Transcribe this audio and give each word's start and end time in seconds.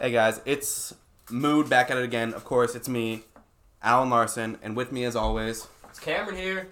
Hey 0.00 0.10
guys, 0.10 0.40
it's 0.44 0.94
Mood 1.30 1.68
back 1.68 1.90
at 1.90 1.96
it 1.96 2.04
again. 2.04 2.34
Of 2.34 2.44
course, 2.44 2.74
it's 2.74 2.88
me, 2.88 3.22
Alan 3.82 4.10
Larson, 4.10 4.58
and 4.62 4.76
with 4.76 4.92
me 4.92 5.04
as 5.04 5.16
always, 5.16 5.66
It's 5.88 5.98
Cameron 5.98 6.36
here. 6.36 6.68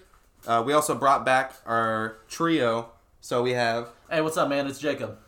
uh, 0.47 0.63
we 0.65 0.73
also 0.73 0.95
brought 0.95 1.25
back 1.25 1.55
our 1.67 2.19
trio. 2.29 2.91
So 3.21 3.43
we 3.43 3.53
have, 3.53 3.89
Hey, 4.11 4.21
what's 4.21 4.37
up, 4.37 4.49
man? 4.49 4.67
It's 4.67 4.79
Jacob. 4.79 5.19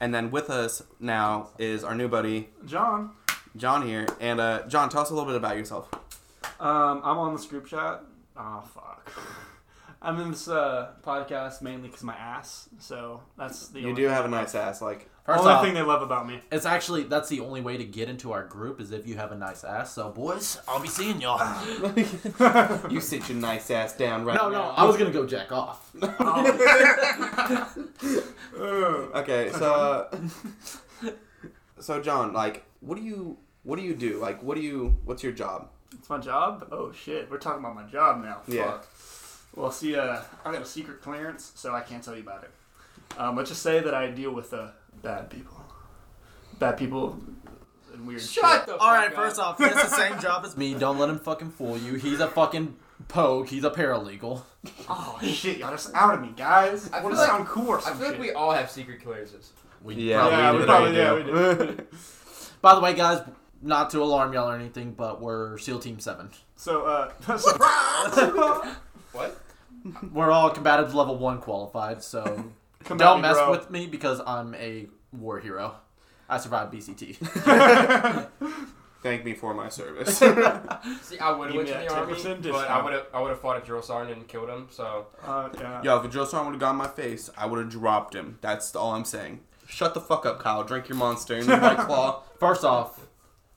and 0.00 0.14
then 0.14 0.30
with 0.30 0.50
us 0.50 0.82
now 1.00 1.48
is 1.58 1.82
our 1.82 1.94
new 1.94 2.08
buddy 2.08 2.50
John, 2.66 3.10
John 3.56 3.86
here. 3.86 4.06
And 4.20 4.40
uh, 4.40 4.62
John, 4.68 4.88
tell 4.90 5.02
us 5.02 5.10
a 5.10 5.14
little 5.14 5.26
bit 5.28 5.36
about 5.36 5.56
yourself. 5.56 5.88
um, 6.60 7.00
I'm 7.04 7.18
on 7.18 7.34
this 7.34 7.46
group 7.46 7.66
chat. 7.66 8.02
Oh 8.36 8.62
fuck. 8.74 9.10
I'm 10.00 10.20
in 10.20 10.30
this 10.30 10.48
uh, 10.48 10.92
podcast 11.04 11.62
mainly 11.62 11.88
because 11.88 12.04
my 12.04 12.14
ass. 12.14 12.68
So 12.78 13.22
that's 13.36 13.68
the 13.68 13.80
You 13.80 13.88
only 13.88 14.02
do 14.02 14.06
thing 14.06 14.14
have 14.14 14.24
a 14.24 14.28
nice 14.28 14.54
ass, 14.54 14.80
like 14.80 15.10
First 15.26 15.40
only 15.40 15.52
off, 15.52 15.64
thing 15.64 15.74
they 15.74 15.82
love 15.82 16.00
about 16.00 16.26
me. 16.26 16.40
it's 16.50 16.64
actually 16.64 17.02
that's 17.02 17.28
the 17.28 17.40
only 17.40 17.60
way 17.60 17.76
to 17.76 17.84
get 17.84 18.08
into 18.08 18.32
our 18.32 18.44
group 18.44 18.80
is 18.80 18.92
if 18.92 19.06
you 19.06 19.16
have 19.16 19.32
a 19.32 19.36
nice 19.36 19.64
ass. 19.64 19.92
So, 19.92 20.10
boys, 20.10 20.58
I'll 20.66 20.80
be 20.80 20.88
seeing 20.88 21.20
y'all. 21.20 21.40
you 22.90 23.00
sit 23.00 23.28
your 23.28 23.38
nice 23.38 23.70
ass 23.70 23.94
down 23.94 24.24
right 24.24 24.36
no, 24.36 24.48
now. 24.48 24.58
no, 24.58 24.64
no, 24.68 24.70
I 24.70 24.84
was 24.84 24.96
gonna 24.96 25.10
go 25.10 25.26
jack 25.26 25.52
off. 25.52 25.92
Okay, 28.58 29.50
so 29.52 30.08
uh, 31.02 31.10
so 31.78 32.00
John, 32.00 32.32
like, 32.32 32.64
what 32.80 32.96
do 32.96 33.02
you 33.02 33.38
what 33.62 33.78
do 33.78 33.84
you 33.84 33.94
do? 33.94 34.18
Like, 34.18 34.42
what 34.42 34.56
do 34.56 34.62
you 34.62 34.96
what's 35.04 35.22
your 35.22 35.32
job? 35.32 35.68
It's 35.92 36.08
my 36.08 36.18
job. 36.18 36.68
Oh 36.72 36.92
shit, 36.92 37.30
we're 37.30 37.38
talking 37.38 37.60
about 37.60 37.74
my 37.74 37.84
job 37.84 38.22
now. 38.22 38.40
Yeah. 38.46 38.72
Fuck. 38.72 38.88
Well, 39.54 39.70
see, 39.72 39.96
uh, 39.96 40.20
I 40.44 40.52
got 40.52 40.62
a 40.62 40.66
secret 40.66 41.02
clearance, 41.02 41.52
so 41.54 41.74
I 41.74 41.80
can't 41.80 42.02
tell 42.02 42.14
you 42.14 42.22
about 42.22 42.44
it. 42.44 42.50
Um, 43.18 43.36
let's 43.36 43.50
just 43.50 43.62
say 43.62 43.80
that 43.80 43.94
I 43.94 44.08
deal 44.10 44.30
with 44.32 44.52
uh, 44.54 44.68
bad 45.02 45.30
people, 45.30 45.64
bad 46.58 46.76
people, 46.76 47.18
and 47.92 48.06
weird. 48.06 48.20
Shut 48.20 48.44
shit. 48.60 48.66
the 48.66 48.72
fuck 48.72 48.82
All 48.82 48.92
right, 48.92 49.08
up. 49.08 49.14
first 49.14 49.40
off, 49.40 49.58
he 49.58 49.64
has 49.64 49.74
the 49.74 49.96
same 49.96 50.18
job 50.20 50.44
as 50.44 50.56
me. 50.56 50.74
Don't 50.74 50.98
let 50.98 51.08
him 51.08 51.18
fucking 51.18 51.50
fool 51.50 51.76
you. 51.78 51.94
He's 51.94 52.20
a 52.20 52.28
fucking 52.28 52.76
pogue. 53.08 53.48
He's 53.48 53.64
a 53.64 53.70
paralegal. 53.70 54.42
Oh 54.88 55.18
shit, 55.22 55.58
y'all 55.58 55.70
just 55.70 55.90
outed 55.94 56.20
me, 56.20 56.32
guys. 56.36 56.90
I 56.92 56.98
I 56.98 57.02
want 57.02 57.14
feel 57.16 57.24
to 57.24 57.28
like- 57.32 57.36
sound 57.38 57.48
cool 57.48 57.68
or 57.68 57.78
I 57.78 57.82
some 57.82 57.96
feel 57.98 58.06
like 58.08 58.16
shit. 58.16 58.20
we 58.20 58.32
all 58.32 58.52
have 58.52 58.70
secret 58.70 59.02
clearances. 59.02 59.52
We 59.82 59.94
Yeah, 59.94 60.28
Yeah, 60.28 60.52
we 60.52 60.58
do, 60.58 60.64
probably- 60.66 60.90
we 60.92 60.96
yeah, 60.98 61.14
do. 61.14 61.86
By 62.60 62.74
the 62.74 62.80
way, 62.80 62.94
guys, 62.94 63.22
not 63.62 63.90
to 63.90 64.02
alarm 64.02 64.32
y'all 64.34 64.50
or 64.50 64.54
anything, 64.56 64.92
but 64.92 65.20
we're 65.20 65.56
SEAL 65.58 65.78
Team 65.80 65.98
Seven. 66.00 66.30
So, 66.56 66.82
uh, 66.84 67.12
so- 67.38 68.64
What? 69.12 69.40
We're 70.12 70.30
all 70.30 70.50
combative 70.50 70.94
level 70.94 71.16
one 71.16 71.40
qualified, 71.40 72.02
so 72.02 72.22
come 72.84 72.98
don't 72.98 73.18
me, 73.18 73.22
mess 73.22 73.36
bro. 73.36 73.50
with 73.50 73.70
me 73.70 73.86
because 73.86 74.20
I'm 74.26 74.54
a 74.54 74.86
war 75.12 75.38
hero. 75.40 75.76
I 76.28 76.38
survived 76.38 76.74
BCT. 76.74 77.16
Thank 79.02 79.24
me 79.24 79.32
for 79.32 79.54
my 79.54 79.68
service. 79.68 80.18
See, 81.02 81.18
I 81.18 81.30
would 81.30 81.52
have 81.52 81.52
Give 81.52 81.54
went 81.54 81.68
to 81.68 81.74
the 81.74 81.94
army, 81.94 82.14
10% 82.14 82.42
but 82.50 82.68
I 82.68 82.82
would 82.82 82.92
have 82.92 83.06
I 83.14 83.20
would 83.20 83.28
have 83.30 83.40
fought 83.40 83.62
a 83.62 83.64
drill 83.64 83.80
sergeant 83.80 84.18
and 84.18 84.28
killed 84.28 84.48
him. 84.48 84.66
So 84.70 85.06
Uh, 85.24 85.48
yeah. 85.58 85.82
Yo, 85.82 85.98
if 85.98 86.04
a 86.04 86.08
drill 86.08 86.26
sergeant 86.26 86.46
would 86.46 86.54
have 86.54 86.60
got 86.60 86.70
in 86.72 86.76
my 86.76 86.88
face, 86.88 87.30
I 87.38 87.46
would 87.46 87.60
have 87.60 87.70
dropped 87.70 88.14
him. 88.14 88.38
That's 88.40 88.74
all 88.74 88.92
I'm 88.94 89.04
saying. 89.04 89.40
Shut 89.68 89.94
the 89.94 90.00
fuck 90.00 90.26
up, 90.26 90.40
Kyle. 90.40 90.64
Drink 90.64 90.88
your 90.88 90.98
monster 90.98 91.34
and 91.36 91.46
your 91.46 91.60
white 91.60 91.78
claw. 91.78 92.22
First 92.40 92.64
off, 92.64 93.06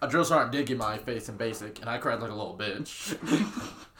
a 0.01 0.07
drill 0.07 0.25
sergeant 0.25 0.51
did 0.51 0.65
get 0.65 0.77
my 0.77 0.97
face 0.97 1.29
in 1.29 1.37
basic, 1.37 1.79
and 1.81 1.89
I 1.89 1.97
cried 1.97 2.19
like 2.21 2.31
a 2.31 2.35
little 2.35 2.57
bitch. 2.57 3.15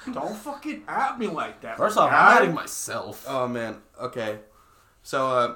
Don't 0.14 0.36
fucking 0.36 0.84
at 0.88 1.20
me 1.20 1.28
like 1.28 1.62
that. 1.62 1.78
First 1.78 1.98
off. 1.98 2.12
I'm 2.12 2.38
adding 2.38 2.54
myself. 2.56 3.24
Oh 3.28 3.48
man. 3.48 3.78
Okay. 4.00 4.40
So 5.04 5.28
uh, 5.30 5.56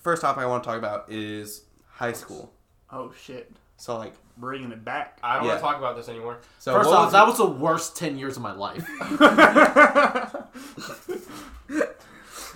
first 0.00 0.22
topic 0.22 0.42
I 0.42 0.46
want 0.46 0.62
to 0.62 0.68
talk 0.68 0.78
about 0.78 1.10
is 1.10 1.64
high 1.88 2.12
school. 2.12 2.52
Oh 2.90 3.12
shit, 3.24 3.50
So 3.78 3.96
like, 3.98 4.12
bringing 4.38 4.70
it 4.72 4.84
back. 4.84 5.18
I 5.22 5.36
don't 5.36 5.44
Yeah. 5.44 5.48
want 5.52 5.60
to 5.60 5.66
talk 5.66 5.78
about 5.78 5.96
this 5.96 6.08
anymore. 6.08 6.38
so 6.58 6.72
First 6.74 6.88
what 6.90 6.96
off, 6.98 7.04
was 7.06 7.12
that 7.14 7.26
was 7.26 7.36
the 7.38 7.46
worst 7.46 7.96
ten 7.96 8.16
years 8.18 8.36
of 8.36 8.42
my 8.42 8.52
life. 8.52 8.86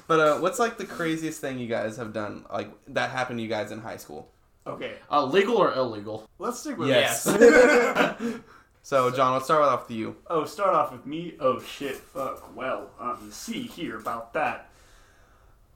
But 0.06 0.19
uh, 0.19 0.39
what's 0.41 0.59
like 0.59 0.77
the 0.77 0.87
craziest 0.87 1.41
thing 1.41 1.60
you 1.60 1.69
guys 1.69 1.97
have 1.97 2.12
done, 2.12 2.44
like 2.53 2.69
that 2.89 3.10
happened 3.10 3.39
to 3.39 3.44
you 3.44 3.49
guys 3.49 3.71
in 3.71 3.81
high 3.81 3.97
school? 3.97 4.28
Okay, 4.66 4.94
Uh, 5.10 5.25
legal 5.25 5.56
or 5.56 5.72
illegal? 5.75 6.28
let's 6.38 6.59
stick 6.60 6.76
with 6.78 6.88
Yes. 6.88 7.25
this. 7.25 8.41
So 8.82 9.10
John, 9.10 9.34
let's 9.34 9.44
start 9.44 9.62
off 9.62 9.88
with 9.88 9.97
you. 9.97 10.16
oh, 10.28 10.44
start 10.47 10.75
off 10.75 10.91
with 10.91 11.04
me. 11.04 11.34
Oh 11.38 11.60
shit, 11.60 11.97
fuck. 11.97 12.56
Well, 12.56 12.91
um, 12.98 13.28
see 13.31 13.62
here 13.62 13.98
about 13.98 14.32
that. 14.32 14.71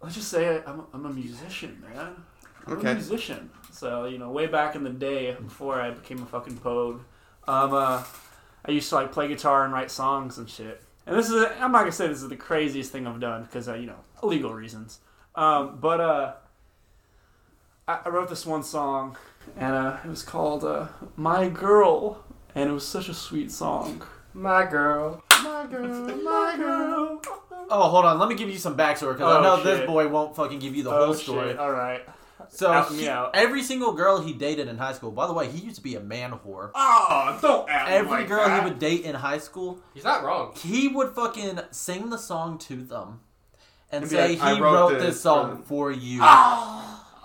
Let's 0.00 0.14
just 0.14 0.28
say 0.28 0.62
I'm, 0.66 0.84
I'm 0.92 1.04
a 1.06 1.10
musician, 1.12 1.82
man. 1.86 2.16
I'm 2.66 2.72
Okay. 2.78 2.92
a 2.92 2.94
musician. 2.94 3.50
So 3.70 4.06
you 4.06 4.16
know, 4.18 4.30
way 4.30 4.46
back 4.46 4.74
in 4.74 4.84
the 4.84 4.90
day, 4.90 5.32
before 5.38 5.80
I 5.80 5.90
became 5.90 6.22
a 6.22 6.26
fucking 6.26 6.56
pogue, 6.58 7.02
um, 7.46 7.74
uh, 7.74 8.02
I 8.64 8.70
used 8.70 8.88
to 8.88 8.94
like 8.96 9.12
play 9.12 9.28
guitar 9.28 9.64
and 9.64 9.72
write 9.72 9.90
songs 9.90 10.38
and 10.38 10.48
shit. 10.48 10.82
And 11.06 11.14
this 11.16 11.28
is, 11.28 11.44
I'm 11.60 11.72
not 11.72 11.80
gonna 11.80 11.92
say 11.92 12.08
this 12.08 12.22
is 12.22 12.28
the 12.30 12.36
craziest 12.36 12.90
thing 12.90 13.06
I've 13.06 13.20
done 13.20 13.42
because 13.44 13.68
uh, 13.68 13.74
you 13.74 13.86
know, 13.86 13.98
legal 14.22 14.54
reasons. 14.54 15.00
Um, 15.34 15.76
but 15.78 16.00
uh, 16.00 16.32
I, 17.86 18.00
I 18.04 18.08
wrote 18.08 18.28
this 18.28 18.46
one 18.46 18.62
song, 18.62 19.16
and 19.56 19.74
uh, 19.74 19.96
it 20.04 20.08
was 20.08 20.22
called 20.22 20.64
uh, 20.64 20.88
"My 21.16 21.48
Girl," 21.48 22.24
and 22.54 22.70
it 22.70 22.72
was 22.72 22.86
such 22.86 23.08
a 23.08 23.14
sweet 23.14 23.50
song. 23.50 24.02
My 24.32 24.66
girl. 24.66 25.22
My 25.42 25.66
girl, 25.70 25.88
my 26.22 26.54
girl. 26.56 27.22
Oh, 27.70 27.88
hold 27.88 28.04
on. 28.04 28.18
Let 28.18 28.28
me 28.28 28.34
give 28.34 28.48
you 28.50 28.58
some 28.58 28.76
backstory 28.76 29.12
because 29.14 29.32
I 29.32 29.38
Oh, 29.38 29.42
know 29.42 29.56
shit. 29.56 29.64
this 29.78 29.86
boy 29.86 30.08
won't 30.08 30.34
fucking 30.34 30.58
give 30.58 30.74
you 30.74 30.82
the 30.82 30.90
Oh 30.90 31.06
whole 31.06 31.14
story. 31.14 31.48
shit! 31.50 31.58
All 31.58 31.70
right. 31.70 32.02
So 32.48 32.70
Out 32.70 32.90
me 32.92 32.98
he- 33.02 33.08
out. 33.08 33.30
every 33.34 33.62
single 33.62 33.92
girl 33.92 34.20
he 34.20 34.32
dated 34.32 34.68
in 34.68 34.76
high 34.76 34.92
school. 34.92 35.10
By 35.12 35.26
the 35.26 35.32
way, 35.32 35.48
he 35.50 35.58
used 35.58 35.76
to 35.76 35.82
be 35.82 35.94
a 35.94 36.00
man 36.00 36.32
whore. 36.32 36.70
Oh, 36.74 37.38
don't 37.40 37.68
act 37.70 37.90
Every 37.90 38.10
like 38.18 38.28
girl 38.28 38.44
that. 38.46 38.62
he 38.62 38.68
would 38.68 38.78
date 38.78 39.04
in 39.04 39.14
high 39.14 39.38
school, 39.38 39.78
He's 39.94 40.04
not 40.04 40.24
wrong. 40.24 40.52
he 40.56 40.88
would 40.88 41.14
fucking 41.14 41.60
sing 41.70 42.10
the 42.10 42.18
song 42.18 42.58
to 42.58 42.76
them 42.82 43.20
and 43.90 44.02
And 44.02 44.10
say 44.10 44.36
like, 44.36 44.56
he 44.56 44.60
wrote 44.60 44.72
wrote, 44.74 44.92
this 44.94 45.02
this 45.04 45.20
song 45.22 45.58
for- 45.58 45.62
for 45.64 45.92
you. 45.92 46.20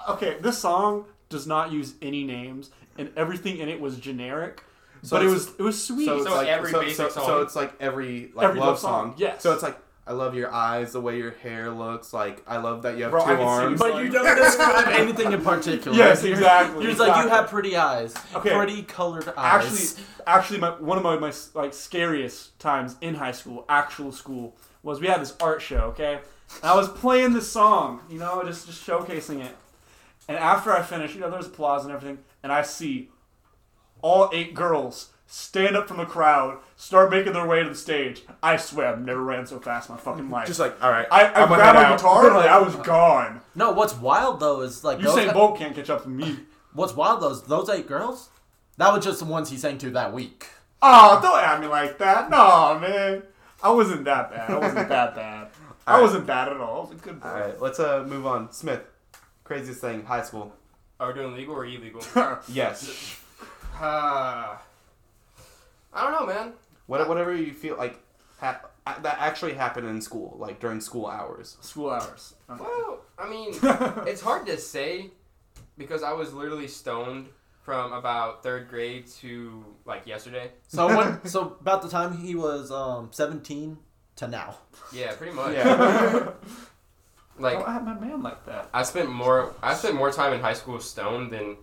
Okay, 0.09 0.37
this 0.41 0.57
song 0.57 1.05
does 1.29 1.45
not 1.47 1.71
use 1.71 1.93
any 2.01 2.23
names, 2.23 2.69
and 2.97 3.11
everything 3.15 3.57
in 3.59 3.69
it 3.69 3.79
was 3.79 3.97
generic. 3.97 4.63
So 5.03 5.15
but 5.17 5.25
it 5.25 5.29
was 5.29 5.47
it 5.57 5.61
was 5.61 5.81
sweet. 5.81 6.05
So 6.07 6.17
it's 6.17 6.25
So 6.25 6.35
like 6.35 6.47
every 6.47 6.71
so, 6.71 6.81
basic 6.81 6.95
so, 6.97 7.09
song. 7.09 7.25
so 7.25 7.41
it's 7.41 7.55
like 7.55 7.73
every 7.79 8.31
like 8.33 8.47
Every 8.49 8.59
love, 8.59 8.69
love 8.69 8.79
song. 8.79 9.09
song, 9.11 9.15
yes. 9.17 9.41
So 9.41 9.53
it's 9.53 9.63
like 9.63 9.77
I 10.05 10.11
love 10.13 10.33
your 10.33 10.51
eyes, 10.51 10.91
the 10.91 10.99
way 10.99 11.17
your 11.19 11.31
hair 11.31 11.69
looks. 11.69 12.11
Like 12.13 12.43
I 12.47 12.57
love 12.57 12.81
that 12.81 12.97
you 12.97 13.03
have 13.03 13.11
Bro, 13.11 13.21
I 13.21 13.25
two 13.25 13.35
can 13.37 13.39
see 13.39 13.43
arms. 13.45 13.79
But 13.79 14.03
you 14.03 14.09
don't 14.09 14.35
describe 14.43 14.87
anything 14.91 15.31
in 15.31 15.41
particular. 15.41 15.95
Yes, 15.95 16.21
You're- 16.23 16.33
exactly, 16.33 16.83
You're 16.83 16.91
just 16.91 16.99
like 16.99 17.09
you 17.15 17.23
exactly. 17.23 17.37
have 17.37 17.49
pretty 17.49 17.77
eyes, 17.77 18.13
Okay. 18.35 18.53
pretty 18.55 18.83
colored 18.83 19.31
eyes. 19.37 19.63
actually, 19.95 20.03
actually, 20.27 20.59
my, 20.59 20.71
one 20.71 20.97
of 20.97 21.03
my, 21.03 21.15
my 21.17 21.31
like 21.53 21.73
scariest 21.73 22.57
times 22.59 22.95
in 23.01 23.15
high 23.15 23.31
school, 23.31 23.65
actual 23.69 24.11
school, 24.11 24.57
was 24.83 24.99
we 24.99 25.07
had 25.07 25.21
this 25.21 25.35
art 25.39 25.61
show. 25.61 25.93
Okay, 25.93 26.15
and 26.61 26.71
I 26.71 26.75
was 26.75 26.89
playing 26.89 27.31
this 27.33 27.49
song, 27.49 28.01
you 28.09 28.17
know, 28.19 28.43
just 28.43 28.65
just 28.65 28.85
showcasing 28.85 29.45
it. 29.45 29.55
And 30.29 30.38
after 30.38 30.72
I 30.72 30.81
finish, 30.84 31.16
you 31.16 31.19
know, 31.22 31.29
there's 31.29 31.47
applause 31.47 31.84
and 31.84 31.94
everything, 31.94 32.19
and 32.44 32.51
I 32.53 32.62
see 32.62 33.09
all 34.01 34.29
eight 34.31 34.53
girls 34.53 35.09
stand 35.25 35.75
up 35.75 35.88
from 35.88 35.97
the 35.97 36.06
crowd, 36.06 36.59
start 36.75 37.09
making 37.12 37.34
their 37.34 37.45
way 37.47 37.63
to 37.63 37.69
the 37.69 37.75
stage. 37.75 38.22
I 38.41 38.56
swear, 38.57 38.88
I've 38.89 39.01
never 39.01 39.22
ran 39.23 39.45
so 39.47 39.59
fast 39.59 39.89
in 39.89 39.95
my 39.95 40.01
fucking 40.01 40.29
life. 40.29 40.47
Just 40.47 40.59
like 40.59 40.81
all 40.84 40.91
right, 40.91 41.07
I, 41.12 41.25
I 41.25 41.41
I'm 41.41 41.47
grabbed 41.47 41.75
my 41.75 41.84
out. 41.85 41.97
guitar 41.97 42.28
and 42.28 42.35
like, 42.35 42.50
I 42.50 42.62
was 42.62 42.75
gone. 42.75 43.41
no, 43.56 43.72
what's 43.72 43.95
wild 43.95 44.39
though 44.39 44.62
is 44.62 44.84
like 44.84 45.00
those, 45.00 45.16
Usain 45.16 45.34
Bolt 45.34 45.57
can't 45.57 45.75
catch 45.75 45.89
up 45.89 46.03
to 46.03 46.09
me. 46.09 46.38
what's 46.73 46.94
wild 46.95 47.22
though 47.22 47.31
is 47.31 47.41
those 47.44 47.68
eight 47.69 47.88
girls. 47.88 48.29
That 48.78 48.94
was 48.94 49.03
just 49.03 49.19
the 49.19 49.25
ones 49.25 49.50
he 49.50 49.57
sang 49.57 49.78
to 49.79 49.89
that 49.91 50.13
week. 50.13 50.45
Oh, 50.81 51.19
don't 51.22 51.44
at 51.44 51.59
me 51.59 51.68
like 51.68 51.97
that. 51.97 52.29
No, 52.29 52.79
man. 52.79 53.23
I 53.62 53.72
wasn't 53.72 54.06
that 54.06 54.31
bad. 54.31 54.50
I 54.51 54.57
wasn't 54.57 54.88
that 54.89 55.16
bad. 55.16 55.47
I 55.88 55.94
Alright. 55.94 56.03
wasn't 56.03 56.28
bad 56.28 56.47
at 56.50 56.57
all. 56.57 56.78
I 56.78 56.81
was 56.81 56.91
a 56.91 56.95
good 57.03 57.19
boy. 57.19 57.28
All 57.28 57.34
right, 57.39 57.62
let's 57.62 57.79
uh 57.79 58.06
move 58.07 58.25
on. 58.25 58.51
Smith, 58.53 58.81
craziest 59.49 59.81
thing, 59.81 60.05
high 60.05 60.21
school. 60.21 60.53
Are 60.99 61.07
we 61.07 61.13
doing 61.15 61.33
legal 61.33 61.55
or 61.55 61.65
illegal? 61.65 62.03
Yes. 62.47 63.19
Uh, 63.81 64.56
I 65.94 66.03
don't 66.03 66.12
know, 66.12 66.27
man. 66.27 66.53
What, 66.85 67.09
whatever 67.09 67.33
you 67.33 67.51
feel 67.53 67.75
like 67.75 67.97
ha- 68.39 68.62
that 68.85 69.18
actually 69.19 69.56
happened 69.56 69.88
in 69.88 70.01
school, 70.01 70.38
like 70.39 70.59
during 70.59 70.79
school 70.79 71.07
hours. 71.07 71.57
School 71.62 71.89
hours. 71.89 72.35
Okay. 72.47 72.62
Well, 72.62 73.00
I 73.18 73.27
mean, 73.27 73.56
it's 74.07 74.21
hard 74.21 74.45
to 74.45 74.57
say 74.59 75.09
because 75.79 76.03
I 76.03 76.13
was 76.13 76.31
literally 76.31 76.68
stoned 76.68 77.29
from 77.63 77.91
about 77.94 78.44
third 78.44 78.69
grade 78.69 79.07
to 79.21 79.65
like 79.85 80.06
yesterday. 80.06 80.51
So 80.68 80.95
when, 80.95 81.25
so 81.35 81.57
about 81.59 81.81
the 81.81 81.89
time 81.89 82.15
he 82.18 82.35
was 82.35 82.69
um 82.71 83.09
17 83.12 83.77
to 84.18 84.27
now. 84.27 84.57
Yeah, 84.94 85.15
pretty 85.15 85.33
much. 85.33 85.53
Yeah. 85.53 86.33
Like 87.39 87.59
Don't 87.59 87.69
at 87.69 87.86
my 87.86 87.94
man 87.94 88.21
like 88.21 88.45
that. 88.45 88.69
I 88.74 88.83
spent 88.83 89.09
more 89.09 89.53
I 89.63 89.74
spent 89.74 89.95
more 89.95 90.12
time 90.12 90.33
in 90.33 90.41
high 90.41 90.53
school 90.53 90.80
stoned 90.80 91.31
than 91.31 91.57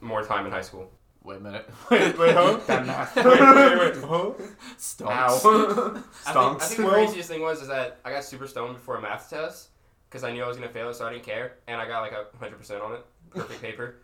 more 0.00 0.22
time 0.24 0.46
in 0.46 0.52
high 0.52 0.62
school. 0.62 0.90
Wait 1.24 1.36
a 1.36 1.40
minute. 1.40 1.68
Wait, 1.90 2.16
wait, 2.18 2.34
huh? 2.34 2.58
That 2.66 2.86
math. 2.86 3.16
wait, 3.16 3.26
wait, 3.26 3.36
wait, 3.36 3.96
huh? 4.04 4.32
Stonks. 4.78 5.10
Ow. 5.10 5.24
I 5.26 5.92
think, 5.92 6.06
I 6.26 6.32
Stonks. 6.32 6.62
think 6.62 6.76
the 6.80 6.84
Well- 6.86 6.92
craziest 6.94 7.28
thing 7.28 7.42
was 7.42 7.60
is 7.62 7.68
that 7.68 7.98
I 8.04 8.10
got 8.12 8.24
super 8.24 8.46
stoned 8.46 8.74
before 8.74 8.96
a 8.96 9.00
math 9.02 9.28
test 9.28 9.68
because 10.08 10.24
I 10.24 10.32
knew 10.32 10.42
I 10.42 10.48
was 10.48 10.56
gonna 10.56 10.70
fail 10.70 10.88
it, 10.88 10.94
so 10.94 11.06
I 11.06 11.12
didn't 11.12 11.24
care, 11.24 11.56
and 11.66 11.80
I 11.80 11.86
got 11.86 12.00
like 12.00 12.12
a 12.12 12.24
hundred 12.38 12.56
percent 12.58 12.80
on 12.80 12.94
it, 12.94 13.04
perfect 13.30 13.60
paper. 13.60 13.96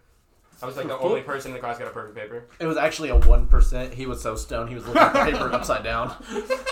I 0.65 0.67
was 0.67 0.79
like 0.79 0.89
the 0.89 0.99
only 0.99 1.21
person 1.21 1.51
in 1.51 1.55
the 1.55 1.61
class 1.61 1.79
got 1.79 1.89
a 1.89 1.91
perfect 1.91 2.17
paper. 2.17 2.47
It 2.59 2.67
was 2.67 2.79
actually 2.79 3.11
a 3.11 3.17
one 3.19 3.47
percent. 3.47 3.93
He 3.93 4.07
was 4.07 4.23
so 4.23 4.35
stoned 4.35 4.71
he 4.71 4.75
was 4.75 4.87
looking 4.87 5.03
at 5.03 5.13
the 5.13 5.31
paper 5.33 5.53
upside 5.53 5.85
down. 5.85 6.17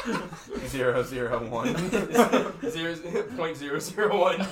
Zero 0.67 1.03
zero 1.03 1.47
one. 1.51 1.77
zero 2.71 3.23
point 3.37 3.55
zero 3.55 3.79
zero 3.79 4.19
one. 4.19 4.47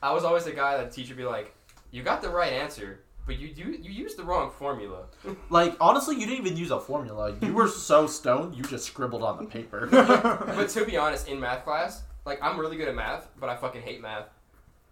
I 0.00 0.12
was 0.12 0.22
always 0.22 0.44
the 0.44 0.52
guy 0.52 0.76
that 0.76 0.90
the 0.90 0.94
teacher 0.94 1.14
would 1.14 1.18
be 1.18 1.24
like, 1.24 1.56
"You 1.90 2.04
got 2.04 2.22
the 2.22 2.30
right 2.30 2.52
answer, 2.52 3.00
but 3.26 3.36
you 3.36 3.48
you 3.48 3.76
you 3.82 3.90
used 3.90 4.16
the 4.16 4.22
wrong 4.22 4.52
formula." 4.52 5.06
Like 5.50 5.74
honestly, 5.80 6.14
you 6.14 6.26
didn't 6.26 6.46
even 6.46 6.56
use 6.56 6.70
a 6.70 6.78
formula. 6.78 7.34
You 7.42 7.52
were 7.52 7.66
so 7.66 8.06
stoned, 8.06 8.54
you 8.54 8.62
just 8.62 8.84
scribbled 8.84 9.24
on 9.24 9.38
the 9.38 9.50
paper. 9.50 9.88
But 9.90 10.68
to 10.68 10.84
be 10.84 10.96
honest, 10.96 11.26
in 11.26 11.40
math 11.40 11.64
class, 11.64 12.04
like 12.24 12.38
I'm 12.40 12.60
really 12.60 12.76
good 12.76 12.86
at 12.86 12.94
math, 12.94 13.28
but 13.40 13.48
I 13.48 13.56
fucking 13.56 13.82
hate 13.82 14.00
math. 14.00 14.26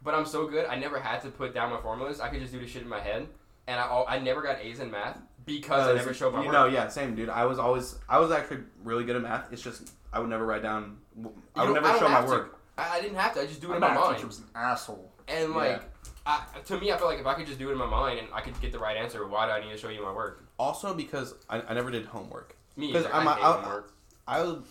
But 0.04 0.14
I'm 0.14 0.26
so 0.26 0.46
good, 0.46 0.66
I 0.66 0.76
never 0.76 1.00
had 1.00 1.22
to 1.22 1.28
put 1.30 1.54
down 1.54 1.70
my 1.70 1.80
formulas. 1.80 2.20
I 2.20 2.28
could 2.28 2.40
just 2.40 2.52
do 2.52 2.60
the 2.60 2.66
shit 2.66 2.82
in 2.82 2.88
my 2.88 3.00
head, 3.00 3.26
and 3.66 3.80
I 3.80 3.84
al- 3.84 4.04
I 4.08 4.18
never 4.18 4.42
got 4.42 4.58
A's 4.60 4.78
in 4.80 4.90
math 4.90 5.18
because 5.46 5.88
I 5.88 5.94
never 5.94 6.12
showed 6.12 6.32
my 6.34 6.40
you 6.40 6.46
work. 6.46 6.52
know, 6.52 6.66
yeah, 6.66 6.88
same 6.88 7.14
dude. 7.14 7.28
I 7.30 7.46
was 7.46 7.58
always, 7.58 7.96
I 8.08 8.18
was 8.18 8.30
actually 8.30 8.60
really 8.82 9.04
good 9.04 9.16
at 9.16 9.22
math. 9.22 9.52
It's 9.52 9.62
just 9.62 9.92
I 10.12 10.18
would 10.20 10.28
never 10.28 10.44
write 10.44 10.62
down. 10.62 10.98
I 11.16 11.20
You 11.22 11.24
would 11.24 11.34
don't- 11.56 11.74
never 11.74 11.86
I 11.88 11.98
show 11.98 12.04
my 12.04 12.10
have 12.10 12.24
to. 12.26 12.30
work. 12.30 12.60
I, 12.76 12.98
I 12.98 13.00
didn't 13.00 13.16
have 13.16 13.34
to. 13.34 13.40
I 13.40 13.46
just 13.46 13.60
do 13.60 13.68
it 13.72 13.78
My 13.80 13.88
in 13.88 13.94
my 13.94 14.00
mind. 14.00 14.16
teacher 14.16 14.26
was 14.26 14.38
an 14.38 14.44
asshole. 14.54 15.10
And 15.28 15.50
Yeah. 15.50 15.56
like, 15.56 15.82
I, 16.26 16.42
to 16.66 16.78
me, 16.78 16.92
I 16.92 16.96
feel 16.98 17.06
like 17.06 17.18
if 17.20 17.26
I 17.26 17.34
could 17.34 17.46
just 17.46 17.58
do 17.58 17.68
it 17.68 17.72
in 17.72 17.78
my 17.78 17.86
mind 17.86 18.18
and 18.18 18.28
I 18.32 18.40
could 18.40 18.58
get 18.60 18.72
the 18.72 18.78
right 18.78 18.96
answer, 18.96 19.26
why 19.26 19.46
do 19.46 19.52
I 19.52 19.60
need 19.64 19.72
to 19.72 19.78
show 19.78 19.88
you 19.88 20.02
my 20.02 20.12
work? 20.12 20.44
Also 20.58 20.92
because 20.94 21.34
I, 21.48 21.60
I 21.62 21.74
never 21.74 21.90
did 21.90 22.04
homework. 22.06 22.56
Me, 22.76 22.92
'Cause 22.92 23.04
either. 23.04 23.14
I'm 23.14 23.28
I 23.28 23.32
a- 23.32 23.34
hate 23.36 23.44
I'll- 23.44 23.52
homework. 23.62 23.92
I, 24.26 24.42
would- 24.42 24.64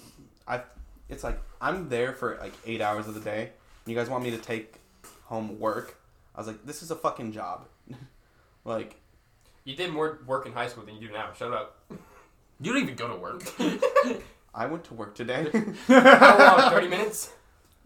I, 0.47 0.61
it's 1.09 1.23
like 1.23 1.39
I'm 1.61 1.89
there 1.89 2.13
for 2.13 2.37
like 2.41 2.53
eight 2.65 2.81
hours 2.81 3.07
of 3.07 3.13
the 3.15 3.19
day. 3.21 3.51
And 3.85 3.93
you 3.93 3.95
guys 3.99 4.09
want 4.09 4.23
me 4.23 4.31
to 4.31 4.37
take 4.37 4.75
home 5.33 5.59
work? 5.59 5.97
I 6.35 6.39
was 6.39 6.47
like, 6.47 6.65
this 6.65 6.83
is 6.83 6.91
a 6.91 6.95
fucking 6.95 7.31
job. 7.31 7.65
like, 8.65 8.95
You 9.65 9.75
did 9.75 9.91
more 9.91 10.19
work 10.27 10.45
in 10.45 10.53
high 10.53 10.67
school 10.67 10.85
than 10.85 10.95
you 10.95 11.07
do 11.07 11.13
now. 11.13 11.31
Shut 11.37 11.51
up. 11.51 11.79
you 11.89 12.71
didn't 12.73 12.83
even 12.83 12.95
go 12.95 13.07
to 13.07 13.15
work. 13.15 13.43
I 14.55 14.67
went 14.67 14.83
to 14.85 14.93
work 14.93 15.15
today. 15.15 15.47
How 15.87 16.57
long? 16.57 16.71
Thirty 16.73 16.87
minutes? 16.87 17.33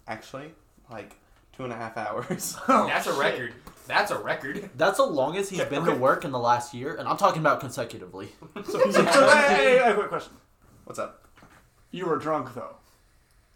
Actually, 0.05 0.51
like 0.91 1.15
two 1.55 1.63
and 1.63 1.71
a 1.71 1.77
half 1.77 1.95
hours. 1.95 2.27
That's 2.27 2.57
a 2.57 2.61
oh, 2.67 3.01
shit. 3.03 3.17
record. 3.17 3.53
That's 3.87 4.11
a 4.11 4.19
record. 4.19 4.69
That's 4.75 4.97
the 4.97 5.05
longest 5.05 5.49
he's 5.49 5.63
been 5.63 5.85
to 5.85 5.95
work 5.95 6.25
in 6.25 6.31
the 6.31 6.39
last 6.39 6.73
year, 6.73 6.95
and 6.95 7.07
I'm 7.07 7.15
talking 7.15 7.39
about 7.39 7.61
consecutively. 7.61 8.27
So, 8.55 8.63
so, 8.63 8.91
so, 8.91 9.03
hey, 9.03 9.55
hey, 9.55 9.81
hey, 9.85 9.93
quick 9.93 10.09
question. 10.09 10.33
What's 10.83 10.99
up? 10.99 11.25
You 11.91 12.05
were 12.07 12.17
drunk 12.17 12.53
though. 12.53 12.75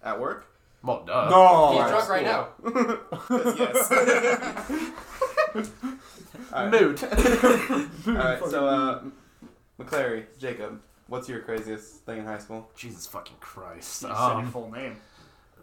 At 0.01 0.21
work? 0.21 0.50
Well, 0.83 1.03
duh. 1.05 1.29
no. 1.29 1.79
He's 1.81 1.89
drunk 1.91 2.09
right 2.09 2.25
cool. 2.25 2.73
now. 2.73 3.55
yes. 3.55 3.91
Alright. 6.53 6.71
Mood. 6.81 7.03
Alright, 8.07 8.43
so 8.49 8.67
uh 8.67 9.03
McClary, 9.79 10.25
Jacob, 10.39 10.81
what's 11.07 11.27
your 11.29 11.39
craziest 11.41 12.05
thing 12.05 12.19
in 12.19 12.25
high 12.25 12.37
school? 12.39 12.69
Jesus 12.75 13.05
fucking 13.07 13.37
Christ. 13.39 14.01
You 14.03 14.07
said 14.09 14.15
your 14.15 14.17
Um, 14.17 14.51
full 14.51 14.71
name. 14.71 14.97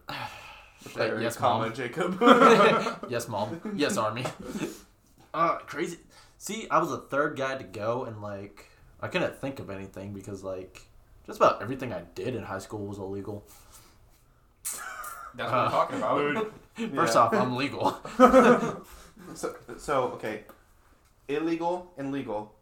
McClary, 0.85 1.23
yes, 1.23 1.37
comma, 1.37 1.65
Mom. 1.67 1.75
Jacob. 1.75 2.17
yes, 3.11 3.29
mom. 3.29 3.61
Yes, 3.75 3.97
army. 3.97 4.25
Uh, 5.35 5.57
crazy. 5.59 5.99
See, 6.39 6.69
I 6.71 6.79
was 6.79 6.91
the 6.91 6.99
third 6.99 7.37
guy 7.37 7.57
to 7.57 7.65
go, 7.65 8.05
and 8.05 8.23
like, 8.23 8.67
I 9.01 9.09
couldn't 9.09 9.37
think 9.41 9.59
of 9.59 9.71
anything 9.71 10.13
because 10.15 10.45
like, 10.45 10.83
just 11.27 11.39
about 11.39 11.61
everything 11.63 11.93
I 11.93 12.03
did 12.15 12.35
in 12.37 12.45
high 12.45 12.61
school 12.61 12.87
was 12.87 12.99
illegal. 12.99 13.45
That's 15.39 15.51
what 15.51 15.61
I'm 15.61 15.71
talking 15.71 15.97
about. 15.99 16.53
First 16.95 17.15
Yeah. 17.15 17.21
off, 17.21 17.33
I'm 17.35 17.57
legal. 17.57 17.99
So, 19.35 19.55
so 19.77 20.05
okay, 20.15 20.45
illegal 21.29 21.93
and 21.99 22.13
legal, 22.13 22.55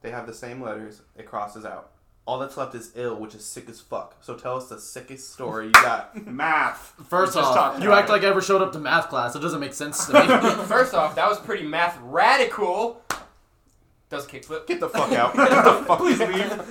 they 0.00 0.10
have 0.10 0.26
the 0.26 0.34
same 0.34 0.60
letters. 0.60 1.02
It 1.16 1.26
crosses 1.26 1.64
out. 1.64 1.90
All 2.26 2.38
that's 2.40 2.56
left 2.56 2.74
is 2.74 2.90
ill, 2.96 3.16
which 3.16 3.34
is 3.36 3.44
sick 3.44 3.68
as 3.68 3.80
fuck. 3.80 4.16
So 4.20 4.34
tell 4.34 4.56
us 4.56 4.68
the 4.68 4.80
sickest 4.80 5.32
story 5.32 5.66
you 5.66 5.72
got. 5.72 6.26
Math. 6.26 6.94
First 7.08 7.34
just 7.34 7.46
off, 7.48 7.54
talked 7.54 7.82
you 7.82 7.88
about 7.88 8.00
act 8.00 8.08
it. 8.08 8.12
like 8.12 8.22
I 8.24 8.26
ever 8.28 8.40
showed 8.40 8.62
up 8.62 8.72
to 8.72 8.78
math 8.80 9.08
class. 9.10 9.36
It 9.36 9.40
doesn't 9.40 9.60
make 9.60 9.74
sense 9.74 10.06
to 10.06 10.12
me. 10.14 10.26
First 10.66 10.92
off, 10.94 11.14
that 11.14 11.28
was 11.28 11.38
pretty 11.38 11.64
math 11.64 11.96
radical. 12.02 13.00
Does 14.10 14.24
a 14.26 14.28
kickflip? 14.28 14.66
Get 14.66 14.80
the 14.80 14.88
fuck 14.88 15.12
out. 15.12 15.34
Get 15.34 15.50
the 15.50 15.84
fuck 15.86 15.98
Please 15.98 16.18
leave. 16.18 16.62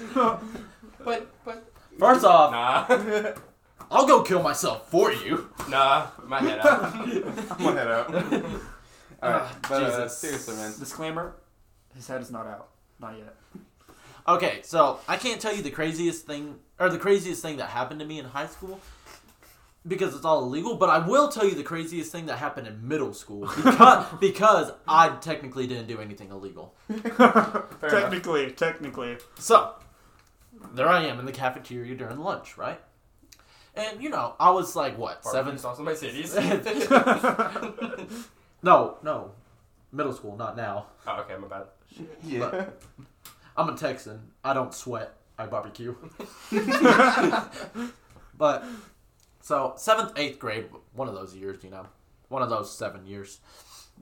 But 1.06 1.28
but 1.46 1.72
First 1.98 2.26
off, 2.26 2.52
nah 2.52 3.34
I'll 3.92 4.08
go 4.08 4.24
kill 4.24 4.42
myself 4.42 4.90
for 4.90 5.12
you. 5.12 5.50
nah 5.70 6.08
my 6.26 6.40
head 6.40 6.60
out. 6.60 6.94
I'm 6.96 7.76
head 7.76 7.88
out. 7.88 8.14
Alright, 8.14 8.44
Ah, 9.24 9.56
but 9.70 9.84
uh, 9.84 9.86
Jesus. 10.06 10.18
seriously, 10.18 10.56
man. 10.56 10.74
Disclaimer: 10.80 11.36
His 11.96 12.08
head 12.08 12.22
is 12.22 12.32
not 12.32 12.48
out. 12.48 12.70
Not 13.00 13.16
yet. 13.18 13.36
Okay, 14.28 14.62
so 14.64 15.00
I 15.08 15.18
can't 15.18 15.42
tell 15.42 15.54
you 15.56 15.62
the 15.62 15.72
craziest 15.72 16.26
thing 16.26 16.56
or 16.80 16.90
the 16.90 16.98
craziest 16.98 17.42
thing 17.42 17.58
that 17.58 17.68
happened 17.70 18.00
to 18.00 18.06
me 18.06 18.18
in 18.20 18.26
high 18.26 18.48
school 18.48 18.80
because 19.88 20.16
it's 20.16 20.26
all 20.26 20.44
illegal, 20.44 20.76
but 20.76 20.90
I 20.90 21.00
will 21.00 21.28
tell 21.30 21.44
you 21.46 21.56
the 21.56 21.64
craziest 21.64 22.12
thing 22.12 22.28
that 22.28 22.38
happened 22.38 22.68
in 22.68 22.88
middle 22.88 23.14
school 23.14 23.42
because 23.58 24.06
because 24.20 24.72
I 24.88 25.10
technically 25.22 25.68
didn't 25.68 25.88
do 25.88 26.00
anything 26.00 26.30
illegal. 26.32 26.76
enough. 26.90 27.80
technically, 27.82 28.52
technically. 28.52 29.18
So, 29.40 29.74
there 30.74 30.88
I 30.88 31.04
am 31.06 31.20
in 31.20 31.26
the 31.26 31.32
cafeteria 31.32 31.96
during 31.96 32.20
lunch, 32.20 32.58
right? 32.58 32.80
And 33.76 34.02
you 34.04 34.10
know, 34.10 34.36
I 34.40 34.52
was 34.52 34.76
like 34.76 34.98
what, 34.98 35.24
Seven 35.24 35.58
7 35.58 35.60
sauce 35.60 35.80
in 35.80 35.86
my 35.86 35.94
cities. 35.94 36.36
No, 38.64 38.98
no. 39.04 39.32
Middle 39.92 40.14
school, 40.14 40.38
not 40.38 40.56
now. 40.56 40.88
oh, 41.08 41.22
okay, 41.22 41.36
my 41.38 41.48
bad. 41.48 41.66
Yeah. 42.24 42.68
I'm 43.58 43.70
a 43.70 43.76
Texan. 43.76 44.32
I 44.44 44.54
don't 44.54 44.74
sweat. 44.74 45.14
I 45.38 45.48
barbecue. 45.48 45.96
but 48.38 48.64
so 49.42 49.74
seventh, 49.76 50.14
eighth 50.16 50.40
grade, 50.40 50.66
one 50.94 51.08
of 51.08 51.16
those 51.16 51.36
years, 51.36 51.64
you 51.64 51.72
know, 51.72 51.88
one 52.30 52.42
of 52.42 52.50
those 52.50 52.76
seven 52.76 53.06
years. 53.06 53.40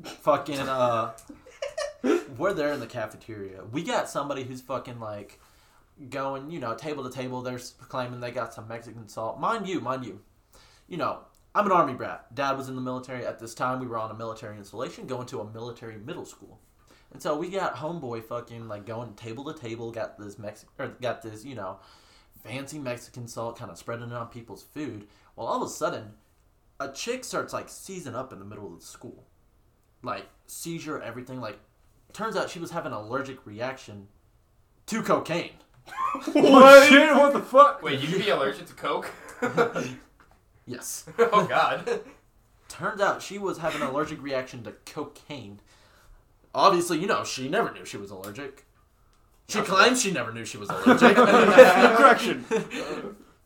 Fucking 0.04 0.60
uh, 0.60 1.14
we're 2.38 2.54
there 2.54 2.74
in 2.74 2.80
the 2.80 2.88
cafeteria. 2.88 3.64
We 3.72 3.84
got 3.84 4.10
somebody 4.10 4.44
who's 4.44 4.62
fucking 4.62 5.00
like 5.00 5.40
going, 6.10 6.50
you 6.50 6.60
know, 6.60 6.76
table 6.76 7.04
to 7.04 7.10
table. 7.10 7.42
They're 7.42 7.60
claiming 7.80 8.20
they 8.20 8.32
got 8.32 8.54
some 8.54 8.68
Mexican 8.68 9.08
salt. 9.08 9.40
Mind 9.40 9.68
you, 9.68 9.82
mind 9.82 10.06
you, 10.06 10.22
you 10.88 10.98
know. 10.98 11.20
I'm 11.56 11.66
an 11.66 11.72
army 11.72 11.96
brat. 11.96 12.34
Dad 12.36 12.58
was 12.58 12.70
in 12.70 12.76
the 12.76 12.82
military 12.82 13.26
at 13.26 13.40
this 13.40 13.56
time. 13.56 13.80
We 13.80 13.88
were 13.88 13.98
on 13.98 14.12
a 14.12 14.14
military 14.14 14.56
installation, 14.56 15.08
going 15.08 15.26
to 15.28 15.42
a 15.42 15.52
military 15.52 15.98
middle 15.98 16.24
school. 16.24 16.60
And 17.12 17.22
so 17.22 17.36
we 17.36 17.50
got 17.50 17.76
homeboy 17.76 18.24
fucking 18.24 18.68
like 18.68 18.86
going 18.86 19.14
table 19.16 19.52
to 19.52 19.60
table, 19.60 19.92
got 19.92 20.20
this 20.20 20.38
Mexican 20.38 20.74
or 20.78 20.88
got 21.02 21.22
this, 21.22 21.44
you 21.44 21.56
know, 21.56 21.80
fancy 22.44 22.78
Mexican 22.78 23.28
salt 23.28 23.58
kind 23.58 23.72
of 23.72 23.78
spreading 23.78 24.12
it 24.12 24.14
on 24.14 24.28
people's 24.28 24.64
food. 24.64 25.08
Well, 25.36 25.48
all 25.48 25.62
of 25.62 25.68
a 25.68 25.72
sudden, 25.72 26.12
a 26.80 26.92
chick 26.92 27.24
starts 27.24 27.52
like 27.52 27.68
seizing 27.68 28.16
up 28.16 28.32
in 28.32 28.40
the 28.40 28.46
middle 28.46 28.68
of 28.68 28.80
the 28.80 28.86
school. 28.86 29.26
Like 30.04 30.28
seizure, 30.46 31.02
everything. 31.02 31.42
Like 31.42 31.60
turns 32.14 32.36
out 32.36 32.50
she 32.50 32.60
was 32.60 32.72
having 32.72 32.92
an 32.92 33.00
allergic 33.00 33.46
reaction 33.46 34.08
to 34.86 35.02
cocaine. 35.02 35.58
What? 36.34 36.90
Shit, 36.90 37.16
what 37.16 37.34
the 37.34 37.40
fuck? 37.40 37.82
Wait, 37.82 38.00
you 38.00 38.08
can 38.08 38.20
be 38.20 38.30
allergic 38.30 38.66
to 38.68 38.74
Coke? 38.74 39.12
Yes. 40.70 41.06
oh 41.20 41.48
God. 41.48 42.02
Turns 42.68 43.02
out 43.02 43.24
she 43.24 43.40
was 43.40 43.58
having 43.58 43.82
an 43.82 43.88
allergic 43.88 44.22
reaction 44.22 44.64
to 44.64 44.74
cocaine. 44.86 45.60
Obviously, 46.54 47.00
you 47.00 47.08
know, 47.08 47.24
she 47.24 47.50
never 47.50 47.74
knew 47.74 47.86
she 47.86 47.98
was 47.98 48.12
allergic. 48.12 48.66
She 49.48 49.62
claims 49.62 50.00
she 50.00 50.12
never 50.12 50.32
knew 50.32 50.46
she 50.46 50.58
was 50.58 50.70
allergic. 50.70 51.16
Correction. 51.18 52.46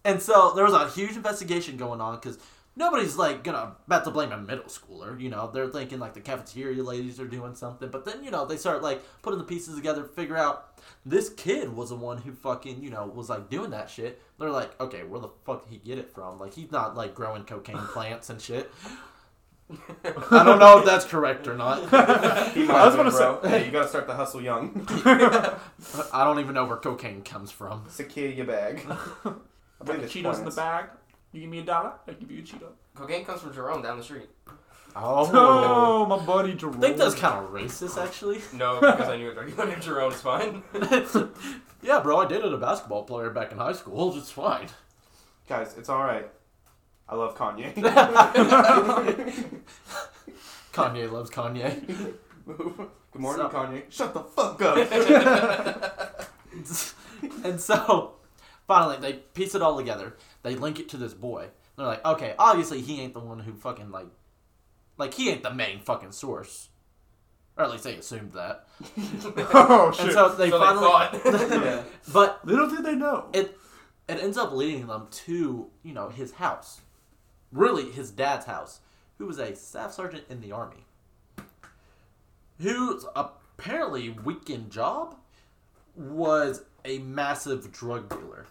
And 0.04 0.22
so 0.22 0.52
there 0.54 0.66
was 0.66 0.74
a 0.74 0.90
huge 0.90 1.16
investigation 1.16 1.78
going 1.78 2.02
on 2.02 2.16
because 2.16 2.38
nobody's 2.76 3.16
like 3.16 3.44
gonna 3.44 3.76
about 3.88 4.04
to 4.06 4.12
blame 4.12 4.32
a 4.32 4.38
middle 4.38 4.66
schooler. 4.66 5.20
You 5.20 5.30
know, 5.30 5.50
they're 5.54 5.68
thinking 5.68 6.00
like 6.00 6.14
the 6.14 6.22
cafeteria 6.22 6.84
ladies 6.84 7.20
are 7.20 7.28
doing 7.28 7.56
something, 7.56 7.90
but 7.90 8.06
then 8.06 8.24
you 8.24 8.32
know 8.32 8.46
they 8.46 8.58
start 8.58 8.82
like 8.82 9.02
putting 9.22 9.40
the 9.40 9.46
pieces 9.46 9.76
together, 9.76 10.04
figure 10.04 10.38
out 10.38 10.80
this 11.06 11.30
kid 11.30 11.74
was 11.76 11.90
the 11.90 11.96
one 11.96 12.18
who 12.20 12.34
fucking 12.34 12.82
you 12.84 12.90
know 12.90 13.06
was 13.06 13.30
like 13.30 13.50
doing 13.50 13.72
that 13.72 13.90
shit. 13.90 14.22
They're 14.40 14.50
like, 14.50 14.80
okay, 14.82 15.04
where 15.04 15.20
the 15.22 15.30
fuck 15.46 15.64
did 15.66 15.74
he 15.74 15.78
get 15.80 15.98
it 15.98 16.10
from? 16.14 16.40
Like 16.40 16.54
he's 16.54 16.72
not 16.72 16.96
like 16.96 17.16
growing 17.16 17.44
cocaine 17.44 17.78
plants 17.94 18.30
and 18.30 18.42
shit. 18.42 18.72
I 20.06 20.44
don't 20.44 20.60
know 20.60 20.80
if 20.80 20.86
that's 20.86 21.06
correct 21.06 21.48
or 21.48 21.56
not. 21.56 21.80
He 22.54 22.64
might 22.66 22.76
I 22.76 22.86
was 22.86 22.96
gonna 22.96 23.10
bro. 23.12 23.40
Hey, 23.44 23.66
you 23.66 23.72
gotta 23.72 23.88
start 23.88 24.06
the 24.08 24.14
hustle 24.14 24.42
young. 24.42 24.86
I 25.06 26.24
don't 26.24 26.40
even 26.40 26.54
know 26.54 26.66
where 26.66 26.78
cocaine 26.78 27.24
comes 27.24 27.50
from. 27.52 27.86
Secure 27.90 28.30
your 28.30 28.46
bag. 28.46 28.86
I 28.88 28.94
Got 29.24 29.40
believe 29.86 30.00
the 30.02 30.06
it's 30.06 30.14
Cheetos 30.14 30.38
in 30.40 30.46
the 30.46 30.52
points. 30.52 30.56
bag. 30.58 30.86
You 31.34 31.42
give 31.42 31.50
me 31.50 31.60
a 31.60 31.64
dollar, 31.64 31.94
I 32.08 32.14
give 32.14 32.32
you 32.32 32.40
a 32.40 32.44
Cheeto. 32.44 32.68
Cocaine 32.96 33.26
comes 33.26 33.42
from 33.42 33.54
Jerome 33.54 33.82
down 33.82 33.98
the 33.98 34.04
street. 34.04 34.30
Oh, 34.96 35.28
oh 35.34 36.06
my 36.06 36.24
buddy 36.24 36.54
Jerome. 36.54 36.78
I 36.78 36.80
think 36.82 36.98
that's 36.98 37.16
kind 37.16 37.44
of 37.44 37.52
racist, 37.52 37.98
actually. 38.02 38.40
No, 38.54 38.80
because 38.80 39.10
I 39.10 39.18
knew 39.18 39.32
it 39.32 39.38
already 39.38 39.54
under 39.58 39.76
Jerome. 39.78 40.12
It's 40.12 40.22
fine. 40.22 40.62
yeah, 41.82 42.00
bro, 42.02 42.20
I 42.20 42.28
dated 42.28 42.54
a 42.54 42.58
basketball 42.58 43.04
player 43.04 43.32
back 43.32 43.52
in 43.52 43.58
high 43.58 43.74
school. 43.74 44.16
It's 44.16 44.30
fine. 44.30 44.68
Guys, 45.50 45.76
it's 45.78 45.90
alright. 45.90 46.30
I 47.10 47.16
love 47.16 47.36
Kanye. 47.36 47.74
Kanye 50.72 51.12
loves 51.12 51.30
Kanye. 51.30 51.86
Good 52.46 53.22
morning, 53.22 53.46
So- 53.46 53.50
Kanye. 53.50 53.84
Shut 53.90 54.14
the 54.14 54.22
fuck 54.22 54.62
up. 54.62 54.78
and 57.44 57.60
so 57.60 58.14
finally 58.68 58.98
they 58.98 59.14
piece 59.14 59.56
it 59.56 59.62
all 59.62 59.78
together. 59.78 60.16
They 60.44 60.56
link 60.56 60.80
it 60.80 60.90
to 60.90 60.98
this 60.98 61.14
boy. 61.14 61.48
They're 61.76 61.88
like, 61.88 62.06
okay, 62.06 62.36
obviously 62.38 62.82
he 62.82 63.02
ain't 63.02 63.14
the 63.14 63.20
one 63.20 63.40
who 63.40 63.54
fucking 63.54 63.90
like, 63.92 64.08
like 64.98 65.14
he 65.16 65.30
ain't 65.30 65.42
the 65.44 65.54
main 65.54 65.80
fucking 65.80 66.12
source, 66.12 66.70
or 67.58 67.64
at 67.64 67.72
least 67.72 67.86
they 67.86 67.96
assumed 67.96 68.34
that. 68.34 68.68
oh 69.54 69.88
And 69.88 69.96
shit! 69.96 70.14
so 70.14 70.30
they 70.30 70.50
So 70.50 70.60
they 70.60 70.66
finally, 70.66 70.84
thought. 70.86 71.14
yeah. 71.26 71.84
but 72.14 72.46
Little 72.46 72.70
did 72.70 72.84
they 72.86 72.96
know. 72.96 73.30
it 73.34 73.58
it 74.08 74.20
ends 74.22 74.38
up 74.38 74.52
leading 74.54 74.88
them 74.88 75.08
to 75.10 75.68
you 75.82 75.94
know 75.94 76.10
his 76.10 76.34
house, 76.34 76.82
really 77.52 77.90
his 77.92 78.12
dad's 78.12 78.46
house, 78.46 78.82
who 79.18 79.26
was 79.26 79.40
a 79.40 79.56
staff 79.56 79.94
sergeant 79.94 80.26
in 80.30 80.42
the 80.42 80.52
army, 80.52 80.86
whose 82.60 83.06
apparently 83.16 84.10
weekend 84.10 84.72
job 84.72 85.16
was 85.96 86.64
a 86.86 87.00
massive 87.00 87.72
drug 87.72 88.10
dealer. 88.10 88.46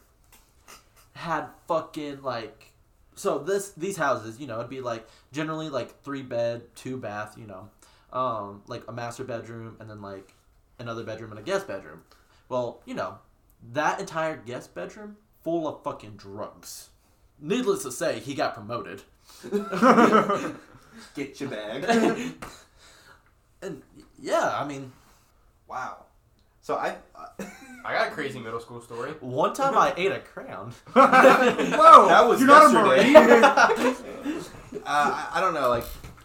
Had 1.15 1.47
fucking 1.69 2.23
like 2.23 2.73
so 3.15 3.39
this 3.39 3.71
these 3.71 3.97
houses, 3.97 4.41
you 4.41 4.47
know, 4.47 4.59
it'd 4.59 4.71
be 4.71 4.81
like 4.81 5.07
generally 5.33 5.69
like 5.69 6.03
three 6.03 6.23
bed, 6.23 6.63
two 6.75 6.97
bath, 6.97 7.37
you 7.39 7.47
know, 7.47 7.69
um, 8.13 8.63
like 8.67 8.83
a 8.89 8.93
master 8.93 9.25
bedroom 9.25 9.77
and 9.81 9.89
then 9.89 10.01
like 10.01 10.35
another 10.79 11.05
bedroom 11.05 11.31
and 11.31 11.39
a 11.39 11.43
guest 11.43 11.67
bedroom. 11.67 12.03
Well, 12.49 12.81
you 12.85 12.95
know, 12.95 13.19
that 13.73 14.01
entire 14.01 14.37
guest 14.37 14.75
bedroom 14.75 15.17
full 15.45 15.69
of 15.69 15.83
fucking 15.83 16.17
drugs. 16.17 16.89
Needless 17.41 17.83
to 17.83 17.93
say, 17.93 18.21
he 18.21 18.35
got 18.35 18.55
promoted. 18.55 19.03
Get 21.15 21.41
your 21.41 21.51
bag. 21.51 22.35
And 23.63 23.81
yeah, 24.21 24.53
I 24.59 24.67
mean, 24.67 24.91
wow. 25.69 26.07
So 26.63 26.75
I, 26.75 26.97
I 27.15 27.29
got 28.13 28.23
crazy 28.23 28.39
middle 28.39 28.61
school 28.61 28.81
story. 28.81 29.13
one 29.21 29.53
time 29.55 29.77
I 29.77 29.93
ate 29.97 30.13
a 30.13 30.21
crayon. 30.21 30.71
Whoa! 30.93 32.09
That 32.09 32.27
was 32.29 32.41
You're 32.41 32.49
not 32.49 32.71
a 32.71 32.73
marine. 32.73 33.17
uh, 33.17 34.87
I, 34.87 35.29
I 35.35 35.41
don't 35.41 35.55
know. 35.55 35.69
Like, 35.69 35.85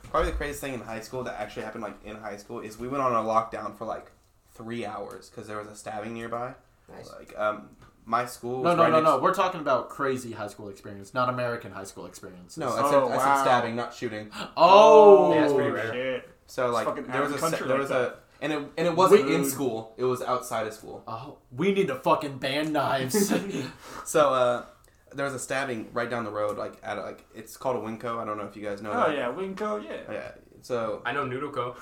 probably 0.10 0.32
the 0.32 0.38
craziest 0.38 0.62
thing 0.62 0.74
in 0.74 0.82
high 0.82 1.00
school 1.02 1.24
that 1.24 1.40
actually 1.40 1.64
happened, 1.64 1.84
like 1.84 1.96
in 2.06 2.16
high 2.16 2.38
school, 2.38 2.60
is 2.60 2.78
we 2.80 2.88
went 2.88 3.04
on 3.04 3.14
a 3.14 3.28
lockdown 3.28 3.78
for 3.78 3.86
like 3.86 4.12
three 4.54 4.86
hours 4.86 5.30
because 5.30 5.48
there 5.48 5.58
was 5.58 5.68
a 5.68 5.76
stabbing 5.76 6.14
nearby. 6.14 6.54
Nice. 6.96 7.12
Like, 7.18 7.38
um, 7.38 7.70
my 8.06 8.26
school. 8.26 8.64
No, 8.64 8.70
was 8.70 8.78
no, 8.78 8.84
right 8.84 8.90
no, 8.92 9.00
next- 9.02 9.10
no. 9.12 9.20
We're 9.20 9.34
talking 9.34 9.60
about 9.62 9.90
crazy 9.90 10.32
high 10.32 10.48
school 10.48 10.70
experience, 10.70 11.14
not 11.14 11.30
American 11.30 11.72
high 11.72 11.84
school 11.84 12.06
experience. 12.06 12.58
No, 12.58 12.70
I 12.70 12.82
Oh, 12.84 13.10
said, 13.10 13.18
I 13.20 13.36
said 13.36 13.42
stabbing, 13.44 13.76
not 13.76 13.94
shooting. 13.94 14.32
Oh, 14.56 15.34
Yeah, 15.34 15.42
that's 15.42 15.54
pretty 15.54 15.72
rare. 15.72 15.92
Shit. 15.94 16.30
So 16.48 16.72
like, 16.72 16.86
there 16.96 17.04
was 17.04 17.10
a 17.10 17.14
Arab 17.18 17.32
se- 17.34 17.40
country 17.40 17.68
there 17.68 17.78
was 17.78 17.92
a 17.92 18.16
and 18.42 18.54
it 18.54 18.60
and 18.78 18.88
it 18.88 18.96
wasn't 18.96 19.30
in 19.30 19.46
school. 19.46 19.94
It 19.98 20.04
was 20.04 20.22
outside 20.22 20.68
of 20.68 20.74
school. 20.74 21.04
Oh, 21.08 21.38
we 21.52 21.72
need 21.74 21.88
to 21.88 21.96
fucking 21.96 22.38
ban 22.38 22.72
knives. 22.72 23.34
So 24.06 24.34
uh, 24.34 24.66
there 25.14 25.26
was 25.26 25.34
a 25.34 25.40
stabbing 25.40 25.90
right 25.94 26.10
down 26.10 26.24
the 26.24 26.32
road, 26.32 26.58
like 26.58 26.74
at 26.84 26.98
a, 26.98 27.02
like 27.02 27.26
it's 27.36 27.58
called 27.58 27.76
a 27.76 27.80
Winco. 27.80 28.20
I 28.20 28.26
don't 28.26 28.38
know 28.38 28.46
if 28.46 28.56
you 28.56 28.64
guys 28.64 28.82
know. 28.82 28.92
Oh 28.92 29.10
that. 29.10 29.16
yeah, 29.16 29.32
Winco. 29.32 29.84
Yeah. 29.84 30.12
Yeah. 30.12 30.32
So 30.62 31.02
I 31.06 31.12
know 31.14 31.26
Noodleco. 31.26 31.76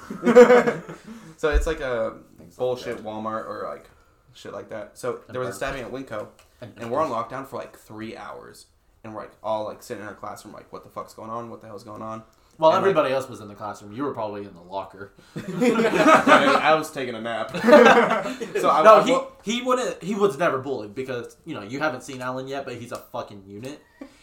So 1.38 1.50
it's 1.50 1.68
like 1.68 1.82
a 1.82 2.18
bullshit 2.58 2.98
Walmart 3.04 3.46
or 3.46 3.68
like 3.70 3.90
shit 4.34 4.54
like 4.54 4.70
that. 4.70 4.98
So 4.98 5.22
there 5.30 5.42
was 5.42 5.50
a 5.50 5.54
stabbing 5.54 5.82
at 5.82 5.92
Winco, 5.92 6.28
and 6.62 6.90
we're 6.90 7.02
on 7.02 7.10
lockdown 7.10 7.46
for 7.46 7.58
like 7.58 7.78
three 7.78 8.16
hours, 8.16 8.68
and 9.04 9.14
we're 9.14 9.22
like 9.22 9.34
all 9.44 9.66
like 9.66 9.84
sitting 9.84 10.04
in 10.04 10.08
our 10.10 10.16
classroom, 10.16 10.54
like 10.54 10.72
what 10.72 10.84
the 10.84 10.90
fuck's 10.90 11.14
going 11.14 11.30
on? 11.30 11.50
What 11.50 11.62
the 11.62 11.68
hell's 11.68 11.84
going 11.84 12.02
on? 12.02 12.24
Well, 12.58 12.72
and, 12.72 12.78
like- 12.78 12.90
everybody 12.90 13.14
else 13.14 13.28
was 13.30 13.42
in 13.42 13.48
the 13.48 13.56
classroom. 13.56 13.92
You 13.92 14.04
were 14.04 14.14
probably 14.14 14.42
in 14.44 14.54
the 14.54 14.62
locker. 14.62 15.14
I, 15.36 16.60
I 16.64 16.76
was 16.76 16.92
taking 16.92 17.16
a 17.16 17.22
nap. 17.22 17.52
so 17.58 18.70
I, 18.70 18.82
no, 18.84 18.96
I, 18.96 19.04
he 19.44 19.52
he 19.58 19.62
wouldn't. 19.62 20.02
He 20.04 20.16
was 20.16 20.38
never 20.38 20.60
bullied 20.60 20.96
because 20.96 21.38
you 21.46 21.54
know 21.54 21.62
you 21.62 21.80
haven't 21.80 22.04
seen 22.04 22.22
Alan 22.22 22.48
yet, 22.48 22.66
but 22.66 22.76
he's 22.76 22.92
a 22.92 22.98
fucking 22.98 23.44
unit. 23.46 23.82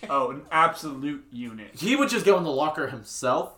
Oh, 0.09 0.31
an 0.31 0.43
absolute 0.51 1.25
unit. 1.31 1.73
He 1.79 1.95
would 1.97 2.09
just 2.09 2.25
go 2.25 2.37
in 2.39 2.45
the 2.45 2.51
locker 2.51 2.89
himself 2.89 3.53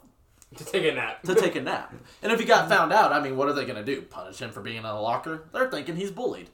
to 0.56 0.64
take 0.64 0.84
a 0.84 0.94
nap. 0.94 1.22
to 1.22 1.34
take 1.34 1.56
a 1.56 1.60
nap. 1.60 1.94
And 2.22 2.30
if 2.32 2.38
he 2.38 2.44
got 2.46 2.68
found 2.68 2.92
out, 2.92 3.12
I 3.12 3.20
mean, 3.20 3.36
what 3.36 3.48
are 3.48 3.52
they 3.54 3.64
gonna 3.64 3.84
do? 3.84 4.02
Punish 4.02 4.38
him 4.40 4.50
for 4.50 4.60
being 4.60 4.76
in 4.78 4.82
the 4.82 4.92
locker? 4.94 5.44
They're 5.52 5.70
thinking 5.70 5.96
he's 5.96 6.10
bullied. 6.10 6.50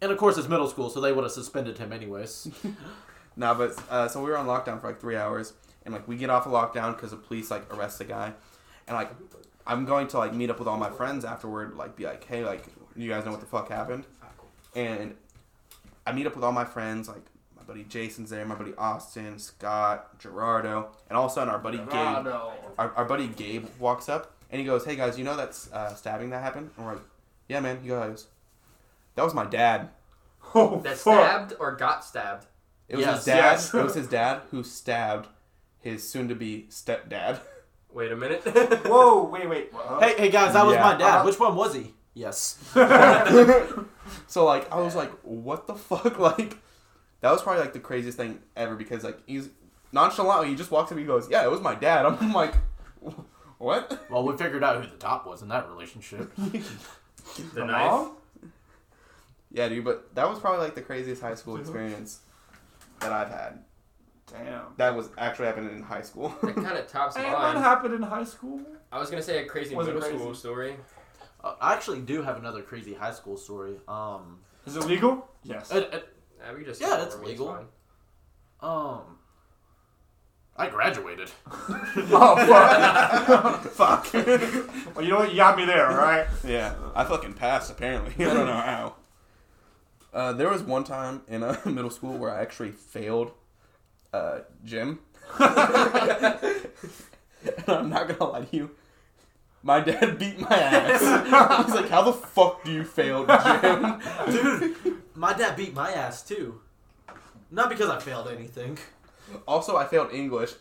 And 0.00 0.12
of 0.12 0.18
course, 0.18 0.36
it's 0.36 0.48
middle 0.48 0.68
school, 0.68 0.90
so 0.90 1.00
they 1.00 1.12
would 1.12 1.24
have 1.24 1.32
suspended 1.32 1.78
him 1.78 1.92
anyways. 1.92 2.48
Nah, 3.36 3.52
but 3.54 3.76
uh, 3.90 4.06
so 4.06 4.22
we 4.22 4.30
were 4.30 4.36
on 4.36 4.46
lockdown 4.46 4.80
for 4.80 4.86
like 4.86 5.00
three 5.00 5.16
hours, 5.16 5.54
and 5.84 5.92
like 5.94 6.06
we 6.08 6.16
get 6.16 6.30
off 6.30 6.46
of 6.46 6.52
lockdown 6.52 6.94
because 6.94 7.10
the 7.10 7.16
police 7.16 7.50
like 7.50 7.72
arrest 7.74 7.98
the 7.98 8.04
guy, 8.04 8.32
and 8.86 8.96
like 8.96 9.10
I'm 9.66 9.84
going 9.84 10.08
to 10.08 10.18
like 10.18 10.34
meet 10.34 10.50
up 10.50 10.58
with 10.58 10.68
all 10.68 10.78
my 10.78 10.90
friends 10.90 11.24
afterward, 11.24 11.74
like 11.76 11.96
be 11.96 12.04
like, 12.04 12.24
hey, 12.24 12.44
like 12.44 12.64
you 12.96 13.08
guys 13.08 13.24
know 13.24 13.30
what 13.30 13.40
the 13.40 13.46
fuck 13.46 13.68
happened, 13.70 14.04
and 14.74 15.14
I 16.06 16.12
meet 16.12 16.26
up 16.26 16.34
with 16.34 16.44
all 16.44 16.52
my 16.52 16.64
friends, 16.64 17.08
like 17.08 17.24
my 17.56 17.62
buddy 17.62 17.84
Jason's 17.84 18.30
there, 18.30 18.44
my 18.44 18.54
buddy 18.54 18.74
Austin, 18.76 19.38
Scott, 19.38 20.18
Gerardo, 20.18 20.88
and 21.08 21.16
all 21.16 21.26
of 21.26 21.30
a 21.30 21.34
sudden 21.34 21.48
our 21.52 21.58
buddy 21.58 21.78
Gabe, 21.78 22.26
our, 22.78 22.92
our 22.94 23.04
buddy 23.04 23.26
Gabe 23.28 23.66
walks 23.78 24.08
up 24.08 24.32
and 24.50 24.60
he 24.60 24.66
goes, 24.66 24.84
hey 24.84 24.96
guys, 24.96 25.16
you 25.18 25.24
know 25.24 25.36
that 25.36 25.58
uh, 25.72 25.94
stabbing 25.94 26.30
that 26.30 26.42
happened? 26.42 26.70
And 26.76 26.84
we're 26.86 26.92
like, 26.94 27.02
yeah, 27.48 27.60
man. 27.60 27.78
He 27.82 27.88
goes, 27.88 28.26
that 29.16 29.22
was 29.24 29.32
my 29.34 29.44
dad. 29.46 29.88
Oh, 30.54 30.80
That 30.80 30.96
fuck. 30.98 31.14
stabbed 31.24 31.54
or 31.58 31.72
got 31.74 32.04
stabbed. 32.04 32.46
It 32.88 32.96
was 32.96 33.06
Yes. 33.06 33.16
his 33.16 33.24
dad. 33.24 33.36
Yes. 33.36 33.74
it 33.74 33.82
was 33.82 33.94
his 33.94 34.08
dad 34.08 34.42
who 34.50 34.62
stabbed 34.62 35.28
his 35.84 36.06
soon-to-be 36.08 36.66
stepdad. 36.70 37.38
Wait 37.92 38.10
a 38.10 38.16
minute. 38.16 38.42
Whoa, 38.86 39.22
wait, 39.32 39.48
wait. 39.48 39.72
What? 39.72 40.02
hey, 40.02 40.14
hey 40.16 40.28
guys, 40.28 40.54
that 40.54 40.66
was 40.66 40.74
Yeah. 40.74 40.82
my 40.82 40.96
dad. 40.96 41.18
Uh-huh. 41.18 41.24
Which 41.26 41.38
one 41.38 41.54
was 41.54 41.74
he? 41.74 41.94
Yes. 42.12 42.58
so 44.26 44.44
like, 44.44 44.70
I 44.72 44.80
was 44.80 44.96
like, 44.96 45.12
what 45.22 45.66
the 45.68 45.74
fuck? 45.74 46.18
Like, 46.18 46.56
that 47.20 47.30
was 47.30 47.40
probably 47.42 47.60
like 47.62 47.72
the 47.72 47.78
craziest 47.80 48.16
thing 48.18 48.40
ever 48.56 48.74
because 48.74 49.04
like 49.04 49.18
he's 49.26 49.48
nonchalantly 49.92 50.48
he 50.48 50.56
just 50.56 50.70
walks 50.72 50.86
up 50.90 50.92
and 50.98 51.00
he 51.00 51.06
goes, 51.06 51.30
yeah, 51.30 51.44
it 51.44 51.50
was 51.50 51.60
my 51.60 51.74
dad. 51.76 52.04
I'm 52.04 52.32
like, 52.32 52.54
what? 53.58 54.00
Well, 54.10 54.24
we 54.24 54.36
figured 54.36 54.64
out 54.64 54.82
who 54.84 54.90
the 54.90 54.96
top 54.96 55.24
was 55.26 55.42
in 55.42 55.48
that 55.48 55.68
relationship. 55.68 56.34
the 56.36 56.62
The 57.54 57.64
knife. 57.64 57.90
mom? 57.90 58.16
Yeah, 59.52 59.68
dude. 59.68 59.84
But 59.84 60.14
that 60.16 60.28
was 60.28 60.40
probably 60.40 60.64
like 60.64 60.74
the 60.74 60.82
craziest 60.82 61.22
high 61.22 61.36
school 61.36 61.56
experience 61.58 62.18
that 63.00 63.12
I've 63.12 63.28
had. 63.30 63.63
Damn. 64.36 64.62
That 64.76 64.94
was 64.96 65.10
actually 65.16 65.46
happening 65.46 65.76
in 65.76 65.82
high 65.82 66.02
school. 66.02 66.34
That 66.42 66.54
kind 66.56 66.76
of 66.76 66.86
tops 66.88 67.16
Hey, 67.16 67.22
that 67.22 67.32
mine. 67.38 67.56
happened 67.56 67.94
in 67.94 68.02
high 68.02 68.24
school. 68.24 68.60
I 68.90 68.98
was 68.98 69.08
gonna 69.10 69.22
say 69.22 69.42
a 69.44 69.46
crazy 69.46 69.74
Was 69.74 69.86
it 69.86 69.94
middle 69.94 70.02
crazy? 70.08 70.18
school 70.18 70.34
story. 70.34 70.76
Uh, 71.42 71.54
I 71.60 71.72
actually 71.74 72.00
do 72.00 72.22
have 72.22 72.36
another 72.38 72.62
crazy 72.62 72.94
high 72.94 73.12
school 73.12 73.36
story. 73.36 73.76
Um, 73.86 74.38
Is 74.66 74.76
it 74.76 74.86
legal? 74.86 75.28
Yes. 75.44 75.70
it, 75.70 75.92
it, 75.92 76.08
Uh, 76.42 76.52
we 76.56 76.64
just 76.64 76.80
Yeah, 76.80 76.96
that's 76.96 77.14
it's 77.14 77.24
legal. 77.24 77.46
fine. 77.48 77.66
um, 78.60 79.18
I 80.56 80.68
graduated. 80.68 81.30
oh 81.46 82.36
fuck. 82.46 83.60
Fuck. 83.72 84.12
well, 84.94 85.04
you 85.04 85.10
know 85.10 85.18
what? 85.18 85.30
You 85.30 85.36
got 85.36 85.56
me 85.56 85.64
there. 85.64 85.88
All 85.90 85.96
right. 85.96 86.26
Yeah, 86.44 86.74
I 86.94 87.04
fucking 87.04 87.34
passed 87.34 87.70
apparently. 87.70 88.24
I 88.24 88.32
don't 88.34 88.46
know 88.46 88.52
how. 88.52 88.94
Uh, 90.12 90.32
there 90.32 90.48
was 90.48 90.62
one 90.62 90.84
time 90.84 91.22
in 91.26 91.42
uh, 91.42 91.58
middle 91.64 91.90
school 91.90 92.16
where 92.18 92.30
I 92.30 92.40
actually 92.40 92.70
failed 92.70 93.32
uh, 94.14 94.40
gym. 94.64 95.00
and 95.40 95.50
I'm 97.66 97.90
not 97.90 98.08
gonna 98.08 98.30
lie 98.30 98.44
to 98.44 98.56
you. 98.56 98.70
My 99.62 99.80
dad 99.80 100.18
beat 100.20 100.38
my 100.38 100.56
ass. 100.56 101.00
He's 101.66 101.74
like, 101.74 101.88
"How 101.88 102.02
the 102.02 102.12
fuck 102.12 102.62
do 102.64 102.70
you 102.70 102.84
fail 102.84 103.26
gym?" 103.26 104.00
Dude, 104.30 104.76
my 105.14 105.32
dad 105.32 105.56
beat 105.56 105.74
my 105.74 105.90
ass 105.90 106.22
too. 106.22 106.60
Not 107.50 107.68
because 107.70 107.90
I 107.90 107.98
failed 107.98 108.28
anything. 108.28 108.78
Also, 109.48 109.76
I 109.76 109.86
failed 109.86 110.12
English. 110.12 110.52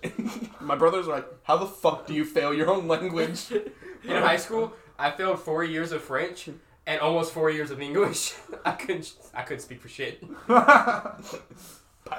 my 0.59 0.75
brothers 0.75 1.07
are 1.07 1.15
like, 1.17 1.27
"How 1.43 1.57
the 1.57 1.67
fuck 1.67 2.07
do 2.07 2.13
you 2.13 2.25
fail 2.25 2.53
your 2.53 2.71
own 2.71 2.87
language?" 2.87 3.51
In 3.51 4.21
high 4.21 4.37
school, 4.37 4.73
I 4.97 5.11
failed 5.11 5.39
four 5.39 5.63
years 5.63 5.91
of 5.91 6.01
French 6.01 6.49
and 6.87 6.99
almost 7.01 7.33
four 7.33 7.51
years 7.51 7.71
of 7.71 7.81
English. 7.81 8.33
I 8.65 8.71
couldn't. 8.71 9.13
I 9.33 9.43
couldn't 9.43 9.61
speak 9.61 9.81
for 9.81 9.89
shit. 9.89 10.23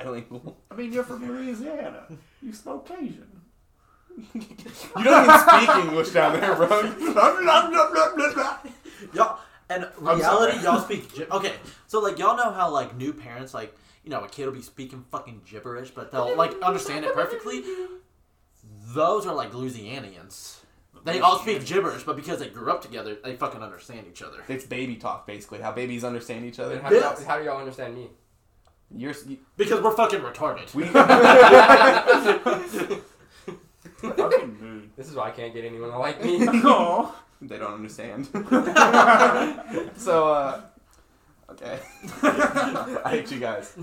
Bilingual. 0.03 0.57
I 0.71 0.75
mean, 0.75 0.93
you're 0.93 1.05
from 1.05 1.27
Louisiana. 1.27 2.05
You 2.43 2.53
spoke 2.53 2.87
Cajun. 2.87 3.41
You 4.33 5.05
don't 5.05 5.25
even 5.25 5.39
speak 5.41 5.77
English 5.85 6.11
down 6.11 6.41
there, 6.41 6.55
bro. 6.55 6.69
Y'all, 9.13 9.39
and 9.69 9.89
reality, 9.99 10.63
y'all 10.63 10.81
speak. 10.81 11.15
Gi- 11.15 11.27
okay, 11.31 11.55
so 11.87 12.01
like 12.01 12.19
y'all 12.19 12.37
know 12.37 12.53
how 12.53 12.71
like 12.71 12.97
new 12.97 13.13
parents 13.13 13.55
like 13.55 13.75
you 14.05 14.11
know 14.11 14.21
a 14.21 14.29
kid 14.29 14.47
will 14.47 14.53
be 14.53 14.63
speaking 14.63 15.05
fucking 15.11 15.43
gibberish, 15.51 15.91
but 15.91 16.13
they'll 16.13 16.37
like 16.37 16.53
understand 16.63 17.05
it 17.05 17.15
perfectly. 17.15 17.63
Those 18.95 19.27
are 19.27 19.35
like 19.35 19.53
Louisianians. 19.53 20.59
They 21.05 21.21
all 21.21 21.39
speak 21.39 21.67
gibberish, 21.67 22.05
but 22.05 22.17
because 22.17 22.39
they 22.39 22.49
grew 22.49 22.71
up 22.71 22.81
together, 22.81 23.17
they 23.23 23.37
fucking 23.37 23.63
understand 23.63 24.07
each 24.09 24.23
other. 24.23 24.39
It's 24.49 24.65
baby 24.65 24.97
talk, 24.97 25.27
basically. 25.27 25.61
How 25.61 25.73
babies 25.73 26.03
understand 26.03 26.47
each 26.47 26.59
other. 26.59 26.81
How, 26.81 26.89
do 26.89 26.97
y'all, 26.97 27.25
how 27.27 27.39
do 27.39 27.45
y'all 27.45 27.59
understand 27.59 27.95
me? 27.95 28.09
You're, 28.91 29.15
you, 29.27 29.39
Because 29.57 29.81
we're 29.81 29.95
fucking 29.95 30.21
retarded. 30.21 30.73
we, 30.75 30.85
Fucking 33.97 34.61
mood. 34.61 34.91
This 34.97 35.09
is 35.09 35.15
why 35.15 35.29
I 35.29 35.31
can't 35.31 35.55
get 35.55 35.65
anyone 35.65 35.91
to 35.91 35.99
like 35.99 36.23
me. 36.23 36.47
Oh. 36.65 37.15
they 37.43 37.59
don't 37.59 37.75
understand. 37.75 38.27
so, 39.97 40.29
uh, 40.29 40.61
okay. 41.51 41.79
I 42.23 43.11
hate 43.11 43.31
you 43.31 43.41
guys. 43.41 43.75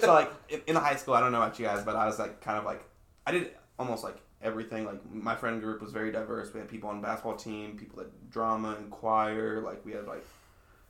So, 0.00 0.12
like, 0.12 0.32
in, 0.48 0.60
in 0.66 0.76
high 0.76 0.96
school, 0.96 1.14
I 1.14 1.20
don't 1.20 1.32
know 1.32 1.42
about 1.42 1.58
you 1.58 1.66
guys, 1.66 1.84
but 1.84 1.96
I 1.96 2.06
was 2.06 2.18
like, 2.18 2.40
kind 2.40 2.58
of 2.58 2.64
like, 2.64 2.82
I 3.26 3.32
did 3.32 3.50
almost 3.78 4.04
like 4.04 4.16
everything. 4.42 4.84
Like, 4.84 5.00
my 5.10 5.36
friend 5.36 5.60
group 5.62 5.80
was 5.80 5.92
very 5.92 6.10
diverse. 6.10 6.52
We 6.52 6.60
had 6.60 6.68
people 6.68 6.90
on 6.90 7.00
the 7.00 7.06
basketball 7.06 7.36
team, 7.36 7.76
people 7.76 7.98
that 7.98 8.30
drama 8.30 8.74
and 8.78 8.90
choir. 8.90 9.60
Like, 9.60 9.84
we 9.84 9.92
had 9.92 10.06
like 10.06 10.24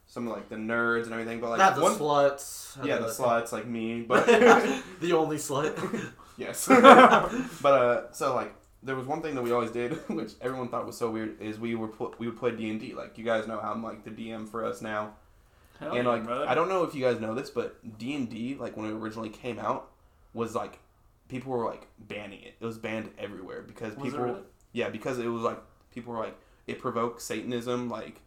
some 0.06 0.26
of 0.28 0.34
like 0.36 0.48
the 0.48 0.56
nerds 0.56 1.04
and 1.04 1.12
everything. 1.12 1.40
But 1.40 1.50
like, 1.50 1.58
Not 1.58 1.74
the 1.76 1.82
one, 1.82 1.94
sluts. 1.96 2.84
yeah, 2.84 2.98
the 2.98 3.06
sluts 3.08 3.52
like 3.52 3.66
me, 3.66 4.02
but 4.08 4.26
the 5.00 5.12
only 5.12 5.36
slut. 5.36 5.74
Yes. 6.38 6.66
but 6.68 7.64
uh, 7.64 8.12
so 8.12 8.34
like 8.34 8.54
there 8.82 8.94
was 8.94 9.06
one 9.06 9.22
thing 9.22 9.34
that 9.36 9.42
we 9.42 9.52
always 9.52 9.70
did, 9.70 9.92
which 10.10 10.32
everyone 10.42 10.68
thought 10.68 10.84
was 10.86 10.94
so 10.98 11.10
weird, 11.10 11.40
is 11.40 11.58
we 11.58 11.74
were 11.74 11.88
pl- 11.88 12.14
we 12.18 12.26
would 12.26 12.36
play 12.38 12.50
D 12.54 12.68
and 12.68 12.78
D. 12.78 12.92
Like 12.94 13.16
you 13.16 13.24
guys 13.24 13.46
know, 13.46 13.58
how 13.58 13.72
I'm 13.72 13.82
like 13.82 14.04
the 14.04 14.10
DM 14.10 14.46
for 14.46 14.62
us 14.62 14.82
now, 14.82 15.14
Hell 15.80 15.94
and 15.94 16.06
like 16.06 16.24
brother. 16.26 16.46
I 16.46 16.54
don't 16.54 16.68
know 16.68 16.84
if 16.84 16.94
you 16.94 17.02
guys 17.02 17.20
know 17.20 17.34
this, 17.34 17.48
but 17.48 17.98
D 17.98 18.14
and 18.14 18.28
D 18.28 18.54
like 18.60 18.76
when 18.76 18.84
it 18.86 18.92
originally 18.92 19.30
came 19.30 19.58
out 19.58 19.88
was 20.34 20.54
like 20.54 20.78
people 21.28 21.52
were 21.52 21.64
like 21.64 21.86
banning 21.98 22.42
it. 22.42 22.54
It 22.60 22.64
was 22.66 22.76
banned 22.76 23.08
everywhere 23.18 23.62
because 23.62 23.96
Was 23.96 24.04
people 24.12 24.26
really? 24.26 24.40
yeah 24.74 24.90
because 24.90 25.18
it 25.18 25.26
was 25.28 25.40
like 25.42 25.58
people 25.90 26.12
were 26.12 26.18
like 26.20 26.36
it 26.66 26.78
provoked 26.78 27.22
Satanism 27.22 27.88
like 27.88 28.20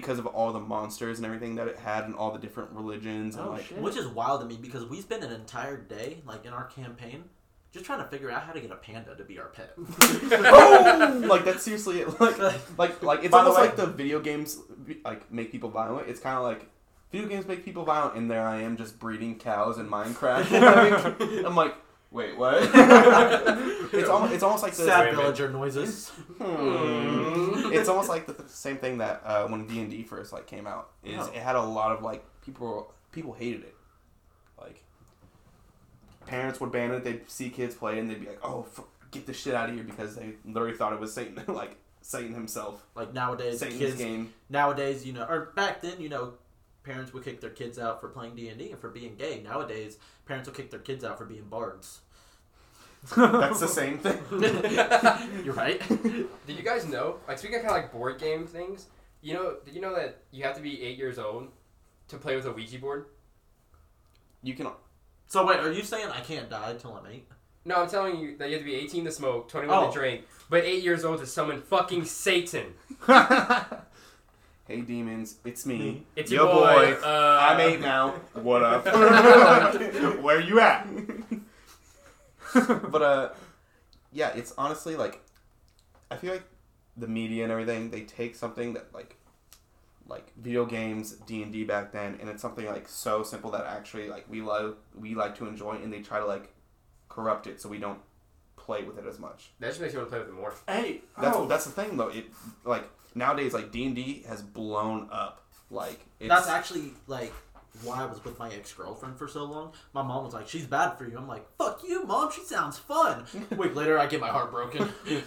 because 0.00 0.18
of 0.18 0.26
all 0.26 0.52
the 0.52 0.60
monsters 0.60 1.18
and 1.18 1.26
everything 1.26 1.54
that 1.56 1.68
it 1.68 1.76
had 1.78 2.04
and 2.04 2.14
all 2.14 2.30
the 2.30 2.38
different 2.38 2.70
religions 2.72 3.36
and 3.36 3.46
Oh, 3.46 3.50
like 3.52 3.64
shit. 3.66 3.78
Which 3.78 3.96
is 3.96 4.06
wild 4.06 4.40
to 4.42 4.46
me 4.46 4.58
because 4.60 4.84
we 4.84 5.00
spent 5.00 5.24
an 5.24 5.32
entire 5.32 5.76
day, 5.76 6.18
like 6.26 6.44
in 6.44 6.52
our 6.52 6.64
campaign, 6.64 7.24
just 7.72 7.84
trying 7.86 7.98
to 7.98 8.04
figure 8.08 8.30
out 8.30 8.42
how 8.42 8.52
to 8.52 8.60
get 8.60 8.70
a 8.70 8.76
panda 8.76 9.14
to 9.16 9.24
be 9.24 9.38
our 9.38 9.46
pet. 9.48 9.72
oh, 9.78 11.22
like 11.28 11.44
that's 11.44 11.62
seriously 11.62 12.00
it. 12.00 12.08
Like, 12.20 12.38
like, 12.78 13.02
like 13.02 13.18
it's 13.24 13.30
By 13.32 13.42
the 13.42 13.50
almost 13.50 13.58
way- 13.60 13.66
like 13.68 13.76
the 13.76 13.86
video 13.86 14.20
games 14.20 14.58
like 15.04 15.30
make 15.32 15.50
people 15.52 15.70
violent. 15.70 16.08
It's 16.08 16.20
kind 16.20 16.36
of 16.36 16.42
like 16.44 16.68
video 17.12 17.28
games 17.28 17.46
make 17.46 17.64
people 17.64 17.84
violent, 17.84 18.16
and 18.16 18.30
there 18.30 18.46
I 18.46 18.60
am 18.62 18.76
just 18.76 18.98
breeding 18.98 19.38
cows 19.38 19.78
in 19.78 19.88
Minecraft. 19.88 21.44
I'm 21.46 21.54
like, 21.56 21.74
wait, 22.16 22.36
what? 22.36 22.62
it's 23.94 24.08
almost 24.08 24.32
it's 24.34 24.42
almost 24.42 24.62
like 24.62 24.72
the 24.74 24.84
Sad 24.84 25.00
Wait 25.00 25.08
a 25.08 25.10
minute. 25.12 25.22
villager 25.22 25.48
noises. 25.50 26.08
Hmm. 26.40 27.72
it's 27.72 27.88
almost 27.88 28.08
like 28.08 28.26
the 28.26 28.32
th- 28.34 28.48
same 28.48 28.78
thing 28.78 28.98
that 28.98 29.22
uh, 29.24 29.46
when 29.46 29.66
D 29.66 29.80
and 29.80 29.90
D 29.90 30.02
first 30.02 30.32
like 30.32 30.46
came 30.46 30.66
out 30.66 30.90
is 31.04 31.18
Oh. 31.18 31.26
it 31.32 31.42
had 31.42 31.54
a 31.56 31.62
lot 31.62 31.92
of 31.96 32.02
like 32.02 32.24
people 32.44 32.92
people 33.12 33.32
hated 33.32 33.62
it, 33.62 33.74
like 34.58 34.82
parents 36.26 36.60
would 36.60 36.72
ban 36.72 36.90
it. 36.92 37.04
They'd 37.04 37.28
see 37.30 37.50
kids 37.50 37.74
play 37.74 37.98
and 37.98 38.10
they'd 38.10 38.20
be 38.20 38.26
like, 38.26 38.40
oh, 38.44 38.66
f- 38.76 38.84
get 39.10 39.26
this 39.26 39.36
shit 39.38 39.54
out 39.54 39.68
of 39.68 39.74
here 39.74 39.84
because 39.84 40.16
they 40.16 40.32
literally 40.44 40.76
thought 40.76 40.92
it 40.92 41.00
was 41.00 41.12
Satan, 41.14 41.42
like 41.54 41.76
Satan 42.02 42.34
himself, 42.34 42.84
Like 42.94 43.12
nowadays, 43.14 43.60
Satan's 43.60 43.78
kids. 43.80 43.96
game. 43.96 44.32
Nowadays, 44.48 45.06
you 45.06 45.12
know, 45.12 45.24
or 45.24 45.52
back 45.56 45.80
then, 45.82 46.00
you 46.00 46.08
know, 46.08 46.34
parents 46.84 47.12
would 47.12 47.24
kick 47.24 47.40
their 47.40 47.50
kids 47.50 47.78
out 47.78 48.00
for 48.00 48.08
playing 48.08 48.34
D 48.36 48.48
and 48.48 48.58
D 48.58 48.70
and 48.70 48.80
for 48.80 48.88
being 48.90 49.16
gay. 49.16 49.40
Nowadays, 49.42 49.98
parents 50.24 50.48
will 50.48 50.54
kick 50.54 50.70
their 50.70 50.80
kids 50.80 51.04
out 51.04 51.18
for 51.18 51.24
being 51.24 51.44
bards. 51.44 52.00
That's 53.16 53.60
the 53.60 53.68
same 53.68 53.98
thing. 53.98 54.18
You're 55.44 55.54
right. 55.54 55.80
Did 56.46 56.56
you 56.56 56.62
guys 56.64 56.86
know? 56.86 57.16
Like 57.28 57.38
speaking 57.38 57.56
of 57.58 57.62
kind 57.64 57.76
of 57.76 57.82
like 57.82 57.92
board 57.92 58.18
game 58.18 58.46
things, 58.46 58.86
you 59.22 59.34
know? 59.34 59.56
Did 59.64 59.74
you 59.74 59.80
know 59.80 59.94
that 59.94 60.22
you 60.32 60.42
have 60.44 60.56
to 60.56 60.62
be 60.62 60.82
eight 60.82 60.98
years 60.98 61.18
old 61.18 61.48
to 62.08 62.16
play 62.16 62.34
with 62.36 62.46
a 62.46 62.52
Ouija 62.52 62.78
board? 62.78 63.06
You 64.42 64.54
can. 64.54 64.68
so 65.28 65.46
wait, 65.46 65.58
are 65.60 65.72
you 65.72 65.82
saying 65.82 66.08
I 66.10 66.20
can't 66.20 66.48
die 66.50 66.74
till 66.78 66.94
I'm 66.94 67.06
eight? 67.10 67.28
No, 67.64 67.76
I'm 67.82 67.88
telling 67.88 68.18
you 68.18 68.36
that 68.38 68.48
you 68.48 68.54
have 68.54 68.62
to 68.64 68.70
be 68.70 68.76
18 68.76 69.04
to 69.06 69.10
smoke, 69.10 69.48
21 69.48 69.76
Oh. 69.76 69.86
to 69.88 69.92
drink, 69.92 70.22
but 70.48 70.64
eight 70.64 70.84
years 70.84 71.04
old 71.04 71.18
to 71.18 71.26
summon 71.26 71.60
fucking 71.62 72.04
Satan. 72.04 72.74
Hey 74.68 74.80
demons, 74.80 75.36
it's 75.44 75.64
me. 75.64 76.02
It's 76.16 76.28
Yo 76.28 76.42
your 76.42 76.52
boy. 76.52 76.96
boy. 76.96 77.00
Uh, 77.00 77.38
I'm 77.40 77.60
eight 77.60 77.80
now. 77.80 78.14
What 78.34 78.64
up? 78.64 78.84
Where 80.24 80.40
you 80.40 80.58
at? 80.58 80.88
but 82.90 83.02
uh, 83.02 83.28
yeah, 84.12 84.30
it's 84.34 84.52
honestly 84.56 84.96
like, 84.96 85.20
I 86.10 86.16
feel 86.16 86.32
like 86.32 86.44
the 86.96 87.08
media 87.08 87.42
and 87.42 87.52
everything 87.52 87.90
they 87.90 88.02
take 88.02 88.34
something 88.34 88.74
that 88.74 88.92
like, 88.94 89.16
like 90.08 90.32
video 90.36 90.64
games, 90.64 91.12
D 91.26 91.42
and 91.42 91.52
D 91.52 91.64
back 91.64 91.92
then, 91.92 92.18
and 92.20 92.30
it's 92.30 92.42
something 92.42 92.66
like 92.66 92.88
so 92.88 93.22
simple 93.22 93.50
that 93.52 93.66
actually 93.66 94.08
like 94.08 94.24
we 94.30 94.40
love 94.40 94.76
we 94.94 95.14
like 95.14 95.36
to 95.38 95.46
enjoy, 95.46 95.72
and 95.72 95.92
they 95.92 96.00
try 96.00 96.18
to 96.20 96.26
like 96.26 96.52
corrupt 97.08 97.46
it 97.46 97.60
so 97.60 97.68
we 97.68 97.78
don't 97.78 97.98
play 98.56 98.82
with 98.82 98.98
it 98.98 99.06
as 99.06 99.18
much. 99.18 99.50
That 99.60 99.68
just 99.68 99.80
makes 99.80 99.92
you 99.92 100.00
want 100.00 100.10
to 100.10 100.16
play 100.16 100.24
with 100.24 100.28
it 100.34 100.40
more. 100.40 100.54
Hey, 100.68 101.00
That's 101.20 101.36
oh, 101.36 101.46
that's 101.46 101.64
the 101.64 101.70
thing 101.70 101.96
though. 101.96 102.08
It 102.08 102.26
like 102.64 102.88
nowadays 103.14 103.52
like 103.52 103.72
D 103.72 103.86
and 103.86 103.96
D 103.96 104.24
has 104.28 104.42
blown 104.42 105.08
up. 105.10 105.42
Like 105.70 106.06
it's, 106.20 106.28
That's 106.28 106.48
actually 106.48 106.92
like 107.06 107.32
why 107.82 108.02
I 108.02 108.06
was 108.06 108.24
with 108.24 108.38
my 108.38 108.50
ex 108.50 108.72
girlfriend 108.72 109.18
for 109.18 109.28
so 109.28 109.44
long. 109.44 109.72
My 109.92 110.02
mom 110.02 110.24
was 110.24 110.34
like, 110.34 110.48
"She's 110.48 110.66
bad 110.66 110.96
for 110.96 111.06
you." 111.06 111.16
I'm 111.16 111.28
like, 111.28 111.46
"Fuck 111.58 111.82
you, 111.86 112.04
mom. 112.04 112.30
She 112.32 112.42
sounds 112.42 112.78
fun." 112.78 113.24
A 113.50 113.54
week 113.56 113.74
later, 113.74 113.98
I 113.98 114.06
get 114.06 114.20
my 114.20 114.28
heart 114.28 114.50
broken. 114.50 114.88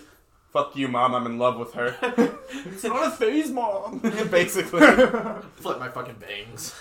fuck 0.51 0.75
you, 0.75 0.87
mom. 0.87 1.13
I'm 1.15 1.25
in 1.25 1.37
love 1.37 1.57
with 1.57 1.73
her. 1.73 1.95
it's 2.49 2.83
not 2.83 3.07
a 3.07 3.11
phase, 3.11 3.51
mom. 3.51 3.99
Basically. 3.99 4.79
Flip 4.79 5.79
my 5.79 5.89
fucking 5.89 6.15
bangs. 6.15 6.75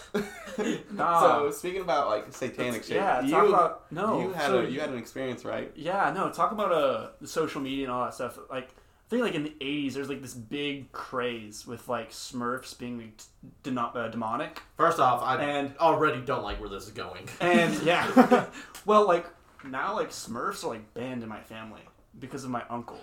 Nah. 0.92 1.20
So 1.20 1.50
speaking 1.50 1.82
about 1.82 2.08
like 2.08 2.32
satanic 2.32 2.84
shit, 2.84 2.96
yeah, 2.96 3.20
you, 3.20 3.30
talk 3.30 3.48
about 3.48 3.92
no. 3.92 4.20
you 4.20 4.32
had 4.32 4.46
so, 4.46 4.60
a, 4.60 4.68
you 4.68 4.80
had 4.80 4.90
an 4.90 4.98
experience, 4.98 5.44
right? 5.44 5.70
Yeah, 5.76 6.12
no, 6.14 6.30
talk 6.30 6.52
about 6.52 6.72
uh 6.72 7.26
social 7.26 7.60
media 7.60 7.84
and 7.84 7.92
all 7.92 8.04
that 8.04 8.14
stuff. 8.14 8.38
Like 8.50 8.70
I 9.08 9.10
think 9.10 9.22
like 9.22 9.34
in 9.34 9.42
the 9.44 9.54
'80s, 9.60 9.94
there's 9.94 10.10
like 10.10 10.20
this 10.20 10.34
big 10.34 10.92
craze 10.92 11.66
with 11.66 11.88
like 11.88 12.10
Smurfs 12.10 12.78
being 12.78 12.98
like, 12.98 13.16
d- 13.16 13.70
deno- 13.70 13.96
uh, 13.96 14.08
demonic, 14.08 14.60
First 14.76 14.98
off, 15.00 15.22
I 15.22 15.42
and 15.42 15.74
already 15.78 16.20
don't 16.20 16.42
like 16.42 16.60
where 16.60 16.68
this 16.68 16.84
is 16.84 16.90
going. 16.90 17.26
and 17.40 17.74
yeah, 17.82 18.44
well, 18.84 19.06
like 19.06 19.26
now 19.64 19.94
like 19.94 20.10
Smurfs 20.10 20.62
are 20.62 20.68
like 20.68 20.92
banned 20.92 21.22
in 21.22 21.28
my 21.28 21.40
family 21.40 21.80
because 22.20 22.44
of 22.44 22.50
my 22.50 22.62
uncle. 22.68 23.00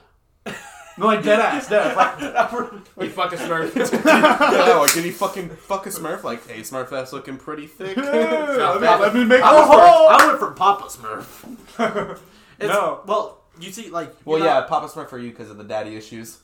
No, 0.97 1.07
like 1.07 1.23
dead 1.23 1.39
ass, 1.41 1.67
dead 1.67 1.87
ass. 1.97 2.53
Like, 2.53 2.71
You 3.01 3.09
fucked 3.09 3.33
a 3.33 3.37
Smurf. 3.37 3.75
yeah, 4.05 4.75
like 4.77 4.93
did 4.93 5.03
he 5.03 5.11
fucking 5.11 5.49
fuck 5.49 5.85
a 5.87 5.89
Smurf? 5.89 6.23
Like, 6.23 6.47
hey, 6.47 6.61
Smurf 6.61 6.91
ass 6.93 7.11
looking 7.13 7.37
pretty 7.37 7.65
thick. 7.67 7.97
let, 7.97 8.79
me, 8.79 8.87
let 8.87 9.13
me 9.13 9.25
make 9.25 9.41
I, 9.41 9.51
this 9.59 9.69
went 9.69 9.69
work. 9.71 9.79
for, 9.79 10.11
I 10.13 10.27
went 10.27 10.39
for 10.39 10.51
Papa 10.51 10.83
Smurf. 10.85 12.19
It's, 12.57 12.69
No. 12.69 13.01
Well, 13.05 13.41
you 13.59 13.71
see, 13.71 13.89
like. 13.89 14.09
you 14.09 14.15
well, 14.25 14.39
know- 14.39 14.45
yeah, 14.45 14.61
Papa 14.61 14.87
Smurf 14.87 15.09
for 15.09 15.17
you 15.19 15.29
because 15.31 15.49
of 15.49 15.57
the 15.57 15.63
daddy 15.63 15.95
issues. 15.95 16.37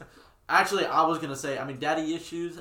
Actually, 0.50 0.86
I 0.86 1.06
was 1.06 1.20
gonna 1.20 1.36
say, 1.36 1.58
I 1.58 1.66
mean, 1.66 1.80
daddy 1.80 2.14
issues, 2.14 2.60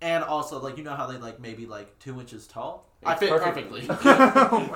and 0.00 0.24
also 0.24 0.60
like 0.60 0.78
you 0.78 0.84
know 0.84 0.94
how 0.94 1.06
they 1.06 1.18
like 1.18 1.38
maybe 1.40 1.66
like 1.66 1.98
two 1.98 2.18
inches 2.20 2.46
tall. 2.46 2.88
I 3.04 3.16
fit 3.16 3.30
Perfectly. 3.30 3.86
perfectly. 3.86 4.70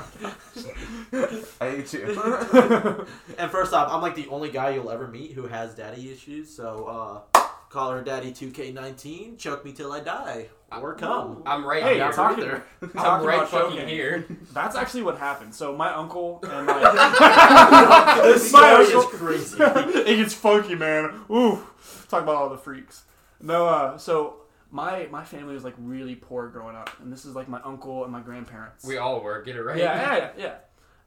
I 1.61 1.70
hate 1.70 1.92
you. 1.92 3.06
and 3.38 3.50
first 3.50 3.72
off, 3.72 3.90
I'm 3.92 4.02
like 4.02 4.16
the 4.16 4.26
only 4.28 4.50
guy 4.50 4.70
you'll 4.70 4.90
ever 4.90 5.06
meet 5.06 5.32
who 5.32 5.46
has 5.46 5.74
daddy 5.74 6.11
issues. 6.11 6.54
So 6.54 7.22
uh, 7.35 7.45
call 7.77 7.91
her 7.93 8.03
daddy 8.03 8.33
2K19. 8.33 9.37
Choke 9.39 9.62
me 9.62 9.73
till 9.73 9.93
I 9.93 10.01
die, 10.01 10.47
or 10.73 10.95
come. 10.95 11.43
I'm 11.45 11.62
right 11.67 11.83
Hey, 11.83 11.95
here. 11.97 12.05
you're 12.05 12.12
talking- 12.15 12.43
there. 12.43 12.65
I'm 12.83 12.89
talking 12.91 13.27
right 13.27 13.37
about 13.37 13.51
fucking 13.51 13.71
choking. 13.77 13.89
here. 13.89 14.27
That's 14.55 14.75
actually 14.77 15.03
what 15.03 15.19
happened. 15.19 15.55
So 15.55 15.77
my 15.77 15.93
uncle 15.93 16.41
and 16.43 16.67
my 16.67 16.81
this 18.25 18.51
My 18.53 18.83
story 18.83 18.85
is 18.85 18.95
uncle- 18.95 19.19
crazy. 19.19 19.62
it 20.11 20.17
gets 20.17 20.33
funky, 20.33 20.75
man. 20.75 21.21
Ooh, 21.31 21.62
talk 22.09 22.23
about 22.23 22.37
all 22.37 22.49
the 22.49 22.57
freaks. 22.57 23.05
No, 23.43 23.67
uh, 23.69 23.99
so 23.99 24.37
my 24.71 25.07
my 25.11 25.23
family 25.25 25.53
was 25.53 25.62
like 25.65 25.75
really 25.79 26.15
poor 26.15 26.49
growing 26.49 26.77
up, 26.77 26.89
and 27.03 27.12
this 27.12 27.27
is 27.27 27.35
like 27.37 27.47
my 27.49 27.61
uncle 27.62 28.05
and 28.05 28.12
my 28.12 28.21
grandparents. 28.21 28.87
We 28.87 28.97
all 28.97 29.21
were. 29.21 29.43
Get 29.43 29.57
it 29.57 29.62
right. 29.62 29.77
yeah, 29.79 29.95
yeah, 30.01 30.17
yeah, 30.17 30.31
yeah. 30.39 30.55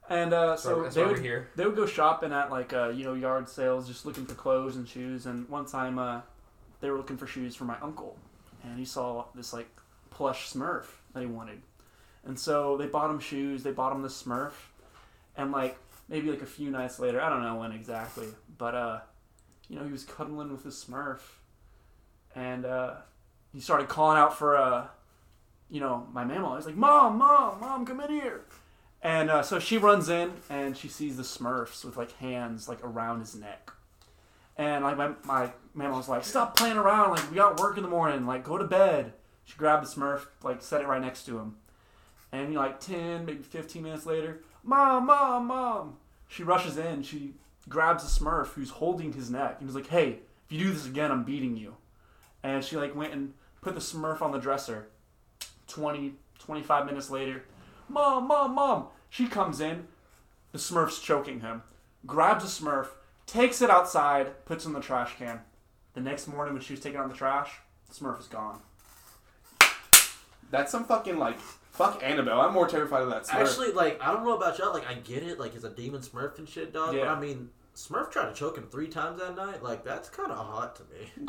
And 0.08 0.32
uh, 0.32 0.56
So 0.56 0.68
so 0.76 0.82
that's 0.82 0.94
they 0.94 1.02
why 1.02 1.08
would 1.08 1.16
we're 1.18 1.22
here. 1.22 1.48
they 1.56 1.64
would 1.66 1.76
go 1.76 1.86
shopping 1.86 2.32
at 2.32 2.50
like 2.50 2.72
uh, 2.72 2.88
you 2.90 3.04
know 3.04 3.14
yard 3.14 3.48
sales, 3.48 3.86
just 3.88 4.06
looking 4.06 4.24
for 4.26 4.34
clothes 4.34 4.76
and 4.76 4.88
shoes. 4.88 5.26
And 5.26 5.48
one 5.48 5.66
time 5.66 5.98
uh, 5.98 6.20
they 6.80 6.90
were 6.90 6.96
looking 6.96 7.16
for 7.16 7.26
shoes 7.26 7.54
for 7.54 7.64
my 7.64 7.76
uncle, 7.80 8.16
and 8.62 8.78
he 8.78 8.84
saw 8.84 9.26
this 9.34 9.52
like 9.52 9.68
plush 10.10 10.50
Smurf 10.50 10.86
that 11.14 11.20
he 11.20 11.26
wanted, 11.26 11.60
and 12.24 12.38
so 12.38 12.76
they 12.76 12.86
bought 12.86 13.10
him 13.10 13.20
shoes. 13.20 13.62
They 13.62 13.72
bought 13.72 13.92
him 13.92 14.02
the 14.02 14.08
Smurf, 14.08 14.52
and 15.36 15.52
like 15.52 15.78
maybe 16.08 16.30
like 16.30 16.42
a 16.42 16.46
few 16.46 16.70
nights 16.70 16.98
later, 16.98 17.20
I 17.20 17.28
don't 17.28 17.42
know 17.42 17.56
when 17.56 17.72
exactly, 17.72 18.28
but 18.58 18.74
uh, 18.74 19.00
you 19.68 19.76
know 19.76 19.84
he 19.84 19.92
was 19.92 20.04
cuddling 20.04 20.50
with 20.50 20.64
his 20.64 20.82
Smurf, 20.82 21.20
and 22.34 22.64
uh, 22.64 22.94
he 23.52 23.60
started 23.60 23.88
calling 23.88 24.18
out 24.18 24.36
for 24.36 24.56
uh, 24.56 24.86
you 25.68 25.80
know 25.80 26.06
my 26.12 26.24
mama. 26.24 26.56
He's 26.56 26.66
like, 26.66 26.76
"Mom, 26.76 27.18
mom, 27.18 27.60
mom, 27.60 27.86
come 27.86 28.00
in 28.00 28.10
here." 28.10 28.42
And 29.02 29.30
uh, 29.30 29.42
so 29.42 29.58
she 29.58 29.78
runs 29.78 30.08
in 30.08 30.32
and 30.50 30.76
she 30.76 30.88
sees 30.88 31.16
the 31.16 31.22
Smurfs 31.22 31.84
with 31.84 31.96
like 31.96 32.12
hands 32.18 32.68
like 32.68 32.84
around 32.84 33.20
his 33.20 33.34
neck. 33.34 33.72
And 34.56 34.84
like 34.84 34.96
my 34.96 35.12
my 35.24 35.50
mama 35.74 35.96
was 35.96 36.08
like, 36.08 36.24
"Stop 36.24 36.56
playing 36.56 36.76
around! 36.76 37.10
Like 37.10 37.30
we 37.30 37.36
got 37.36 37.60
work 37.60 37.76
in 37.76 37.82
the 37.82 37.88
morning. 37.88 38.26
Like 38.26 38.44
go 38.44 38.58
to 38.58 38.64
bed." 38.64 39.14
She 39.44 39.56
grabbed 39.56 39.84
the 39.84 40.00
Smurf, 40.00 40.26
like 40.42 40.62
set 40.62 40.80
it 40.80 40.86
right 40.86 41.00
next 41.00 41.24
to 41.24 41.38
him. 41.38 41.56
And 42.32 42.48
you 42.48 42.54
know, 42.54 42.60
like 42.60 42.80
ten, 42.80 43.24
maybe 43.24 43.42
fifteen 43.42 43.82
minutes 43.82 44.06
later, 44.06 44.42
"Mom, 44.62 45.06
mom, 45.06 45.46
mom!" 45.46 45.96
She 46.28 46.42
rushes 46.42 46.76
in. 46.76 47.02
She 47.02 47.34
grabs 47.68 48.04
the 48.04 48.24
Smurf 48.24 48.48
who's 48.48 48.70
holding 48.70 49.12
his 49.12 49.30
neck 49.30 49.56
and 49.58 49.66
was 49.66 49.74
like, 49.74 49.88
"Hey, 49.88 50.20
if 50.46 50.52
you 50.52 50.58
do 50.58 50.72
this 50.72 50.86
again, 50.86 51.10
I'm 51.10 51.24
beating 51.24 51.56
you." 51.56 51.76
and 52.42 52.64
she 52.64 52.76
like 52.76 52.94
went 52.94 53.12
and 53.12 53.34
put 53.60 53.74
the 53.74 53.80
Smurf 53.80 54.22
on 54.22 54.32
the 54.32 54.38
dresser. 54.38 54.88
20, 55.68 56.14
25 56.38 56.86
minutes 56.86 57.10
later, 57.10 57.44
mom, 57.88 58.26
mom, 58.26 58.54
mom. 58.54 58.86
She 59.08 59.26
comes 59.26 59.60
in, 59.60 59.86
the 60.52 60.58
Smurf's 60.58 61.00
choking 61.00 61.40
him, 61.40 61.62
grabs 62.06 62.44
the 62.44 62.64
Smurf, 62.64 62.88
takes 63.30 63.62
it 63.62 63.70
outside, 63.70 64.44
puts 64.44 64.64
it 64.64 64.68
in 64.68 64.74
the 64.74 64.80
trash 64.80 65.16
can. 65.16 65.40
The 65.94 66.00
next 66.00 66.26
morning 66.28 66.54
when 66.54 66.62
she 66.62 66.72
was 66.72 66.80
taking 66.80 66.98
out 66.98 67.08
the 67.08 67.16
trash, 67.16 67.50
Smurf 67.92 68.20
is 68.20 68.26
gone. 68.26 68.60
That's 70.50 70.72
some 70.72 70.84
fucking 70.84 71.18
like 71.18 71.38
fuck 71.38 72.02
Annabelle. 72.02 72.40
I'm 72.40 72.52
more 72.52 72.66
terrified 72.68 73.02
of 73.02 73.10
that. 73.10 73.24
Smurf. 73.24 73.40
Actually, 73.40 73.72
like 73.72 74.00
I 74.02 74.12
don't 74.12 74.24
know 74.24 74.36
about 74.36 74.58
y'all. 74.58 74.72
Like 74.72 74.86
I 74.88 74.94
get 74.94 75.22
it. 75.22 75.38
Like 75.38 75.54
it's 75.54 75.64
a 75.64 75.70
demon 75.70 76.00
Smurf 76.00 76.38
and 76.38 76.48
shit, 76.48 76.72
dog. 76.72 76.94
But 76.94 77.08
I 77.08 77.18
mean, 77.20 77.50
Smurf 77.76 78.10
tried 78.10 78.28
to 78.28 78.34
choke 78.34 78.56
him 78.58 78.66
three 78.70 78.88
times 78.88 79.20
that 79.20 79.36
night. 79.36 79.62
Like 79.62 79.84
that's 79.84 80.08
kind 80.08 80.30
of 80.32 80.38
hot 80.38 80.76
to 80.76 80.82
me. 80.84 81.10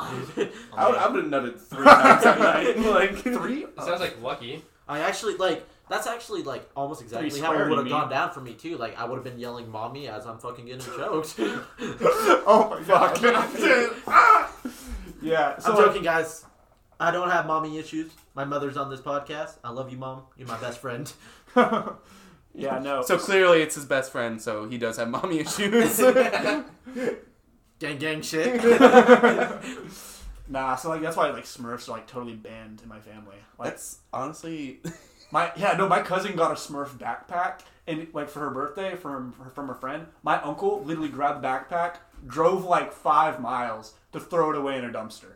I 0.76 0.88
would, 0.88 0.98
I 0.98 1.08
would 1.08 1.22
have 1.22 1.32
nutted 1.32 1.60
three 1.60 1.84
times 1.84 2.24
that 2.24 2.38
night. 2.38 2.78
Like 2.78 3.16
Three? 3.16 3.66
Sounds 3.78 4.00
like 4.00 4.20
lucky. 4.20 4.64
I 4.88 5.00
actually 5.00 5.36
like 5.36 5.66
that's 5.92 6.06
actually 6.06 6.42
like 6.42 6.68
almost 6.74 7.02
exactly 7.02 7.38
how 7.40 7.52
it 7.52 7.68
would 7.68 7.78
have 7.78 7.88
gone 7.88 8.08
down 8.08 8.30
for 8.30 8.40
me 8.40 8.54
too. 8.54 8.78
Like 8.78 8.98
I 8.98 9.04
would 9.04 9.16
have 9.16 9.24
been 9.24 9.38
yelling 9.38 9.70
"mommy" 9.70 10.08
as 10.08 10.26
I'm 10.26 10.38
fucking 10.38 10.64
getting 10.64 10.80
choked. 10.96 11.38
I'm 11.38 11.64
oh 11.80 12.78
my 12.80 12.86
god. 12.86 13.90
Ah! 14.06 14.50
yeah. 15.20 15.58
So 15.58 15.74
like- 15.74 15.86
joking, 15.86 16.02
guys. 16.02 16.44
I 16.98 17.10
don't 17.10 17.30
have 17.30 17.46
mommy 17.46 17.78
issues. 17.78 18.12
My 18.34 18.44
mother's 18.44 18.76
on 18.76 18.88
this 18.88 19.00
podcast. 19.00 19.56
I 19.64 19.70
love 19.70 19.90
you, 19.90 19.98
mom. 19.98 20.22
You're 20.36 20.46
my 20.46 20.58
best 20.60 20.78
friend. 20.78 21.12
yeah, 21.56 22.78
no. 22.78 23.02
so 23.02 23.18
clearly 23.18 23.60
it's 23.60 23.74
his 23.74 23.86
best 23.86 24.12
friend, 24.12 24.40
so 24.40 24.68
he 24.68 24.78
does 24.78 24.98
have 24.98 25.08
mommy 25.08 25.40
issues. 25.40 25.98
Gang, 27.80 27.98
gang, 27.98 28.22
shit. 28.22 28.62
Nah, 30.48 30.76
so 30.76 30.90
like 30.90 31.00
that's 31.00 31.16
why 31.16 31.30
like 31.30 31.44
Smurfs 31.44 31.88
are 31.88 31.92
like 31.92 32.06
totally 32.06 32.34
banned 32.36 32.82
in 32.82 32.88
my 32.88 33.00
family. 33.00 33.36
Like 33.58 33.70
That's 33.70 33.98
honestly 34.12 34.80
my 35.32 35.50
yeah, 35.56 35.72
no, 35.76 35.88
my 35.88 36.00
cousin 36.00 36.36
got 36.36 36.52
a 36.52 36.54
Smurf 36.54 36.90
backpack 36.90 37.60
and 37.86 38.06
like 38.12 38.28
for 38.28 38.40
her 38.40 38.50
birthday 38.50 38.94
from 38.94 39.32
from 39.54 39.66
her 39.66 39.74
friend. 39.74 40.06
My 40.22 40.40
uncle 40.42 40.82
literally 40.84 41.08
grabbed 41.08 41.42
the 41.42 41.48
backpack, 41.48 41.96
drove 42.26 42.64
like 42.64 42.92
five 42.92 43.40
miles 43.40 43.94
to 44.12 44.20
throw 44.20 44.50
it 44.50 44.56
away 44.56 44.78
in 44.78 44.84
a 44.84 44.90
dumpster. 44.90 45.32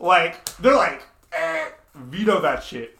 Like 0.00 0.44
they're 0.56 0.74
like, 0.74 1.02
eh, 1.32 1.68
veto 1.94 2.40
that 2.40 2.64
shit. 2.64 2.98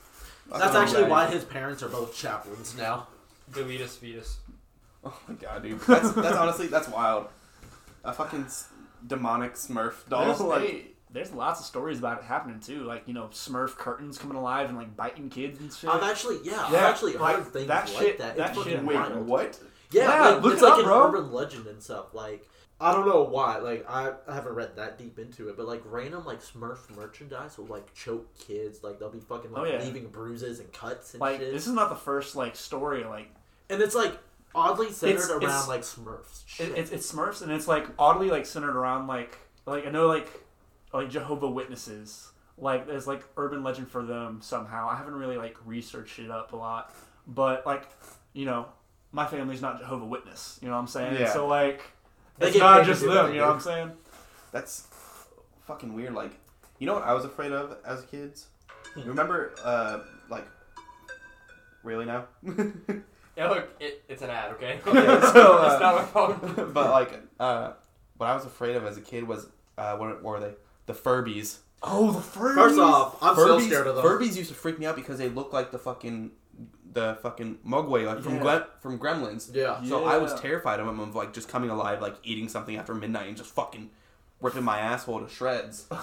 That's 0.50 0.74
actually 0.74 1.04
why 1.04 1.26
his 1.26 1.44
parents 1.44 1.82
are 1.82 1.88
both 1.88 2.14
chaplains 2.16 2.76
now. 2.76 3.08
Deletus 3.50 3.98
fetus. 3.98 4.38
Oh 5.04 5.18
my 5.26 5.34
god, 5.34 5.62
dude. 5.62 5.80
That's 5.80 6.12
that's 6.12 6.36
honestly 6.36 6.66
that's 6.66 6.88
wild. 6.88 7.26
A 8.04 8.12
fucking 8.12 8.44
s- 8.44 8.68
demonic 9.06 9.54
Smurf 9.54 10.08
doll. 10.08 10.26
There's, 10.26 10.40
like, 10.40 10.62
hey, 10.62 10.86
there's 11.10 11.32
lots 11.32 11.60
of 11.60 11.66
stories 11.66 11.98
about 11.98 12.18
it 12.18 12.24
happening 12.24 12.60
too. 12.60 12.82
Like 12.84 13.02
you 13.06 13.14
know, 13.14 13.24
Smurf 13.32 13.76
curtains 13.76 14.18
coming 14.18 14.36
alive 14.36 14.68
and 14.68 14.76
like 14.78 14.96
biting 14.96 15.30
kids 15.30 15.60
and 15.60 15.72
shit. 15.72 15.88
I've 15.90 16.02
actually, 16.02 16.38
yeah, 16.44 16.64
I've 16.66 16.72
Yeah, 16.72 16.88
actually 16.88 17.14
like, 17.14 17.36
heard 17.36 17.46
things 17.46 17.66
that 17.68 17.88
like 17.94 18.02
shit- 18.02 18.18
that. 18.18 18.36
that 18.36 18.56
It's 18.56 18.64
shit- 18.64 18.84
wait, 18.84 18.96
wild. 18.96 19.26
what? 19.26 19.58
Yeah, 19.90 20.02
Yeah, 20.04 20.28
like, 20.34 20.42
look 20.42 20.52
it's 20.54 20.62
it 20.62 20.66
like 20.66 20.78
an 20.80 20.84
bro. 20.84 21.08
urban 21.08 21.32
legend 21.32 21.66
and 21.66 21.82
stuff. 21.82 22.12
Like 22.14 22.46
I 22.80 22.92
don't 22.92 23.06
know 23.08 23.22
why. 23.24 23.58
Like 23.58 23.84
I, 23.90 24.12
I 24.28 24.34
haven't 24.34 24.54
read 24.54 24.76
that 24.76 24.98
deep 24.98 25.18
into 25.18 25.48
it, 25.48 25.56
but 25.56 25.66
like 25.66 25.82
random 25.86 26.24
like 26.24 26.40
Smurf 26.42 26.94
merchandise 26.94 27.56
will 27.58 27.66
like 27.66 27.92
choke 27.94 28.28
kids. 28.38 28.84
Like 28.84 28.98
they'll 28.98 29.08
be 29.10 29.18
fucking 29.20 29.50
like 29.52 29.62
Oh, 29.62 29.64
yeah. 29.64 29.82
leaving 29.82 30.06
bruises 30.08 30.60
and 30.60 30.72
cuts 30.72 31.14
and 31.14 31.20
like 31.20 31.40
shit. 31.40 31.52
this 31.52 31.66
is 31.66 31.72
not 31.72 31.88
the 31.88 31.96
first 31.96 32.36
like 32.36 32.54
story 32.54 33.02
like 33.04 33.28
and 33.70 33.80
it's 33.82 33.94
like 33.94 34.16
oddly 34.54 34.92
centered 34.92 35.14
It's- 35.16 35.30
around 35.30 35.42
it's- 35.42 35.68
like 35.68 35.80
Smurfs. 35.80 36.60
It, 36.60 36.76
it's 36.78 36.90
it's 36.92 37.10
Smurfs, 37.10 37.42
and 37.42 37.50
it's 37.50 37.66
like 37.66 37.86
oddly 37.98 38.30
like 38.30 38.46
centered 38.46 38.76
around 38.76 39.06
like 39.06 39.38
like 39.66 39.86
I 39.86 39.90
know 39.90 40.06
like 40.06 40.28
like 40.98 41.10
Jehovah 41.10 41.48
Witnesses. 41.48 42.30
Like 42.56 42.86
there's 42.86 43.06
like 43.06 43.24
urban 43.36 43.62
legend 43.62 43.88
for 43.88 44.02
them 44.02 44.40
somehow. 44.42 44.88
I 44.90 44.96
haven't 44.96 45.14
really 45.14 45.36
like 45.36 45.56
researched 45.64 46.18
it 46.18 46.30
up 46.30 46.52
a 46.52 46.56
lot, 46.56 46.94
but 47.26 47.64
like 47.66 47.88
you 48.32 48.44
know 48.44 48.66
my 49.12 49.26
family's 49.26 49.62
not 49.62 49.78
Jehovah 49.78 50.04
Witness. 50.04 50.58
You 50.60 50.68
know 50.68 50.74
what 50.74 50.80
I'm 50.80 50.86
saying? 50.88 51.20
Yeah. 51.20 51.32
So 51.32 51.46
like 51.46 51.82
They 52.38 52.48
it's 52.48 52.58
not 52.58 52.84
just 52.84 53.02
do 53.02 53.12
them. 53.12 53.26
they 53.26 53.34
You 53.34 53.40
know 53.40 53.46
what. 53.46 53.54
I'm 53.54 53.60
saying? 53.60 53.92
That's 54.52 54.86
fucking 55.66 55.94
weird. 55.94 56.14
Like, 56.14 56.32
you 56.78 56.86
know 56.86 56.94
what 56.94 57.04
I 57.04 57.12
was 57.12 57.24
afraid 57.24 57.52
of 57.52 57.76
as 57.86 58.02
kids? 58.04 58.46
Hmm. 58.94 59.08
Remember, 59.08 59.54
uh, 59.62 60.00
like, 60.30 60.46
really 61.82 62.06
now? 62.06 62.24
Yeah, 63.36 63.50
look, 63.50 63.68
it, 63.78 64.02
it's 64.08 64.22
an 64.22 64.30
ad, 64.30 64.50
okay? 64.54 64.80
Okay, 64.86 65.06
so, 65.32 65.58
uh, 65.58 65.70
it's 65.70 65.80
not 65.80 65.94
my 65.94 66.02
phone. 66.02 66.70
but 66.74 66.90
like, 66.90 67.22
uh, 67.38 67.74
what 68.16 68.26
I 68.28 68.34
was 68.34 68.44
afraid 68.44 68.74
of 68.74 68.84
as 68.84 68.96
a 68.96 69.00
kid 69.00 69.22
was, 69.28 69.46
uh, 69.78 69.96
what 69.96 70.24
were 70.24 70.40
they? 70.40 70.54
The 70.88 70.94
Furbies. 70.94 71.58
Oh, 71.82 72.10
the 72.10 72.18
Furbies. 72.18 72.54
First 72.56 72.78
off, 72.80 73.16
I'm 73.22 73.34
still 73.36 73.60
scared 73.60 73.86
of 73.86 73.94
them. 73.96 74.04
Furbies 74.04 74.36
used 74.36 74.48
to 74.48 74.54
freak 74.56 74.80
me 74.80 74.86
out 74.86 74.96
because 74.96 75.18
they 75.18 75.28
look 75.28 75.52
like 75.52 75.70
the 75.70 75.78
fucking, 75.78 76.32
the 76.92 77.16
fucking 77.22 77.58
Mogwai, 77.64 78.04
like 78.06 78.20
from 78.22 78.36
Yeah. 78.36 78.42
Gle- 78.42 78.66
from 78.80 78.98
Gremlins. 78.98 79.54
Yeah. 79.54 79.80
So 79.84 80.04
I 80.06 80.16
was 80.18 80.38
terrified 80.40 80.80
of 80.80 80.86
them, 80.86 80.98
of 80.98 81.14
like 81.14 81.32
just 81.32 81.48
coming 81.48 81.70
alive, 81.70 82.02
like 82.02 82.16
eating 82.24 82.48
something 82.48 82.76
after 82.76 82.94
midnight 82.94 83.28
and 83.28 83.36
just 83.36 83.50
fucking 83.54 83.90
ripping 84.40 84.64
my 84.64 84.80
asshole 84.80 85.20
to 85.20 85.28
shreds. 85.28 85.86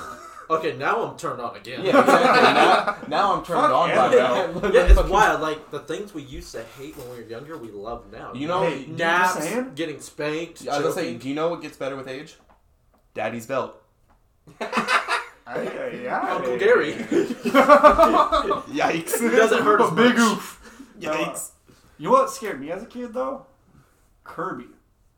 Okay, 0.48 0.78
now 0.78 1.04
I'm 1.08 1.18
turned 1.18 1.42
on 1.42 1.56
again. 1.56 1.84
Yeah, 1.84 2.02
exactly. 2.02 2.54
now, 2.54 2.98
now 3.08 3.34
I'm 3.34 3.44
turned 3.44 3.62
Fuck 3.62 3.72
on 3.72 3.90
by 3.90 3.96
Annabelle. 3.96 4.60
that. 4.60 4.74
yeah, 4.76 4.82
it's 5.02 5.10
wild. 5.10 5.42
Like 5.42 5.72
the 5.72 5.80
things 5.80 6.14
we 6.14 6.22
used 6.22 6.52
to 6.52 6.62
hate 6.78 6.96
when 6.96 7.10
we 7.10 7.16
were 7.16 7.28
younger, 7.28 7.58
we 7.58 7.70
love 7.72 8.12
now. 8.12 8.32
You 8.32 8.48
know, 8.48 8.62
Hey, 8.62 8.86
naps, 8.86 9.34
just 9.38 9.48
saying? 9.50 9.72
getting 9.74 10.00
spanked. 10.02 10.62
I 10.68 10.74
was 10.78 10.82
gonna 10.84 10.94
say, 10.94 11.16
do 11.16 11.28
you 11.30 11.34
know 11.34 11.50
what 11.50 11.64
gets 11.64 11.78
better 11.78 11.96
with 11.96 12.08
age? 12.08 12.36
Daddy's 13.16 13.48
belt. 13.48 13.82
Ay, 14.62 15.68
ay, 15.68 16.08
ay. 16.10 16.30
Uncle 16.32 16.58
Gary. 16.58 16.94
Yikes! 18.74 19.22
It 19.22 19.36
doesn't 19.36 19.62
hurt 19.64 19.82
as 19.82 19.92
Big 19.92 20.16
much. 20.18 20.20
oof. 20.20 20.92
Yikes! 21.00 21.52
You 21.98 22.06
know 22.06 22.12
what 22.12 22.30
scared 22.32 22.60
me 22.60 22.72
as 22.72 22.84
a 22.84 22.86
kid 22.88 23.14
though? 23.14 23.46
Kirby. 24.24 24.66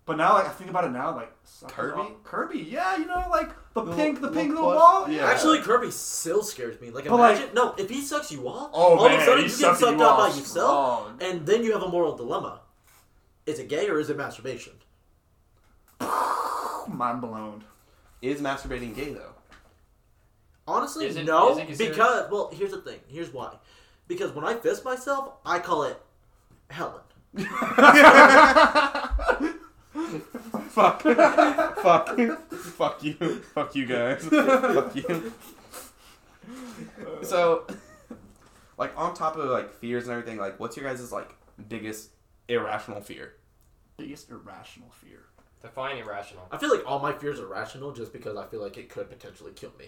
But 0.05 0.17
now, 0.17 0.33
like 0.33 0.45
I 0.45 0.49
think 0.49 0.69
about 0.69 0.85
it 0.85 0.91
now, 0.91 1.15
like 1.15 1.31
Kirby? 1.67 1.97
all- 1.99 2.11
Kirby, 2.23 2.59
yeah, 2.59 2.95
you 2.97 3.05
know, 3.07 3.25
like 3.29 3.49
the 3.73 3.83
The 3.83 3.93
pink, 3.95 4.21
the 4.21 4.29
pink 4.29 4.49
little 4.49 4.67
little 4.69 4.81
ball. 4.81 5.09
yeah. 5.09 5.25
Actually, 5.25 5.59
Kirby 5.61 5.91
still 5.91 6.43
scares 6.43 6.79
me. 6.79 6.91
Like, 6.91 7.05
But, 7.05 7.15
like- 7.19 7.37
imagine 7.37 7.55
no, 7.55 7.73
if 7.77 7.89
he 7.89 8.01
sucks 8.01 8.31
you 8.31 8.47
off, 8.47 8.69
Oh 8.73 8.97
all 8.97 9.05
man, 9.09 9.15
of 9.15 9.21
a 9.21 9.25
sudden 9.25 9.43
you 9.43 9.49
get 9.49 9.57
sucking 9.57 9.75
sucked 9.79 9.91
you 9.93 9.97
by 9.97 10.27
yourself, 10.27 10.45
strong. 10.45 11.17
and 11.21 11.45
then 11.45 11.63
you 11.63 11.73
have 11.73 11.83
a 11.83 11.89
moral 11.89 12.15
dilemma: 12.15 12.61
is 13.45 13.59
it 13.59 13.67
gay 13.69 13.87
or 13.89 13.99
is 13.99 14.09
it 14.09 14.17
masturbation? 14.17 14.73
Mind 16.87 17.21
blown. 17.21 17.63
Is 18.21 18.41
masturbating 18.41 18.95
gay 18.95 19.13
though? 19.13 19.33
Honestly, 20.67 21.05
Is 21.07 21.15
it- 21.15 21.25
no, 21.25 21.57
is 21.57 21.79
it 21.79 21.89
because 21.91 22.29
well, 22.31 22.49
here's 22.53 22.71
the 22.71 22.81
thing. 22.81 22.99
Here's 23.07 23.31
why. 23.33 23.55
Because 24.07 24.31
when 24.31 24.45
I 24.45 24.55
fist 24.55 24.83
myself, 24.85 25.33
I 25.45 25.59
call 25.59 25.83
it 25.83 26.01
Helen. 26.69 27.01
Fuck! 30.69 31.01
Fuck! 31.01 32.17
Fuck 32.57 33.03
you! 33.03 33.17
Fuck 33.53 33.75
you 33.75 33.85
guys! 33.85 34.25
Fuck 34.25 34.95
you! 34.95 35.33
So, 37.23 37.67
like 38.77 38.93
on 38.97 39.13
top 39.13 39.35
of 39.35 39.49
like 39.49 39.73
fears 39.73 40.03
and 40.03 40.11
everything, 40.13 40.37
like 40.37 40.57
what's 40.59 40.77
your 40.77 40.85
guys' 40.89 41.11
like 41.11 41.35
biggest 41.67 42.11
irrational 42.47 43.01
fear? 43.01 43.33
Biggest 43.97 44.29
irrational 44.29 44.89
fear. 44.91 45.25
Define 45.61 45.97
irrational. 45.97 46.47
I 46.51 46.57
feel 46.57 46.69
like 46.69 46.83
all 46.85 46.99
my 46.99 47.13
fears 47.13 47.39
are 47.39 47.47
rational, 47.47 47.91
just 47.91 48.13
because 48.13 48.37
I 48.37 48.45
feel 48.45 48.61
like 48.61 48.77
it 48.77 48.89
could 48.89 49.09
potentially 49.09 49.51
kill 49.53 49.71
me. 49.79 49.87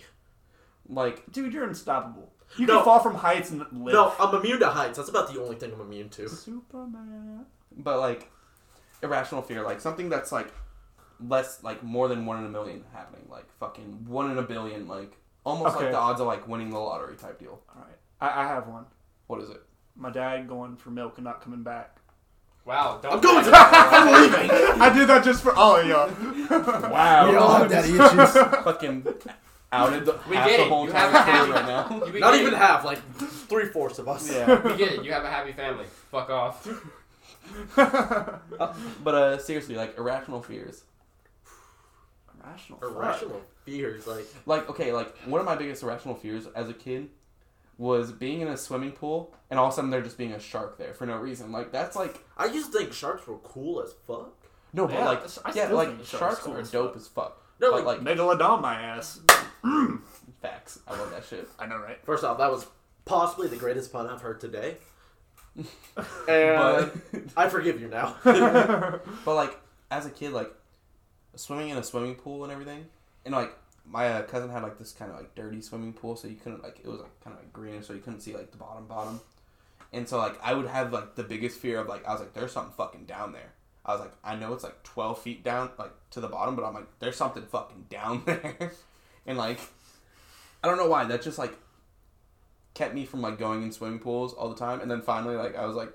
Like, 0.88 1.32
Dude, 1.32 1.54
you're 1.54 1.64
unstoppable. 1.68 2.34
You 2.58 2.66
No. 2.66 2.78
can 2.78 2.86
fall 2.86 3.00
from 3.00 3.14
heights 3.16 3.52
and 3.52 3.60
live. 3.72 3.94
No, 3.94 4.12
I'm 4.20 4.34
immune 4.34 4.60
to 4.62 4.70
heights. 4.70 4.98
That's 4.98 5.10
about 5.10 5.32
the 5.32 5.40
only 5.40 5.56
thing 5.56 5.72
I'm 5.74 5.82
immune 5.82 6.10
to. 6.10 6.28
Superman. 6.28 7.46
but 7.78 8.00
like 8.00 8.32
irrational 9.04 9.44
fear, 9.44 9.62
like 9.64 9.80
something 9.80 10.10
that's 10.10 10.32
like 10.32 10.52
less, 11.20 11.64
like 11.64 11.84
more 11.84 12.08
than 12.08 12.26
one 12.26 12.40
in 12.40 12.46
a 12.46 12.50
million 12.50 12.84
happening, 12.92 13.28
like 13.30 13.46
fucking 13.60 14.06
one 14.08 14.32
in 14.32 14.38
a 14.40 14.42
billion, 14.42 14.88
like 14.88 15.16
almost 15.46 15.76
Okay. 15.76 15.86
like 15.86 15.94
the 15.94 16.00
odds 16.00 16.20
of 16.20 16.26
like 16.28 16.48
winning 16.48 16.72
the 16.72 16.80
lottery 16.80 17.16
type 17.16 17.38
deal. 17.40 17.62
All 17.70 17.84
right, 17.84 17.98
I, 18.20 18.44
I 18.44 18.48
have 18.48 18.68
one. 18.68 18.86
What 19.28 19.40
is 19.42 19.50
it? 19.52 19.62
My 19.96 20.10
dad 20.10 20.48
going 20.48 20.76
for 20.76 20.90
milk 20.90 21.18
and 21.18 21.26
not 21.26 21.42
coming 21.42 21.62
back. 21.62 21.99
Wow, 22.70 23.00
don't 23.02 23.14
I'm 23.14 23.20
going 23.20 23.44
to. 23.46 23.52
I'm 23.54 24.22
leaving. 24.22 24.52
I 24.80 24.94
did 24.94 25.10
that 25.10 25.24
just 25.26 25.42
for 25.42 25.56
all 25.56 25.78
of 25.78 25.88
y'all. 25.88 26.08
Wow! 26.92 27.30
We 27.32 27.36
all 27.36 27.56
have 27.56 27.68
daddy 27.70 27.90
issues. 27.90 28.32
fucking 28.64 29.08
outed 29.72 30.06
the, 30.06 30.20
We 30.30 30.36
half 30.36 30.48
get 30.48 30.58
the 30.58 30.64
it. 30.66 30.70
whole 30.70 30.84
You 30.84 30.92
entire 30.92 31.10
have 31.10 31.16
a 31.16 31.24
crew 31.24 31.34
happy- 31.34 31.52
right 31.52 31.66
now. 32.00 32.06
You 32.06 32.12
be 32.14 32.20
Not 32.20 32.34
gay. 32.36 32.42
even 32.42 32.54
half, 32.54 32.86
like 32.86 33.00
three 33.18 33.66
fourths 33.66 33.98
of 33.98 34.08
us. 34.08 34.32
Yeah. 34.32 34.62
We 34.68 34.78
get 34.78 34.92
it. 34.94 35.04
You 35.04 35.12
have 35.14 35.24
a 35.24 35.30
happy 35.32 35.52
family. 35.52 35.86
Fuck 36.12 36.30
off. 36.30 36.68
But 37.76 39.16
uh, 39.16 39.38
seriously, 39.40 39.74
like 39.76 39.98
irrational 39.98 40.44
fears. 40.44 40.84
Irrational. 42.46 42.80
Irrational 42.84 43.42
fears, 43.66 44.06
like 44.08 44.26
Like 44.46 44.70
okay, 44.70 44.94
like 44.94 45.18
one 45.26 45.40
of 45.40 45.46
my 45.46 45.56
biggest 45.56 45.82
irrational 45.84 46.14
fears 46.16 46.46
as 46.56 46.70
a 46.70 46.74
kid 46.74 47.10
was 47.80 48.12
being 48.12 48.42
in 48.42 48.50
a 48.50 48.58
swimming 48.58 48.92
pool 48.92 49.34
and 49.50 49.58
all 49.58 49.68
of 49.68 49.74
a 49.74 49.76
sudden 49.76 49.90
there 49.90 50.02
just 50.02 50.18
being 50.18 50.34
a 50.34 50.40
shark 50.40 50.78
there 50.78 50.94
for 50.94 51.08
no 51.08 51.16
reason. 51.18 51.52
Like 51.52 51.72
that's 51.72 51.96
like 51.96 52.24
I 52.38 52.46
used 52.46 52.72
to 52.74 52.78
think 52.78 52.94
sharks 52.94 53.26
were 53.26 53.38
cool 53.38 53.82
as 53.82 53.94
fuck. 54.06 54.36
no, 54.74 54.86
but 54.86 54.96
Yeah, 54.96 55.06
like 55.06 55.24
I 55.46 55.52
yeah, 55.56 55.66
still 55.66 55.78
like 55.78 55.88
think 55.88 56.06
sharks 56.06 56.20
sharks 56.20 56.40
cool 56.42 56.54
are 56.56 56.60
as 56.60 56.70
dope 56.72 56.90
fuck. 56.94 57.02
as 57.02 57.08
fuck. 57.08 57.42
No, 57.62 57.72
but 57.72 57.86
like, 57.86 58.04
like 58.04 58.18
Megalodon, 58.18 58.62
my 58.62 58.76
ass. 58.76 59.22
Facts. 60.42 60.80
I 60.88 60.92
love 60.98 61.10
that 61.12 61.26
shit. 61.26 61.48
I 61.58 61.66
know, 61.66 61.78
right? 61.78 61.98
First 62.06 62.24
off, 62.24 62.38
that 62.38 62.52
was 62.52 62.66
possibly 63.06 63.48
the 63.48 63.56
greatest 63.58 63.92
pun 63.92 64.08
I've 64.08 64.22
heard 64.22 64.40
today. 64.40 64.76
But 65.96 66.08
And 66.30 67.32
I 67.38 67.50
forgive 67.50 67.82
you 67.82 67.88
now. 67.88 68.16
but 68.24 69.36
like 69.36 69.58
as 69.92 70.06
a 70.06 70.10
kid, 70.10 70.32
like 70.32 70.52
swimming 71.36 71.70
in 71.70 71.78
a 71.78 71.84
swimming 71.84 72.16
pool 72.16 72.44
and 72.44 72.52
everything, 72.54 72.86
and 73.26 73.34
like 73.34 73.54
my 73.90 74.08
uh, 74.08 74.22
cousin 74.24 74.50
had 74.50 74.62
like 74.62 74.78
this 74.78 74.92
kind 74.92 75.12
of 75.12 75.18
like 75.18 75.34
dirty 75.36 75.62
swimming 75.62 75.94
pool, 75.94 76.16
so 76.16 76.28
you 76.28 76.36
couldn't 76.36 76.64
like 76.64 76.80
it 76.80 76.88
was 76.88 77.00
like 77.00 77.20
kind 77.22 77.36
of 77.36 77.42
like 77.42 77.52
greenish, 77.52 77.88
so 77.88 77.94
you 77.94 78.00
couldn't 78.00 78.22
see 78.22 78.34
like 78.36 78.52
the 78.52 78.58
bottom 78.58 78.86
bottom. 78.86 79.20
And 79.92 80.08
so 80.08 80.20
like 80.20 80.40
I 80.44 80.54
would 80.54 80.68
have 80.68 80.94
like 80.94 81.16
the 81.16 81.24
biggest 81.24 81.60
fear 81.60 81.80
of 81.80 81.88
like 81.88 82.08
I 82.08 82.12
was 82.12 82.22
like 82.22 82.34
there's 82.34 82.52
something 82.52 82.74
fucking 82.78 83.06
down 83.06 83.32
there. 83.34 83.54
I 83.86 83.94
was 83.94 84.02
like 84.02 84.14
I 84.24 84.36
know 84.36 84.54
it's 84.54 84.64
like 84.64 84.84
twelve 84.84 85.20
feet 85.20 85.44
down 85.44 85.72
like 85.80 85.92
to 86.12 86.20
the 86.20 86.28
bottom, 86.28 86.56
but 86.56 86.64
I'm 86.64 86.74
like 86.76 87.00
there's 87.00 87.16
something 87.16 87.44
fucking 87.44 87.88
down 87.90 88.24
there, 88.28 88.72
and 89.26 89.38
like 89.38 89.60
I 90.64 90.68
don't 90.68 90.78
know 90.78 90.88
why 90.90 91.06
that 91.06 91.24
just 91.24 91.40
like 91.40 91.58
kept 92.76 92.94
me 92.94 93.06
from 93.06 93.22
like 93.22 93.40
going 93.40 93.64
in 93.64 93.72
swimming 93.72 94.00
pools 94.00 94.34
all 94.34 94.50
the 94.50 94.56
time. 94.56 94.82
And 94.82 94.92
then 94.92 95.02
finally 95.02 95.36
like 95.36 95.56
I 95.56 95.66
was 95.66 95.76
like 95.76 95.92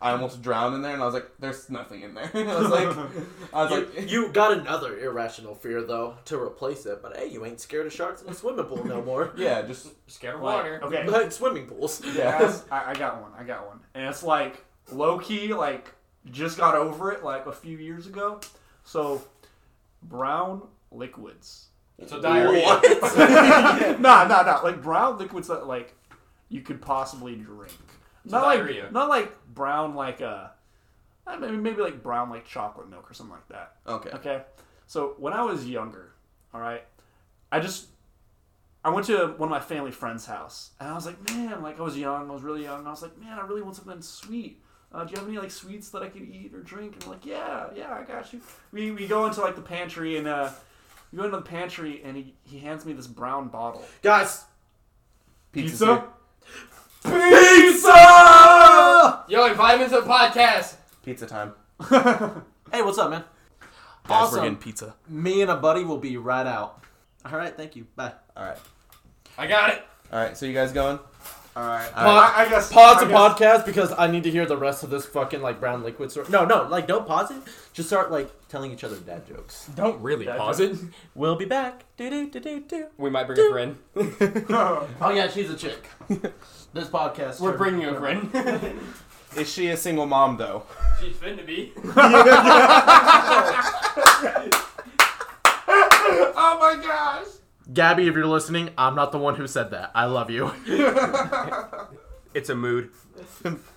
I 0.00 0.12
almost 0.12 0.42
drowned 0.42 0.76
in 0.76 0.82
there, 0.82 0.92
and 0.92 1.02
I 1.02 1.04
was 1.06 1.14
like 1.14 1.28
there's 1.40 1.68
nothing 1.70 2.02
in 2.02 2.14
there. 2.14 2.30
I 2.34 2.58
was 2.60 2.68
like 2.70 2.88
I 3.52 3.62
was 3.64 3.70
you, 3.72 3.76
like 4.00 4.10
you 4.10 4.28
got 4.32 4.56
another 4.58 4.98
irrational 5.00 5.54
fear 5.54 5.82
though 5.82 6.16
to 6.26 6.40
replace 6.40 6.86
it, 6.86 7.00
but 7.02 7.16
hey, 7.16 7.26
you 7.28 7.44
ain't 7.44 7.60
scared 7.60 7.86
of 7.86 7.92
sharks 7.92 8.22
in 8.22 8.28
a 8.28 8.34
swimming 8.34 8.64
pool 8.66 8.84
no 8.84 9.02
more. 9.02 9.32
yeah, 9.36 9.62
just 9.62 9.88
Scared 10.08 10.36
of 10.36 10.40
Like, 10.42 10.56
water. 10.56 10.80
okay. 10.84 11.06
Like 11.08 11.32
swimming 11.32 11.66
pools. 11.66 12.00
yeah. 12.14 12.38
Guys, 12.40 12.64
I, 12.70 12.90
I 12.90 12.94
got 12.94 13.20
one. 13.20 13.32
I 13.38 13.42
got 13.42 13.66
one. 13.66 13.80
And 13.94 14.06
it's 14.06 14.22
like 14.22 14.64
low 14.92 15.18
key, 15.18 15.52
like 15.52 15.92
just 16.30 16.58
got 16.58 16.74
over 16.76 17.10
it 17.12 17.24
like 17.24 17.46
a 17.46 17.52
few 17.52 17.76
years 17.78 18.06
ago. 18.06 18.40
So 18.84 19.22
brown 20.02 20.62
liquids. 20.92 21.66
So 22.06 22.20
diarrhea. 22.20 22.64
nah, 23.98 24.24
nah, 24.24 24.42
nah. 24.42 24.60
Like 24.62 24.80
brown 24.82 25.18
liquids 25.18 25.48
that 25.48 25.66
like 25.66 25.94
you 26.48 26.60
could 26.60 26.80
possibly 26.80 27.34
drink. 27.34 27.72
So 28.26 28.36
Not 28.38 28.46
like 28.46 28.58
diarrhea. 28.60 28.90
not 28.90 29.08
like 29.08 29.32
brown 29.54 29.94
like 29.94 30.20
uh 30.20 30.48
uh, 31.26 31.36
maybe 31.36 31.56
maybe 31.56 31.82
like 31.82 32.02
brown 32.02 32.30
like 32.30 32.44
chocolate 32.46 32.88
milk 32.88 33.10
or 33.10 33.14
something 33.14 33.34
like 33.34 33.48
that. 33.48 33.76
Okay. 33.86 34.10
Okay. 34.10 34.42
So 34.86 35.14
when 35.18 35.32
I 35.32 35.42
was 35.42 35.66
younger, 35.68 36.12
all 36.54 36.60
right, 36.60 36.82
I 37.52 37.60
just 37.60 37.88
I 38.84 38.90
went 38.90 39.06
to 39.06 39.34
one 39.36 39.48
of 39.48 39.50
my 39.50 39.60
family 39.60 39.90
friends' 39.90 40.24
house, 40.24 40.70
and 40.80 40.88
I 40.88 40.94
was 40.94 41.04
like, 41.04 41.22
man, 41.30 41.62
like 41.62 41.78
I 41.78 41.82
was 41.82 41.98
young, 41.98 42.30
I 42.30 42.32
was 42.32 42.42
really 42.42 42.62
young. 42.62 42.86
I 42.86 42.90
was 42.90 43.02
like, 43.02 43.18
man, 43.18 43.38
I 43.38 43.46
really 43.46 43.60
want 43.62 43.76
something 43.76 44.00
sweet. 44.00 44.62
Uh, 44.90 45.04
do 45.04 45.10
you 45.12 45.18
have 45.18 45.28
any 45.28 45.36
like 45.36 45.50
sweets 45.50 45.90
that 45.90 46.02
I 46.02 46.08
could 46.08 46.22
eat 46.22 46.54
or 46.54 46.60
drink? 46.62 46.94
And 46.94 47.04
I'm 47.04 47.10
like, 47.10 47.26
yeah, 47.26 47.66
yeah, 47.76 47.92
I 47.92 48.04
got 48.04 48.32
you. 48.32 48.40
We, 48.72 48.90
we 48.92 49.06
go 49.06 49.26
into 49.26 49.42
like 49.42 49.54
the 49.54 49.60
pantry 49.60 50.16
and 50.16 50.26
uh, 50.26 50.48
we 51.12 51.18
go 51.18 51.24
into 51.24 51.36
the 51.36 51.42
pantry 51.42 52.00
and 52.02 52.16
he, 52.16 52.34
he 52.44 52.58
hands 52.60 52.86
me 52.86 52.94
this 52.94 53.06
brown 53.06 53.48
bottle. 53.48 53.84
Guys, 54.02 54.44
Pizza's 55.52 55.72
Pizza? 55.80 56.04
Here. 57.04 57.70
pizza! 57.72 59.24
Yo, 59.28 59.46
invite 59.46 59.76
him 59.76 59.82
into 59.82 59.96
the 59.96 60.06
podcast. 60.06 60.76
Pizza 61.04 61.26
time. 61.26 61.52
Hey, 62.70 62.82
what's 62.82 62.98
up, 62.98 63.08
man? 63.08 63.24
Guys, 63.62 63.70
Awesome. 64.10 64.38
we're 64.40 64.42
getting 64.44 64.58
pizza. 64.58 64.94
Me 65.08 65.40
and 65.40 65.50
a 65.50 65.56
buddy 65.56 65.84
will 65.84 65.96
be 65.96 66.18
right 66.18 66.46
out. 66.46 66.84
All 67.24 67.32
right, 67.32 67.56
thank 67.56 67.76
you. 67.76 67.86
Bye. 67.96 68.12
All 68.36 68.44
right. 68.44 68.58
I 69.38 69.46
got 69.46 69.70
it. 69.72 69.82
All 70.12 70.18
right. 70.22 70.36
So 70.36 70.44
you 70.44 70.52
guys 70.52 70.70
going? 70.72 70.98
All 71.56 71.62
right. 71.66 71.90
All 71.96 72.04
right. 72.04 72.32
I, 72.36 72.44
I 72.44 72.48
guess 72.50 72.70
Pause 72.70 72.96
I 72.98 73.04
the 73.04 73.10
guess- 73.10 73.18
podcast 73.18 73.64
because 73.64 73.94
I 73.96 74.06
need 74.10 74.22
to 74.24 74.30
hear 74.30 74.44
the 74.44 74.58
rest 74.58 74.82
of 74.84 74.90
this 74.90 75.06
fucking 75.06 75.40
like 75.40 75.60
brown 75.60 75.82
liquid 75.82 76.10
story. 76.10 76.26
No, 76.28 76.44
no, 76.44 76.64
like 76.64 76.86
don't 76.86 77.06
pause 77.06 77.30
it. 77.30 77.38
Just 77.72 77.88
start 77.88 78.10
like 78.12 78.30
telling 78.48 78.70
each 78.70 78.84
other 78.84 78.96
dad 78.96 79.26
jokes. 79.26 79.66
Don't 79.74 79.98
really 80.02 80.26
That 80.26 80.36
pause 80.36 80.58
joke. 80.58 80.72
it. 80.74 80.78
We'll 81.14 81.36
be 81.36 81.46
back. 81.46 81.84
Do 81.96 82.10
do 82.10 82.28
do 82.28 82.38
do 82.38 82.60
do. 82.60 82.86
We 82.98 83.08
might 83.08 83.26
bring 83.26 83.40
a 83.40 83.50
friend. 83.50 83.76
Oh 85.00 85.10
yeah, 85.14 85.26
she's 85.30 85.48
a 85.48 85.56
chick. 85.56 85.88
This 86.72 86.88
podcast. 86.88 87.40
We're 87.40 87.56
bringing 87.56 87.84
a 87.86 87.94
friend. 87.98 88.30
Is 89.36 89.52
she 89.52 89.68
a 89.68 89.76
single 89.76 90.06
mom 90.06 90.36
though? 90.38 90.64
She's 91.00 91.14
finna 91.16 91.44
be. 91.46 91.72
oh 95.68 96.58
my 96.60 96.76
gosh. 96.82 97.26
Gabby, 97.72 98.06
if 98.08 98.14
you're 98.14 98.26
listening, 98.26 98.70
I'm 98.78 98.94
not 98.94 99.12
the 99.12 99.18
one 99.18 99.34
who 99.36 99.46
said 99.46 99.70
that. 99.72 99.90
I 99.94 100.06
love 100.06 100.30
you. 100.30 100.50
It's 102.34 102.48
a 102.48 102.54
mood. 102.54 102.90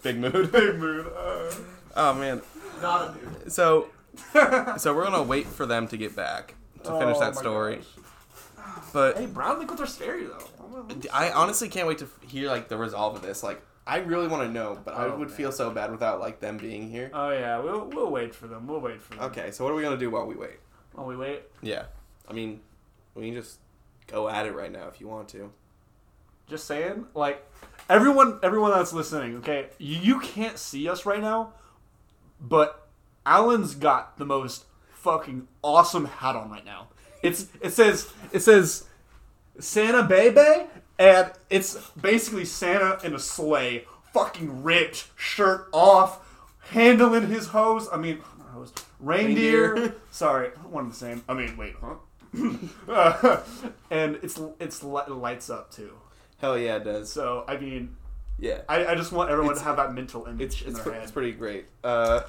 Big 0.04 0.18
mood. 0.18 0.52
Big 0.52 0.76
mood. 0.78 1.08
Uh, 1.16 1.52
Oh 1.94 2.14
man. 2.14 2.42
Not 2.82 3.10
a 3.10 3.14
dude. 3.20 3.52
So, 3.52 3.88
so 4.78 4.96
we're 4.96 5.04
gonna 5.04 5.24
wait 5.24 5.46
for 5.46 5.66
them 5.66 5.90
to 5.90 5.98
get 5.98 6.16
back 6.16 6.56
to 6.84 6.92
finish 6.98 7.18
Oh 7.18 7.20
that 7.20 7.36
my 7.36 7.42
story. 7.42 7.76
gosh. 7.78 7.86
But 8.94 9.18
Hey, 9.18 9.26
brown 9.26 9.60
liquids 9.60 9.82
are 9.82 9.86
scary 9.88 10.24
though. 10.26 10.48
I 11.14 11.32
honestly 11.32 11.70
can't 11.70 11.88
wait 11.88 11.98
to 12.00 12.08
hear 12.28 12.48
like 12.50 12.68
the 12.70 12.78
resolve 12.78 13.16
of 13.16 13.22
this. 13.22 13.44
Like, 13.44 13.62
I 13.88 13.98
really 13.98 14.28
want 14.28 14.44
to 14.44 14.50
know, 14.50 14.80
but 14.84 14.94
I 14.96 15.06
Oh, 15.06 15.18
would 15.18 15.30
man. 15.30 15.38
feel 15.38 15.52
so 15.52 15.70
bad 15.72 15.92
without 15.92 16.20
like 16.20 16.40
them 16.40 16.58
being 16.58 16.90
here. 16.90 17.10
Oh 17.14 17.32
yeah, 17.32 17.60
we'll 17.60 17.86
we'll 17.86 18.12
wait 18.12 18.34
for 18.36 18.48
them. 18.48 18.68
We'll 18.68 18.80
wait 18.80 19.02
for 19.02 19.16
them. 19.16 19.24
Okay, 19.26 19.52
so 19.52 19.64
what 19.64 19.72
are 19.72 19.76
we 19.76 19.82
gonna 19.84 19.98
do 19.98 20.10
while 20.10 20.26
we 20.26 20.36
wait? 20.36 20.60
While 20.94 21.08
we 21.08 21.16
wait, 21.16 21.44
Yeah, 21.62 21.86
I 22.28 22.34
mean, 22.34 22.62
we 23.16 23.26
can 23.32 23.36
just 23.42 23.60
go 24.08 24.28
at 24.30 24.46
it 24.46 24.54
right 24.54 24.72
now 24.72 24.88
if 24.88 25.00
you 25.00 25.08
want 25.08 25.30
to. 25.30 25.52
just 26.48 26.66
saying, 26.66 27.06
like 27.16 27.46
everyone, 27.90 28.40
everyone 28.44 28.72
that's 28.72 28.92
listening, 28.94 29.38
okay, 29.38 29.68
you, 29.78 29.98
you 29.98 30.20
can't 30.20 30.58
see 30.58 30.90
us 30.90 31.06
right 31.06 31.22
now, 31.22 31.54
but 32.42 32.88
Alan's 33.26 33.74
got 33.76 34.18
the 34.18 34.26
most 34.26 34.66
fucking 34.94 35.48
awesome 35.64 36.06
hat 36.06 36.36
on 36.36 36.50
right 36.52 36.66
now. 36.66 36.88
It's 37.24 37.48
it 37.62 37.72
says 37.72 38.12
it 38.34 38.40
says 38.42 38.86
Santa 39.60 40.04
Baby, 40.04 40.68
and 41.00 41.32
it's 41.50 41.76
basically 42.02 42.46
Santa 42.46 43.00
in 43.06 43.14
a 43.14 43.20
sleigh, 43.20 43.86
fucking 44.14 44.64
ripped, 44.64 45.08
shirt 45.16 45.68
off, 45.72 46.20
handling 46.70 47.28
his 47.28 47.48
hose. 47.48 47.88
I 47.92 47.98
mean, 47.98 48.20
hose, 48.54 48.74
reindeer. 49.00 49.74
Reindeer. 49.74 49.96
Sorry, 50.12 50.50
one 50.70 50.86
of 50.86 50.92
the 50.92 50.98
same. 50.98 51.24
I 51.30 51.34
mean, 51.34 51.58
wait, 51.58 51.76
huh? 51.82 51.96
Uh, 52.88 53.42
and 53.92 54.16
it's 54.24 54.40
it's 54.60 54.84
lights 54.84 55.50
up 55.50 55.72
too. 55.72 55.92
Hell 56.38 56.58
yeah, 56.58 56.78
it 56.78 56.84
does. 56.86 57.12
So 57.12 57.44
I 57.48 57.58
mean, 57.58 57.96
Yeah, 58.40 58.62
I, 58.70 58.86
I 58.88 58.96
just 58.96 59.12
want 59.12 59.30
everyone 59.30 59.52
It's- 59.52 59.64
to 59.64 59.68
have 59.68 59.78
that 59.78 59.94
mental 59.94 60.26
image 60.26 60.42
it's 60.42 60.62
in 60.62 60.68
it's, 60.70 60.76
their 60.78 60.84
pre- 60.84 60.94
head. 60.94 61.04
it's 61.04 61.12
pretty 61.12 61.32
great. 61.34 61.66
Uh, 61.84 62.22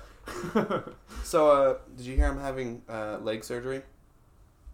so 1.25 1.51
uh, 1.51 1.77
did 1.97 2.07
you 2.07 2.17
hear 2.17 2.27
I'm 2.27 2.39
having 2.41 2.83
uh, 2.89 3.19
leg 3.23 3.43
surgery? 3.45 3.83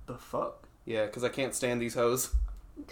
the 0.07 0.15
fuck? 0.15 0.68
Yeah, 0.89 1.05
because 1.07 1.23
I 1.23 1.29
can't 1.29 1.55
stand 1.55 1.83
these 1.83 1.95
hoes. 1.95 2.35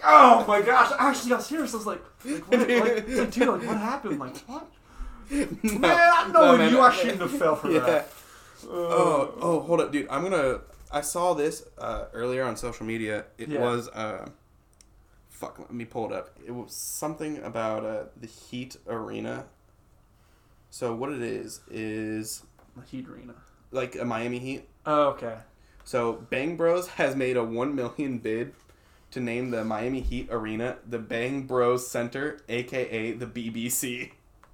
Oh 0.03 0.45
my 0.47 0.61
gosh! 0.61 0.91
I 0.99 1.09
actually 1.09 1.29
got 1.31 1.41
serious. 1.43 1.73
I 1.73 1.77
was 1.77 1.85
like, 1.87 2.01
like, 2.25 2.47
what, 2.51 2.59
like, 2.69 3.07
like 3.07 3.31
dude, 3.31 3.47
like 3.47 3.65
what 3.65 3.77
happened? 3.77 4.19
Like 4.19 4.37
what? 4.45 4.67
Man, 5.31 5.51
I 5.83 6.29
know 6.31 6.51
No, 6.53 6.57
man, 6.57 6.71
you. 6.71 6.79
I 6.79 6.87
I- 6.87 6.93
shouldn't 6.93 7.21
have 7.21 7.31
fell 7.31 7.55
for 7.55 7.71
yeah. 7.71 7.79
that. 7.79 8.09
Oh, 8.69 9.33
oh, 9.41 9.59
hold 9.61 9.81
up, 9.81 9.91
dude. 9.91 10.07
I'm 10.09 10.23
gonna. 10.23 10.59
I 10.91 11.01
saw 11.01 11.33
this 11.33 11.63
uh, 11.77 12.05
earlier 12.13 12.43
on 12.43 12.55
social 12.55 12.85
media. 12.85 13.25
It 13.37 13.49
Yeah. 13.49 13.61
was. 13.61 13.87
Uh, 13.89 14.29
fuck. 15.29 15.57
Let 15.59 15.71
me 15.73 15.85
pull 15.85 16.05
it 16.05 16.11
up. 16.13 16.29
It 16.45 16.51
was 16.51 16.73
something 16.73 17.41
about 17.43 17.83
uh, 17.85 18.03
the 18.19 18.27
Heat 18.27 18.77
Arena. 18.87 19.45
So 20.69 20.93
what 20.93 21.11
it 21.11 21.21
is 21.21 21.61
is 21.71 22.43
The 22.75 22.83
Heat 22.85 23.07
Arena. 23.09 23.33
like 23.71 23.95
a 23.95 24.05
Miami 24.05 24.39
Heat. 24.39 24.67
Oh, 24.85 25.07
okay. 25.09 25.37
So 25.87 26.25
Bang 26.29 26.57
Bros 26.57 26.89
has 26.89 27.15
made 27.15 27.37
a 27.37 27.43
one 27.45 27.73
million 27.73 28.17
bid 28.17 28.51
to 29.11 29.21
name 29.21 29.51
the 29.51 29.63
Miami 29.63 30.01
Heat 30.01 30.27
Arena 30.29 30.75
the 30.85 30.99
Bang 30.99 31.43
Bros 31.43 31.87
Center, 31.87 32.41
aka 32.49 33.13
the 33.13 33.25
BBC. 33.25 34.11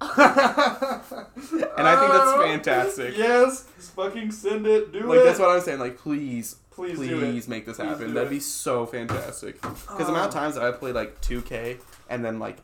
And 1.76 1.88
I 1.88 1.96
think 1.98 2.12
that's 2.12 2.30
oh, 2.30 2.40
fantastic. 2.40 3.16
Yes, 3.16 3.62
fucking 3.96 4.30
send 4.30 4.64
it. 4.66 4.92
Do 4.92 5.00
Like 5.00 5.04
it. 5.04 5.08
Like 5.08 5.24
that's 5.24 5.38
what 5.40 5.50
I'm 5.50 5.60
saying. 5.60 5.80
Like 5.80 5.98
please, 5.98 6.56
Please 6.70 6.96
please, 6.96 7.48
make 7.48 7.66
this 7.66 7.78
Please 7.78 7.84
happen. 7.84 8.14
That'd 8.14 8.28
it. 8.28 8.36
be 8.36 8.40
so 8.40 8.86
fantastic. 8.86 9.60
Because 9.60 9.98
the 9.98 10.08
amount 10.10 10.28
of 10.28 10.36
oh. 10.36 10.40
times 10.40 10.54
that 10.54 10.64
I 10.64 10.70
play 10.70 10.92
like 10.92 11.20
2K 11.20 11.78
and 12.08 12.24
then 12.24 12.38
like 12.38 12.58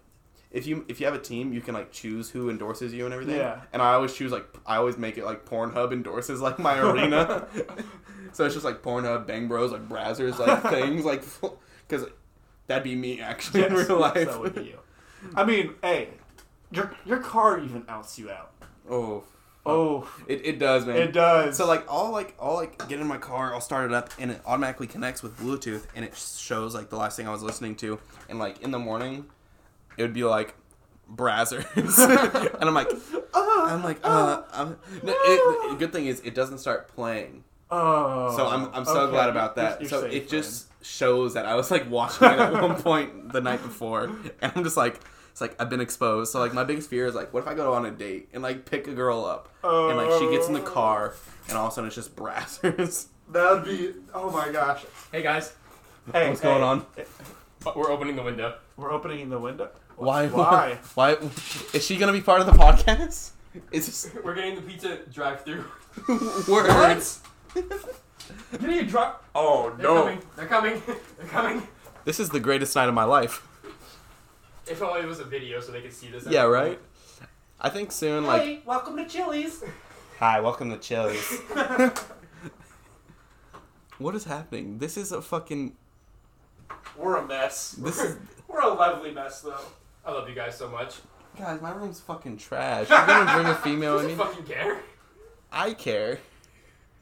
if 0.50 0.66
you 0.66 0.84
if 0.88 1.00
you 1.00 1.06
have 1.06 1.14
a 1.14 1.20
team, 1.20 1.52
you 1.52 1.60
can 1.60 1.74
like 1.74 1.92
choose 1.92 2.30
who 2.30 2.50
endorses 2.50 2.92
you 2.92 3.04
and 3.04 3.14
everything. 3.14 3.36
Yeah. 3.36 3.60
And 3.72 3.80
I 3.80 3.94
always 3.94 4.14
choose 4.14 4.32
like 4.32 4.46
I 4.66 4.76
always 4.76 4.96
make 4.98 5.16
it 5.18 5.24
like 5.24 5.44
Pornhub 5.46 5.92
endorses 5.92 6.40
like 6.40 6.58
my 6.58 6.78
arena. 6.78 7.46
so 8.32 8.44
it's 8.44 8.54
just 8.54 8.64
like 8.64 8.82
Pornhub, 8.82 9.26
Bang 9.26 9.48
Bros, 9.48 9.72
like 9.72 9.88
Brazzers, 9.88 10.38
like 10.38 10.62
things 10.70 11.04
like 11.04 11.22
because 11.88 12.06
that'd 12.66 12.84
be 12.84 12.94
me 12.96 13.20
actually 13.20 13.64
in 13.64 13.72
Yes, 13.74 13.88
real 13.88 13.98
yes, 14.00 14.14
life. 14.16 14.26
that 14.28 14.40
would 14.40 14.54
be 14.54 14.62
you. 14.64 14.78
I 15.34 15.44
mean, 15.44 15.74
hey, 15.82 16.08
your 16.72 16.94
your 17.04 17.18
car 17.18 17.58
even 17.60 17.84
outs 17.88 18.18
you 18.18 18.30
out. 18.30 18.52
oh, 18.88 19.24
Oh, 19.66 20.10
it, 20.26 20.40
it 20.46 20.58
does, 20.58 20.86
man. 20.86 20.96
it 20.96 21.12
does. 21.12 21.54
So 21.58 21.66
like 21.66 21.84
I'll 21.88 22.10
like 22.10 22.34
I'll 22.40 22.54
like 22.54 22.88
get 22.88 22.98
in 22.98 23.06
my 23.06 23.18
car, 23.18 23.52
I'll 23.52 23.60
start 23.60 23.90
it 23.90 23.94
up, 23.94 24.10
and 24.18 24.30
it 24.30 24.40
automatically 24.46 24.86
connects 24.86 25.22
with 25.22 25.38
Bluetooth, 25.38 25.84
and 25.94 26.02
it 26.04 26.16
shows 26.16 26.74
like 26.74 26.88
the 26.88 26.96
last 26.96 27.16
thing 27.16 27.28
I 27.28 27.30
was 27.30 27.42
listening 27.42 27.76
to, 27.76 27.98
and 28.30 28.38
like 28.38 28.62
in 28.62 28.70
the 28.70 28.78
morning, 28.78 29.26
it 30.00 30.02
would 30.02 30.14
be 30.14 30.24
like 30.24 30.54
Brazzers, 31.12 31.66
and 32.60 32.64
I'm 32.68 32.74
like, 32.74 32.90
I'm 33.34 33.82
like, 33.84 33.98
uh, 34.04 34.42
I'm, 34.52 34.78
no, 35.02 35.12
it, 35.16 35.70
the 35.70 35.76
good 35.76 35.92
thing 35.92 36.06
is 36.06 36.20
it 36.20 36.34
doesn't 36.34 36.58
start 36.58 36.88
playing 36.88 37.44
Oh. 37.72 38.36
So 38.36 38.46
I'm 38.48 38.68
I'm 38.74 38.84
so 38.84 39.02
okay. 39.02 39.12
glad 39.12 39.28
about 39.28 39.56
You're- 39.56 39.68
that. 39.68 39.80
you're 39.80 39.88
so 39.90 40.00
safe, 40.02 40.12
it 40.12 40.28
just 40.28 40.66
shows 40.84 41.34
that 41.34 41.46
I 41.46 41.54
was 41.54 41.70
like 41.70 41.88
watching 41.90 42.26
it 42.28 42.38
at 42.40 42.52
one 42.52 42.74
point 42.82 43.32
the 43.32 43.40
night 43.40 43.62
before, 43.62 44.04
and 44.40 44.52
I'm 44.56 44.64
just 44.64 44.76
like. 44.76 45.00
It's 45.32 45.40
like 45.40 45.54
I've 45.62 45.70
been 45.70 45.80
exposed. 45.80 46.32
So 46.32 46.40
like 46.40 46.52
my 46.52 46.64
biggest 46.64 46.90
fear 46.90 47.06
is 47.06 47.14
like, 47.14 47.32
what 47.32 47.44
if 47.44 47.48
I 47.48 47.54
go 47.54 47.72
on 47.74 47.86
a 47.86 47.90
date 47.92 48.30
and 48.32 48.42
like 48.42 48.64
pick 48.68 48.88
a 48.88 48.92
girl 48.92 49.24
up 49.24 49.48
and 49.62 49.96
like 49.96 50.18
she 50.18 50.28
gets 50.28 50.48
in 50.48 50.54
the 50.54 50.60
car 50.60 51.14
and 51.48 51.56
all 51.56 51.66
of 51.66 51.72
a 51.72 51.74
sudden 51.76 51.86
it's 51.86 51.94
just 51.94 52.16
brassers. 52.16 53.06
That 53.32 53.52
would 53.52 53.64
be. 53.64 53.92
Oh 54.12 54.28
my 54.32 54.50
gosh. 54.50 54.84
Hey 55.12 55.22
guys, 55.22 55.54
Hey, 56.12 56.28
What's 56.30 56.40
hey, 56.40 56.48
going 56.48 56.64
on? 56.64 56.84
we're 57.76 57.92
opening 57.92 58.16
the 58.16 58.24
window. 58.24 58.56
We're 58.76 58.90
opening 58.92 59.30
the 59.30 59.38
window. 59.38 59.70
Why? 60.00 60.28
Why? 60.28 60.78
Why? 60.94 61.12
Is 61.74 61.84
she 61.84 61.98
gonna 61.98 62.12
be 62.14 62.22
part 62.22 62.40
of 62.40 62.46
the 62.46 62.52
podcast? 62.54 63.32
Is 63.70 63.84
this 63.86 64.10
We're 64.24 64.34
getting 64.34 64.54
the 64.54 64.62
pizza 64.62 65.00
drive-through. 65.12 65.64
words? 66.48 67.20
Getting 67.54 68.78
a 68.78 68.84
drop. 68.84 69.24
Oh 69.34 69.70
They're 69.76 69.86
coming. 69.86 70.22
They're 70.36 70.46
coming. 70.46 70.82
They're 71.18 71.26
coming. 71.26 71.68
This 72.06 72.18
is 72.18 72.30
the 72.30 72.40
greatest 72.40 72.74
night 72.74 72.88
of 72.88 72.94
my 72.94 73.04
life. 73.04 73.46
If 74.66 74.80
only 74.80 75.00
it 75.00 75.06
was 75.06 75.20
a 75.20 75.24
video 75.24 75.60
so 75.60 75.70
they 75.70 75.82
could 75.82 75.92
see 75.92 76.10
this. 76.10 76.26
Yeah, 76.26 76.44
right. 76.44 76.78
I 77.60 77.68
think 77.68 77.92
soon, 77.92 78.24
like, 78.24 78.40
Hey, 78.42 78.62
welcome 78.64 78.96
to 78.96 79.04
Chili's. 79.04 79.62
hi, 80.18 80.40
welcome 80.40 80.70
to 80.70 80.78
Chili's. 80.78 81.40
what 83.98 84.14
is 84.14 84.24
happening? 84.24 84.78
This 84.78 84.96
is 84.96 85.12
a 85.12 85.20
fucking. 85.20 85.76
We're 86.96 87.16
a 87.16 87.26
mess. 87.26 87.72
This 87.72 88.00
is 88.00 88.16
We're 88.48 88.62
a 88.62 88.72
lovely 88.72 89.12
mess, 89.12 89.42
though. 89.42 89.58
I 90.04 90.12
love 90.12 90.28
you 90.28 90.34
guys 90.34 90.56
so 90.56 90.68
much. 90.68 90.96
guys. 91.38 91.60
My 91.60 91.72
room's 91.72 92.00
fucking 92.00 92.38
trash. 92.38 92.88
You're 92.88 93.06
gonna 93.06 93.32
bring 93.34 93.46
a 93.46 93.54
female 93.56 93.96
Does 93.96 94.04
in 94.06 94.10
it 94.10 94.16
here? 94.16 94.24
fucking 94.26 94.44
care? 94.44 94.80
I 95.52 95.74
care. 95.74 96.18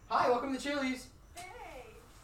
Hi, 0.08 0.28
welcome 0.28 0.54
to 0.56 0.60
Chili's. 0.60 1.06
Hey, 1.34 1.44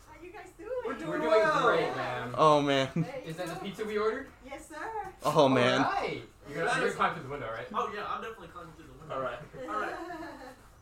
how 0.08 0.14
you 0.22 0.32
guys 0.32 0.48
doing? 0.58 0.70
We're 0.86 0.94
doing 0.94 1.08
We're 1.10 1.18
doing 1.18 1.30
well. 1.30 1.62
great, 1.62 1.96
ma'am. 1.96 2.34
Oh 2.36 2.60
man. 2.60 2.88
Hey, 2.94 3.22
Is 3.26 3.36
that 3.36 3.46
the 3.48 3.54
pizza 3.56 3.84
we 3.84 3.98
ordered? 3.98 4.28
Yes, 4.46 4.68
sir. 4.68 4.76
Oh 5.24 5.48
man. 5.48 5.82
Alright. 5.84 6.22
You're 6.48 6.64
gonna, 6.66 6.70
you're 6.80 6.88
gonna 6.88 6.92
climb 6.96 7.14
through 7.14 7.22
the 7.24 7.28
window, 7.30 7.48
right? 7.52 7.66
Oh 7.72 7.90
yeah, 7.94 8.04
I'm 8.08 8.20
definitely 8.20 8.48
climbing 8.48 8.72
through 8.76 8.86
the 8.86 8.98
window. 9.00 9.14
All 9.14 9.20
right. 9.22 9.38
All 9.68 9.80
right. 9.80 9.94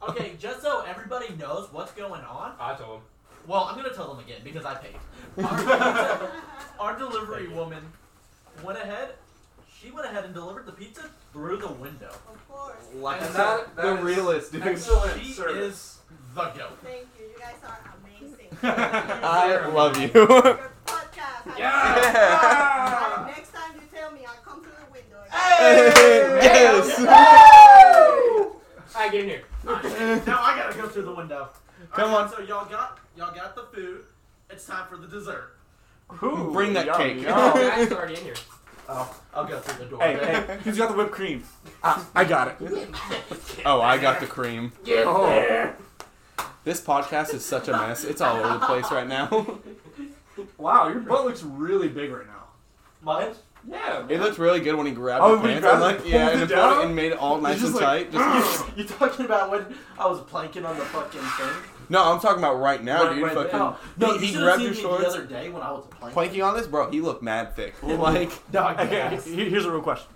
Okay, 0.08 0.32
just 0.36 0.62
so 0.62 0.80
everybody 0.80 1.32
knows 1.36 1.68
what's 1.72 1.92
going 1.92 2.22
on. 2.22 2.54
I 2.58 2.74
told 2.74 2.96
him. 2.96 3.02
Well, 3.46 3.62
I'm 3.70 3.76
gonna 3.76 3.94
tell 3.94 4.12
them 4.12 4.18
again 4.18 4.40
because 4.42 4.64
I 4.64 4.74
paid. 4.74 4.96
Our, 5.44 6.32
our 6.80 6.98
delivery 6.98 7.46
woman 7.46 7.84
went 8.64 8.78
ahead. 8.80 9.10
She 9.82 9.90
went 9.90 10.06
ahead 10.06 10.24
and 10.24 10.32
delivered 10.32 10.66
the 10.66 10.72
pizza 10.72 11.02
through 11.32 11.56
the 11.56 11.68
window. 11.72 12.10
of 12.28 12.48
course. 12.48 12.76
Like 12.94 13.20
And 13.20 13.34
that- 13.34 13.74
the 13.76 13.82
that 13.82 13.98
is 13.98 14.04
realist, 14.04 14.52
dude. 14.52 14.62
Excellent 14.62 15.20
She 15.20 15.32
service. 15.32 15.56
is 15.74 15.98
the 16.34 16.44
goat. 16.50 16.78
Thank 16.84 17.08
you. 17.18 17.26
You 17.26 17.38
guys 17.38 17.56
are 17.66 17.80
amazing. 18.00 18.48
I 18.62 19.66
love 19.66 19.96
you. 19.98 20.10
Your 20.14 20.28
podcast. 20.86 21.46
I 21.46 21.58
Yeah. 21.58 23.16
love 23.16 23.28
it. 23.28 23.32
Next 23.32 23.52
time 23.52 23.72
you 23.74 23.80
tell 23.92 24.12
me, 24.12 24.20
I'll 24.24 24.34
come 24.44 24.62
through 24.62 24.72
the 24.72 24.92
window. 24.92 25.18
Hey! 25.30 25.90
Yes. 26.42 26.98
I 28.94 29.08
get 29.10 29.20
in 29.22 29.28
here. 29.30 29.42
now 29.64 30.42
I 30.42 30.56
gotta 30.56 30.76
go 30.80 30.86
through 30.88 31.02
the 31.06 31.14
window. 31.14 31.48
Come 31.92 32.10
Alright, 32.12 32.32
on. 32.32 32.36
So 32.38 32.42
y'all 32.42 32.66
got 32.68 32.98
y'all 33.16 33.34
got 33.34 33.54
the 33.56 33.62
food. 33.74 34.04
It's 34.50 34.64
time 34.66 34.86
for 34.88 34.96
the 34.96 35.08
dessert. 35.08 35.56
Who 36.08 36.52
Bring 36.52 36.72
that 36.74 36.86
yum, 36.86 36.96
cake. 36.98 37.22
yum. 37.22 37.32
Oh, 37.34 37.52
guys 37.54 37.90
are 37.90 37.94
already 37.96 38.14
in 38.18 38.24
here. 38.24 38.34
Oh, 38.88 39.14
I'll 39.34 39.44
go 39.44 39.58
through 39.60 39.84
the 39.84 39.90
door. 39.90 40.02
hey, 40.02 40.14
hey, 40.16 40.58
who's 40.64 40.76
got 40.76 40.90
the 40.90 40.96
whipped 40.96 41.12
cream? 41.12 41.44
I, 41.82 42.04
I 42.14 42.24
got 42.24 42.48
it. 42.48 42.88
Oh, 43.64 43.80
I 43.80 43.96
got 43.98 44.20
the 44.20 44.26
cream. 44.26 44.72
Get 44.84 45.06
Oh. 45.06 45.26
there. 45.26 45.76
This 46.64 46.80
podcast 46.80 47.32
is 47.34 47.44
such 47.44 47.68
a 47.68 47.72
mess. 47.72 48.04
It's 48.04 48.20
all 48.20 48.36
over 48.36 48.58
the 48.58 48.66
place 48.66 48.90
right 48.90 49.06
now. 49.08 49.58
Wow, 50.56 50.88
your 50.88 51.00
butt 51.00 51.26
looks 51.26 51.42
really 51.42 51.88
big 51.88 52.10
right 52.10 52.26
now. 52.26 52.44
Mine? 53.02 53.34
Yeah. 53.68 54.06
It 54.08 54.18
looked 54.18 54.38
really 54.38 54.60
good 54.60 54.74
when 54.76 54.86
he 54.86 54.92
grabbed 54.92 55.22
Oh, 55.22 55.36
the 55.36 55.42
when 55.42 55.54
he 55.56 55.60
pants 55.60 55.66
and 55.66 55.78
grabbed 55.78 55.98
like 55.98 56.06
it, 56.06 56.10
yeah, 56.10 56.24
pulled 56.28 56.32
and 56.32 56.42
it 56.42 56.50
it, 56.50 56.54
pulled 56.56 56.72
it 56.72 56.74
down? 56.74 56.86
and 56.86 56.96
made 56.96 57.12
it 57.12 57.18
all 57.18 57.40
nice 57.40 57.60
just 57.60 57.66
and 57.66 57.74
like- 57.76 58.10
tight. 58.10 58.12
Just, 58.12 58.64
You 58.76 58.84
talking 58.84 59.26
about 59.26 59.50
when 59.50 59.76
I 59.98 60.06
was 60.06 60.20
planking 60.22 60.64
on 60.64 60.78
the 60.78 60.84
fucking 60.86 61.20
thing? 61.20 61.52
No, 61.88 62.02
I'm 62.12 62.20
talking 62.20 62.38
about 62.38 62.60
right 62.60 62.82
now, 62.82 63.04
Right- 63.04 63.14
dude. 63.14 63.22
right 63.24 63.34
fucking, 63.34 63.54
Oh, 63.60 63.76
no, 63.98 64.12
he, 64.18 64.26
he 64.26 64.32
should 64.32 64.42
grabbed 64.42 64.62
your 64.62 64.74
shorts. 64.74 65.02
the 65.04 65.08
other 65.08 65.24
day 65.24 65.48
when 65.50 65.62
I 65.62 65.70
was 65.72 65.84
planking. 65.86 66.12
Planking 66.14 66.42
on 66.42 66.54
this, 66.54 66.66
bro. 66.66 66.90
He 66.90 67.00
looked 67.00 67.22
mad 67.22 67.54
thick. 67.56 67.74
like 67.82 68.30
Dog 68.52 68.78
Okay, 68.80 68.90
gas. 68.90 69.24
here's 69.26 69.64
a 69.64 69.70
real 69.70 69.82
question. 69.82 70.08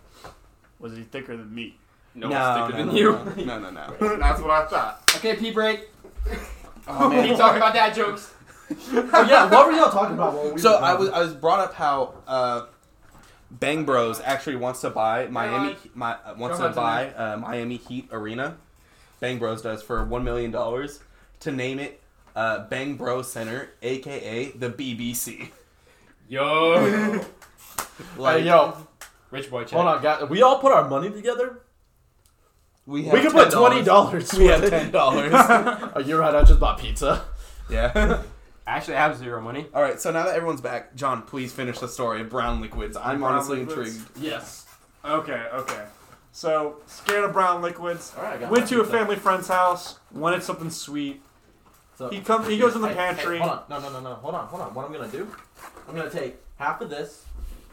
Was 0.78 0.96
he 0.96 1.02
thicker 1.02 1.36
than 1.36 1.54
me? 1.54 1.76
No, 2.14 2.28
no, 2.28 2.66
thicker 2.66 2.78
no, 2.78 2.84
than 2.84 2.86
no, 2.88 3.00
you. 3.36 3.44
No, 3.46 3.58
no, 3.58 3.70
no. 3.70 3.94
no. 4.00 4.16
That's 4.18 4.40
what 4.40 4.50
I 4.50 4.66
thought. 4.66 5.12
Okay, 5.16 5.36
pee 5.36 5.50
break. 5.50 5.88
Oh, 6.88 7.10
Keep 7.10 7.36
talking 7.36 7.56
about 7.58 7.74
dad 7.74 7.94
jokes. 7.94 8.32
oh 8.70 9.26
yeah, 9.28 9.50
what 9.50 9.66
were 9.66 9.72
y'all 9.72 9.90
talking 9.90 10.14
about? 10.14 10.54
We 10.54 10.60
So 10.60 10.74
I 10.76 10.94
was 10.94 11.08
I 11.10 11.20
was 11.20 11.34
brought 11.34 11.60
up 11.60 11.74
how 11.74 12.14
uh, 12.26 12.66
Bang 13.50 13.84
Bros 13.84 14.20
actually 14.20 14.56
wants 14.56 14.80
to 14.80 14.90
buy 14.90 15.26
Miami 15.28 15.70
on. 15.72 15.76
my, 15.94 16.12
uh, 16.24 16.34
wants 16.36 16.58
Go 16.58 16.68
to 16.68 16.74
buy 16.74 17.10
uh, 17.10 17.36
Miami 17.36 17.76
Heat 17.76 18.08
Arena. 18.10 18.56
Bang 19.20 19.38
Bros 19.38 19.62
does 19.62 19.82
for 19.82 20.04
one 20.04 20.24
million 20.24 20.50
dollars 20.50 21.00
to 21.40 21.52
name 21.52 21.78
it 21.78 22.00
uh, 22.34 22.66
Bang 22.68 22.96
Bros 22.96 23.30
Center, 23.30 23.70
aka 23.82 24.50
the 24.52 24.70
BBC. 24.70 25.50
Yo. 26.28 27.24
Like 28.18 28.40
hey, 28.40 28.46
yo, 28.46 28.76
Rich 29.30 29.50
boy 29.50 29.62
chat. 29.64 29.72
hold 29.72 29.86
on, 29.86 30.02
guys. 30.02 30.28
We 30.28 30.42
all 30.42 30.58
put 30.58 30.70
our 30.72 30.86
money 30.88 31.10
together. 31.10 31.60
we 32.86 33.02
We 33.02 33.06
have 33.08 33.20
can 33.22 33.32
put 33.32 33.48
$10. 33.48 33.52
twenty 33.52 33.82
dollars. 33.82 34.32
We 34.34 34.46
have 34.46 34.68
ten 34.68 34.90
dollars. 34.90 35.32
Oh, 35.94 36.00
you're 36.04 36.20
right. 36.20 36.34
I 36.34 36.42
just 36.42 36.60
bought 36.60 36.78
pizza. 36.78 37.24
yeah. 37.70 38.22
Actually, 38.66 38.96
I 38.96 39.00
have 39.00 39.16
zero 39.16 39.40
money. 39.40 39.66
All 39.74 39.80
right. 39.82 39.98
So 40.00 40.10
now 40.10 40.24
that 40.24 40.34
everyone's 40.34 40.60
back, 40.60 40.94
John, 40.94 41.22
please 41.22 41.52
finish 41.52 41.78
the 41.78 41.88
story 41.88 42.20
of 42.20 42.28
brown 42.28 42.60
liquids. 42.60 42.96
I'm 42.96 43.20
Brown 43.20 43.34
honestly 43.34 43.60
liquids? 43.64 43.96
intrigued. 43.98 44.18
Yes. 44.18 44.66
Okay, 45.04 45.44
okay. 45.54 45.84
So, 46.32 46.76
scared 46.86 47.24
of 47.24 47.32
brown 47.32 47.62
liquids. 47.62 48.12
All 48.16 48.24
right. 48.24 48.34
I 48.34 48.40
got 48.40 48.50
Went 48.50 48.64
my 48.64 48.68
to 48.70 48.80
a 48.80 48.84
family 48.84 49.16
friend's 49.16 49.48
house. 49.48 49.98
Wanted 50.12 50.42
something 50.42 50.68
sweet. 50.70 51.22
So, 51.96 52.10
He 52.10 52.20
comes. 52.20 52.46
He 52.46 52.58
goes 52.58 52.74
in 52.76 52.82
the 52.82 52.88
Hey, 52.88 52.94
hey, 52.94 53.14
pantry. 53.14 53.38
hold 53.38 53.50
on. 53.50 53.62
No, 53.70 53.78
no, 53.80 53.90
no, 53.90 54.00
no. 54.00 54.14
Hold 54.16 54.34
on, 54.34 54.46
hold 54.48 54.62
on. 54.62 54.74
What 54.74 54.84
I'm 54.84 54.92
gonna 54.92 55.08
do? 55.08 55.28
I'm 55.88 55.96
gonna 55.96 56.10
take 56.10 56.36
half 56.58 56.80
of 56.80 56.90
this 56.90 57.24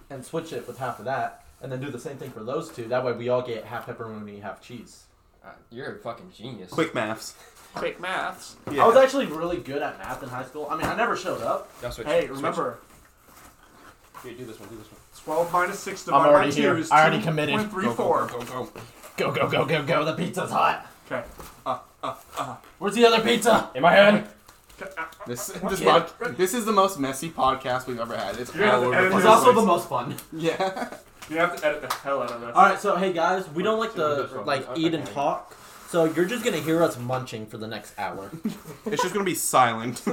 and 0.10 0.24
switch 0.26 0.54
it 0.54 0.66
with 0.68 0.78
half 0.78 1.00
of 1.00 1.06
that, 1.06 1.44
and 1.62 1.72
then 1.72 1.82
do 1.82 1.90
the 1.92 2.00
same 2.00 2.18
thing 2.18 2.32
for 2.32 2.44
those 2.44 2.70
two. 2.70 2.86
That 2.88 3.04
way, 3.04 3.12
we 3.14 3.30
all 3.30 3.42
get 3.42 3.66
half 3.66 3.86
pepperoni, 3.88 4.42
half 4.42 4.62
cheese. 4.62 5.04
Uh, 5.44 5.50
you're 5.72 5.96
a 5.96 6.00
fucking 6.00 6.32
genius. 6.36 6.72
Quick 6.72 6.96
maths. 6.96 7.36
Quick 7.76 8.00
maths. 8.00 8.56
I 8.68 8.86
was 8.88 8.96
actually 8.96 9.26
really 9.26 9.58
good 9.58 9.82
at 9.82 9.98
math 9.98 10.24
in 10.24 10.30
high 10.30 10.46
school. 10.46 10.68
I 10.70 10.78
mean, 10.78 10.86
I 10.86 10.96
never 10.96 11.18
showed 11.18 11.42
up. 11.42 11.70
Now 11.82 11.90
switch. 11.90 12.08
Hey, 12.08 12.22
switch. 12.28 12.38
remember, 12.38 12.78
Here, 14.24 14.34
do 14.34 14.46
this 14.46 14.60
one. 14.60 14.70
Do 14.70 14.78
this 14.78 14.88
one. 14.90 15.00
12 15.26 15.52
minus 15.54 15.80
6 15.80 16.02
I'm 16.02 16.14
divided 16.14 16.24
by 16.30 16.34
already 16.36 16.52
2 16.52 16.62
here. 16.62 16.78
is 16.78 16.92
I 16.92 17.02
already 17.02 17.22
committed. 17.22 17.56
2.34. 17.56 17.96
Go, 17.98 17.98
go, 17.98 18.40
go, 18.46 18.46
go. 18.46 18.72
Go, 19.18 19.32
go, 19.32 19.50
go, 19.50 19.66
go, 19.66 19.84
go. 19.84 20.06
The 20.06 20.14
pizza's 20.14 20.52
hot. 20.52 20.86
Okay. 21.12 21.24
Uh-huh. 22.38 22.56
Where's 22.80 22.96
the 22.96 23.06
other 23.06 23.22
pizza? 23.22 23.70
In 23.76 23.82
my 23.82 23.92
head. 23.94 24.28
This 25.28 25.48
this, 25.48 25.82
pod, 25.82 26.12
this 26.36 26.54
is 26.54 26.66
the 26.66 26.72
most 26.72 27.00
messy 27.00 27.30
podcast 27.30 27.88
we've 27.88 28.00
ever 28.00 28.18
had. 28.18 28.38
It's 28.38 28.54
You're 28.54 28.66
gonna 28.66 28.78
all 28.78 28.84
over 28.86 28.96
edit 28.96 29.12
the 29.12 29.18
It's 29.18 29.26
place. 29.26 29.36
also 29.38 29.54
the 29.54 29.62
most 29.66 29.88
fun. 29.88 30.16
Yeah. 30.34 30.90
You 31.30 31.38
have 31.38 31.56
to 31.56 31.66
edit 31.66 31.82
the 31.88 31.94
hell 31.96 32.22
out 32.22 32.32
of 32.32 32.42
this. 32.42 32.50
All 32.54 32.64
right, 32.64 32.78
so 32.80 32.98
hey 32.98 33.14
guys, 33.14 33.48
we 33.52 33.64
don't 33.64 33.80
like 33.80 33.94
to 33.96 34.42
like 34.46 34.68
Okay. 34.70 34.82
eat 34.82 34.94
and 34.94 35.06
talk, 35.08 35.56
so 35.88 36.04
you're 36.06 36.26
just 36.26 36.44
gonna 36.44 36.58
hear 36.58 36.84
us 36.84 36.98
munching 36.98 37.46
for 37.46 37.58
the 37.58 37.68
next 37.68 37.98
hour. 37.98 38.30
It's 38.86 39.02
just 39.02 39.14
gonna 39.14 39.24
be 39.24 39.36
silent. 39.36 40.04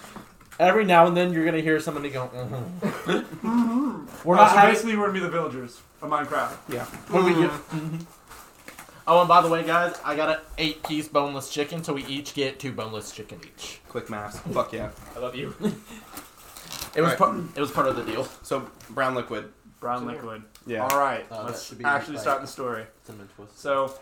Every 0.58 0.84
now 0.86 1.06
and 1.06 1.14
then, 1.16 1.32
you're 1.32 1.44
gonna 1.44 1.60
hear 1.60 1.78
somebody 1.80 2.08
go. 2.08 2.28
Mm-hmm. 2.28 3.10
mm-hmm. 3.10 4.06
We're 4.26 4.36
Oh, 4.36 4.38
not 4.38 4.50
so 4.52 4.56
having. 4.56 4.72
basically, 4.74 4.96
we're 4.96 5.06
gonna 5.08 5.12
be 5.14 5.20
the 5.20 5.28
villagers 5.30 5.80
of 6.00 6.08
Minecraft. 6.10 6.56
yeah. 6.68 6.84
What 7.10 7.22
do 7.22 7.34
we 7.34 7.42
get? 7.42 8.06
Oh, 9.06 9.20
and 9.20 9.28
by 9.28 9.42
the 9.42 9.48
way, 9.48 9.62
guys, 9.64 9.94
I 10.04 10.16
got 10.16 10.30
an 10.30 10.42
eight-piece 10.56 11.08
boneless 11.08 11.50
chicken, 11.50 11.84
so 11.84 11.92
we 11.92 12.04
each 12.06 12.32
get 12.34 12.58
two 12.58 12.72
boneless 12.72 13.12
chicken 13.12 13.38
each. 13.46 13.80
Quick 13.88 14.08
maths. 14.08 14.38
Fuck 14.38 14.72
yeah. 14.72 14.90
I 15.16 15.18
love 15.18 15.34
you. 15.34 15.54
It 16.96 17.00
was 17.02 17.10
Right. 17.10 17.18
part. 17.18 17.36
It 17.54 17.60
was 17.60 17.70
part 17.70 17.86
of 17.88 17.96
the 17.96 18.04
deal. 18.04 18.24
So 18.42 18.70
brown 18.90 19.14
liquid. 19.14 19.52
Brown 19.80 20.06
liquid. 20.06 20.42
Yeah. 20.66 20.86
All 20.86 20.98
right, 20.98 21.26
Uh, 21.30 21.42
let's 21.44 21.70
be 21.70 21.84
actually 21.84 22.14
like- 22.14 22.22
start 22.22 22.40
the 22.40 22.46
story. 22.46 22.86
Cinnamon 23.04 23.28
twist. 23.36 23.60
So, 23.60 23.92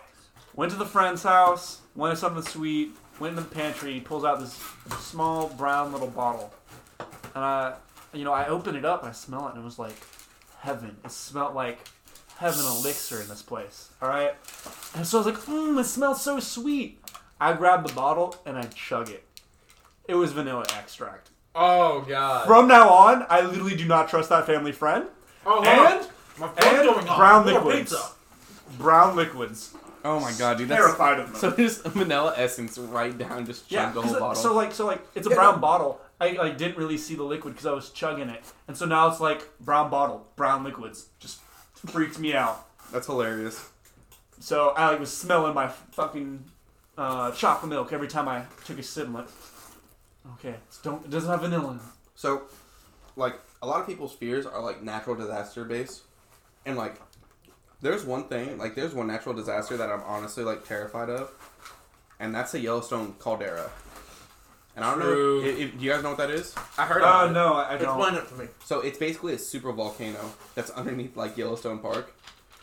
went 0.54 0.70
to 0.70 0.78
the 0.78 0.86
friend's 0.86 1.24
house, 1.24 1.80
wanted 1.96 2.16
something 2.18 2.42
sweet, 2.44 2.94
went 3.18 3.36
in 3.36 3.42
the 3.42 3.48
pantry, 3.50 3.94
he 3.94 4.00
pulls 4.00 4.24
out 4.24 4.38
this 4.38 4.56
small 5.00 5.48
brown 5.48 5.90
little 5.92 6.06
bottle. 6.08 6.54
And 7.34 7.42
I, 7.42 7.74
you 8.12 8.22
know, 8.22 8.32
I 8.32 8.46
open 8.46 8.76
it 8.76 8.84
up, 8.84 9.02
I 9.02 9.10
smell 9.10 9.48
it, 9.48 9.54
and 9.54 9.62
it 9.62 9.64
was 9.64 9.78
like 9.80 9.96
heaven. 10.60 10.96
It 11.04 11.10
smelled 11.10 11.54
like 11.56 11.88
heaven 12.36 12.64
elixir 12.64 13.20
in 13.20 13.28
this 13.28 13.42
place. 13.42 13.88
All 14.00 14.08
right? 14.08 14.34
And 14.94 15.06
so 15.06 15.18
I 15.18 15.24
was 15.24 15.34
like, 15.34 15.44
mmm, 15.44 15.80
it 15.80 15.84
smells 15.84 16.22
so 16.22 16.38
sweet. 16.40 16.98
I 17.40 17.54
grabbed 17.54 17.88
the 17.88 17.94
bottle 17.94 18.36
and 18.46 18.56
I 18.58 18.64
chug 18.64 19.08
it. 19.10 19.24
It 20.06 20.14
was 20.14 20.32
vanilla 20.32 20.64
extract. 20.76 21.30
Oh 21.54 22.02
god. 22.02 22.46
From 22.46 22.68
now 22.68 22.88
on, 22.90 23.26
I 23.28 23.40
literally 23.42 23.76
do 23.76 23.84
not 23.86 24.08
trust 24.08 24.28
that 24.30 24.46
family 24.46 24.72
friend. 24.72 25.06
oh. 25.46 25.62
And 25.64 26.06
My 26.38 26.48
and 26.48 26.86
going 26.88 27.08
on. 27.08 27.16
brown 27.18 27.44
More 27.44 27.54
liquids. 27.60 27.90
pizza. 27.92 28.10
Brown 28.78 29.16
liquids. 29.16 29.74
Oh 30.04 30.18
my 30.18 30.32
god, 30.38 30.58
dude, 30.58 30.68
that's 30.68 30.80
Terrified 30.82 31.20
of 31.20 31.26
them. 31.28 31.36
so 31.36 31.50
there's 31.50 31.78
vanilla 31.78 32.34
essence 32.36 32.76
right 32.78 33.16
down, 33.16 33.46
just 33.46 33.68
chug 33.68 33.72
yeah, 33.72 33.92
the 33.92 34.00
'cause 34.00 34.04
whole 34.10 34.16
it- 34.16 34.20
bottle. 34.20 34.42
so 34.42 34.54
like 34.54 34.72
so 34.72 34.86
like 34.86 35.06
it's 35.14 35.26
a 35.26 35.30
Yeah, 35.30 35.36
brown 35.36 35.54
no. 35.54 35.60
bottle. 35.60 36.00
I 36.20 36.32
like 36.32 36.56
didn't 36.58 36.76
really 36.78 36.96
see 36.98 37.14
the 37.14 37.22
liquid 37.22 37.54
because 37.54 37.66
I 37.66 37.72
was 37.72 37.90
chugging 37.90 38.28
it, 38.28 38.42
and 38.68 38.76
so 38.76 38.86
now 38.86 39.08
it's 39.08 39.20
like 39.20 39.46
brown 39.60 39.90
bottle, 39.90 40.26
brown 40.36 40.64
liquids. 40.64 41.06
Just 41.20 41.40
freaked 41.86 42.18
me 42.18 42.34
out. 42.34 42.66
that's 42.92 43.06
hilarious. 43.06 43.68
So 44.42 44.70
I 44.70 44.90
like 44.90 44.98
was 44.98 45.16
smelling 45.16 45.54
my 45.54 45.68
fucking 45.68 46.42
uh, 46.98 47.30
chocolate 47.30 47.70
milk 47.70 47.92
every 47.92 48.08
time 48.08 48.26
I 48.26 48.42
took 48.64 48.76
a 48.76 48.82
sip. 48.82 49.06
I'm 49.06 49.14
like, 49.14 49.28
okay, 50.34 50.56
it's 50.66 50.78
don't 50.78 51.04
it 51.04 51.10
doesn't 51.10 51.30
have 51.30 51.42
vanilla 51.42 51.70
in 51.70 51.76
it. 51.76 51.82
So, 52.16 52.42
like, 53.14 53.38
a 53.62 53.66
lot 53.68 53.80
of 53.80 53.86
people's 53.86 54.12
fears 54.12 54.44
are 54.44 54.60
like 54.60 54.82
natural 54.82 55.14
disaster 55.14 55.64
based, 55.64 56.02
and 56.66 56.76
like, 56.76 57.00
there's 57.82 58.04
one 58.04 58.24
thing, 58.24 58.58
like, 58.58 58.74
there's 58.74 58.94
one 58.94 59.06
natural 59.06 59.32
disaster 59.32 59.76
that 59.76 59.88
I'm 59.88 60.02
honestly 60.02 60.42
like 60.42 60.66
terrified 60.66 61.08
of, 61.08 61.30
and 62.18 62.34
that's 62.34 62.50
the 62.50 62.58
Yellowstone 62.58 63.14
caldera. 63.20 63.70
And 64.74 64.84
I 64.84 64.90
don't 64.90 65.02
True. 65.02 65.42
know, 65.42 65.48
if, 65.48 65.58
if, 65.60 65.78
do 65.78 65.84
you 65.84 65.92
guys 65.92 66.02
know 66.02 66.08
what 66.08 66.18
that 66.18 66.30
is? 66.30 66.52
I 66.76 66.86
heard 66.86 67.02
Oh 67.02 67.06
about 67.06 67.28
it. 67.28 67.32
no, 67.32 67.52
I, 67.52 67.74
I 67.74 67.78
don't. 67.78 67.96
Explain 67.96 68.14
it 68.20 68.28
to 68.30 68.34
me. 68.34 68.48
So 68.64 68.80
it's 68.80 68.98
basically 68.98 69.34
a 69.34 69.38
super 69.38 69.70
volcano 69.70 70.18
that's 70.56 70.70
underneath 70.70 71.16
like 71.16 71.36
Yellowstone 71.36 71.78
Park. 71.78 72.12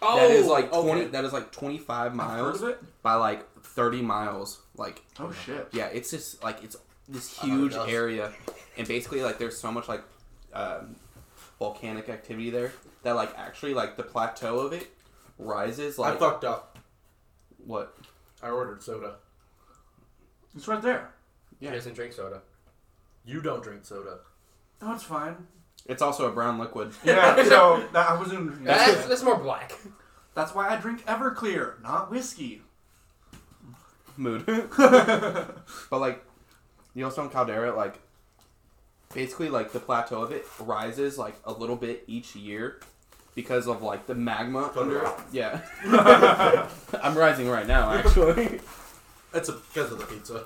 Oh, 0.02 0.16
that 0.20 0.32
is 0.32 0.48
like 0.48 0.72
okay. 0.72 0.82
twenty. 0.82 1.06
That 1.06 1.26
is 1.26 1.34
like 1.34 1.52
twenty 1.52 1.78
five 1.78 2.16
miles 2.16 2.64
by 3.04 3.16
like 3.16 3.50
thirty 3.62 4.02
miles. 4.02 4.62
Like 4.76 5.04
Oh 5.20 5.32
shit. 5.32 5.68
yeah, 5.72 5.88
it's 5.88 6.12
just 6.12 6.42
like 6.44 6.64
it's 6.64 6.78
this 7.08 7.38
I 7.44 7.48
know 7.48 7.54
it 7.54 7.58
huge 7.74 7.76
area, 7.90 8.32
and 8.78 8.88
basically 8.88 9.22
like 9.22 9.38
there's 9.40 9.58
so 9.58 9.72
much 9.72 9.88
like 9.88 10.04
um, 10.54 10.96
volcanic 11.60 12.08
activity 12.10 12.50
there 12.50 12.72
that 13.04 13.16
like 13.16 13.34
actually 13.38 13.74
like 13.74 13.98
the 13.98 14.04
plateau 14.04 14.60
of 14.60 14.74
it 14.74 14.88
rises 15.38 15.98
like 16.00 16.16
I 16.16 16.18
fucked 16.18 16.44
up. 16.46 16.78
what? 17.66 17.96
I 18.42 18.50
ordered 18.50 18.82
soda. 18.84 19.16
It's 20.56 20.68
right 20.68 20.82
there. 20.82 21.12
He 21.60 21.66
Yeah. 21.66 21.74
doesn't 21.74 21.94
drink 21.94 22.14
soda. 22.14 22.42
You 23.26 23.42
don't 23.42 23.62
drink 23.64 23.86
soda. 23.86 24.20
Oh, 24.82 24.94
it's 24.94 25.04
fine. 25.04 25.48
It's 25.86 26.02
also 26.02 26.28
a 26.28 26.32
brown 26.32 26.60
liquid. 26.60 26.94
Yeah. 27.04 27.36
so 27.50 27.84
that, 27.94 28.10
I 28.10 28.18
wasn't. 28.18 28.64
That's, 28.64 29.06
that's 29.08 29.24
more 29.24 29.38
black. 29.38 29.74
That's 30.36 30.54
why 30.54 30.70
I 30.70 30.78
drink 30.78 31.06
Everclear, 31.06 31.82
not 31.82 32.12
whiskey. 32.12 32.62
Mood. 34.18 34.46
but 34.78 35.56
like 35.92 36.24
you 36.94 37.06
also 37.06 37.24
in 37.24 37.30
caldera, 37.30 37.76
like 37.76 38.00
basically 39.14 39.50
like 39.50 39.72
the 39.72 39.80
plateau 39.80 40.22
of 40.22 40.32
it 40.32 40.46
rises 40.60 41.18
like 41.18 41.36
a 41.46 41.52
little 41.52 41.76
bit 41.76 42.04
each 42.08 42.36
year 42.36 42.80
because 43.36 43.68
of 43.68 43.82
like 43.82 44.08
the 44.08 44.16
magma 44.16 44.72
Go 44.74 44.82
under 44.82 45.06
it. 45.06 45.12
Yeah. 45.32 45.62
I'm 47.02 47.18
rising 47.18 47.48
right 47.50 47.68
now 47.68 47.92
actually. 47.92 48.60
It's 49.34 49.50
a, 49.50 49.54
because 49.54 49.92
of 49.92 50.00
the 50.00 50.06
pizza. 50.06 50.46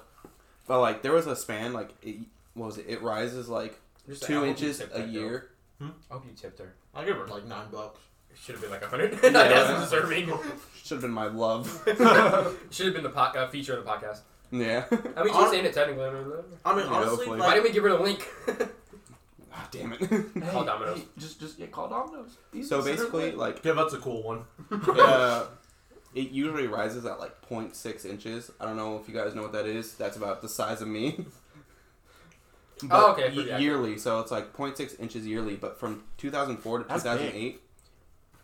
But 0.68 0.80
like 0.80 1.02
there 1.02 1.12
was 1.12 1.28
a 1.28 1.36
span 1.36 1.74
like 1.74 1.90
it, 2.02 2.18
what 2.54 2.68
was 2.68 2.78
it? 2.78 2.86
It 2.88 3.02
rises 3.02 3.50
like 3.50 3.80
Just- 4.08 4.24
I 4.24 4.28
two 4.28 4.34
hope 4.36 4.44
you 4.44 4.50
inches 4.50 4.78
tipped 4.80 4.96
a 4.96 5.00
that 5.00 5.10
year. 5.10 5.50
girl. 5.80 5.92
I 6.10 6.14
hope 6.14 6.26
you 6.26 6.32
tipped 6.36 6.60
her. 6.60 6.74
I 6.96 7.04
give 7.06 7.18
her 7.18 7.28
like 7.28 7.46
nine 7.46 7.68
bucks. 7.72 8.00
It 8.32 8.38
should 8.44 8.56
have 8.56 8.62
been 8.62 8.72
like 8.72 8.82
a 8.84 8.88
hundred. 8.88 9.14
Yeah. 9.24 9.30
That's 9.30 9.90
deserving. 9.92 10.28
Should 10.84 10.96
have 10.96 11.02
been 11.02 11.12
my 11.12 11.28
love. 11.28 11.82
Should 12.72 12.86
have 12.88 12.96
been 12.96 13.04
the 13.04 13.10
po- 13.10 13.22
uh, 13.22 13.48
feature 13.50 13.78
of 13.78 13.86
the 13.86 13.90
podcast. 13.92 14.20
yeah. 14.52 14.86
I 15.16 15.24
mean, 15.24 15.34
Hon- 15.34 15.44
she's 15.44 15.52
saying 15.52 15.66
it 15.66 15.74
technically. 15.74 16.04
I 16.06 16.12
mean, 16.12 16.24
Yeah, 16.26 16.66
honestly, 16.66 17.10
hopefully. 17.10 17.40
Why 17.40 17.46
like, 17.46 17.54
didn't 17.56 17.64
we 17.66 17.72
give 17.72 17.84
her 17.84 17.90
the 17.90 18.00
link? 18.00 18.28
Ah, 19.56 19.68
damn 19.72 19.94
it. 19.94 20.00
Call 20.52 20.66
Domino's. 20.66 20.98
hey, 21.00 21.06
just, 21.18 21.40
just 21.40 21.60
yeah, 21.60 21.68
call 21.68 21.88
Domino's. 21.88 22.38
Easy, 22.54 22.68
so 22.68 22.82
basically, 22.84 23.30
there. 23.30 23.38
like 23.38 23.64
yeah, 23.64 23.74
that's 23.74 23.94
a 23.94 24.00
cool 24.00 24.24
one. 24.24 24.46
uh, 24.72 25.46
it 26.16 26.32
usually 26.32 26.66
rises 26.68 27.06
at 27.06 27.20
like 27.20 27.40
0.6 27.50 28.06
inches. 28.06 28.52
I 28.60 28.66
don't 28.66 28.78
know 28.78 28.98
if 28.98 29.08
you 29.08 29.14
guys 29.14 29.36
know 29.36 29.44
what 29.44 29.54
that 29.54 29.68
is. 29.68 29.94
That's 29.94 30.18
about 30.18 30.42
the 30.42 30.50
size 30.50 30.82
of 30.82 30.88
me. 30.88 31.26
Oh, 32.84 32.88
But 32.88 33.10
okay, 33.12 33.34
pretty 33.34 33.50
ye- 33.52 33.60
yearly, 33.62 33.98
so 33.98 34.20
it's 34.20 34.32
like 34.32 34.54
0.6 34.54 35.00
inches 35.00 35.26
yearly. 35.26 35.56
But 35.56 35.80
from 35.80 36.04
2004 36.18 36.80
to 36.80 36.86
That's 36.88 37.04
2008, 37.04 37.62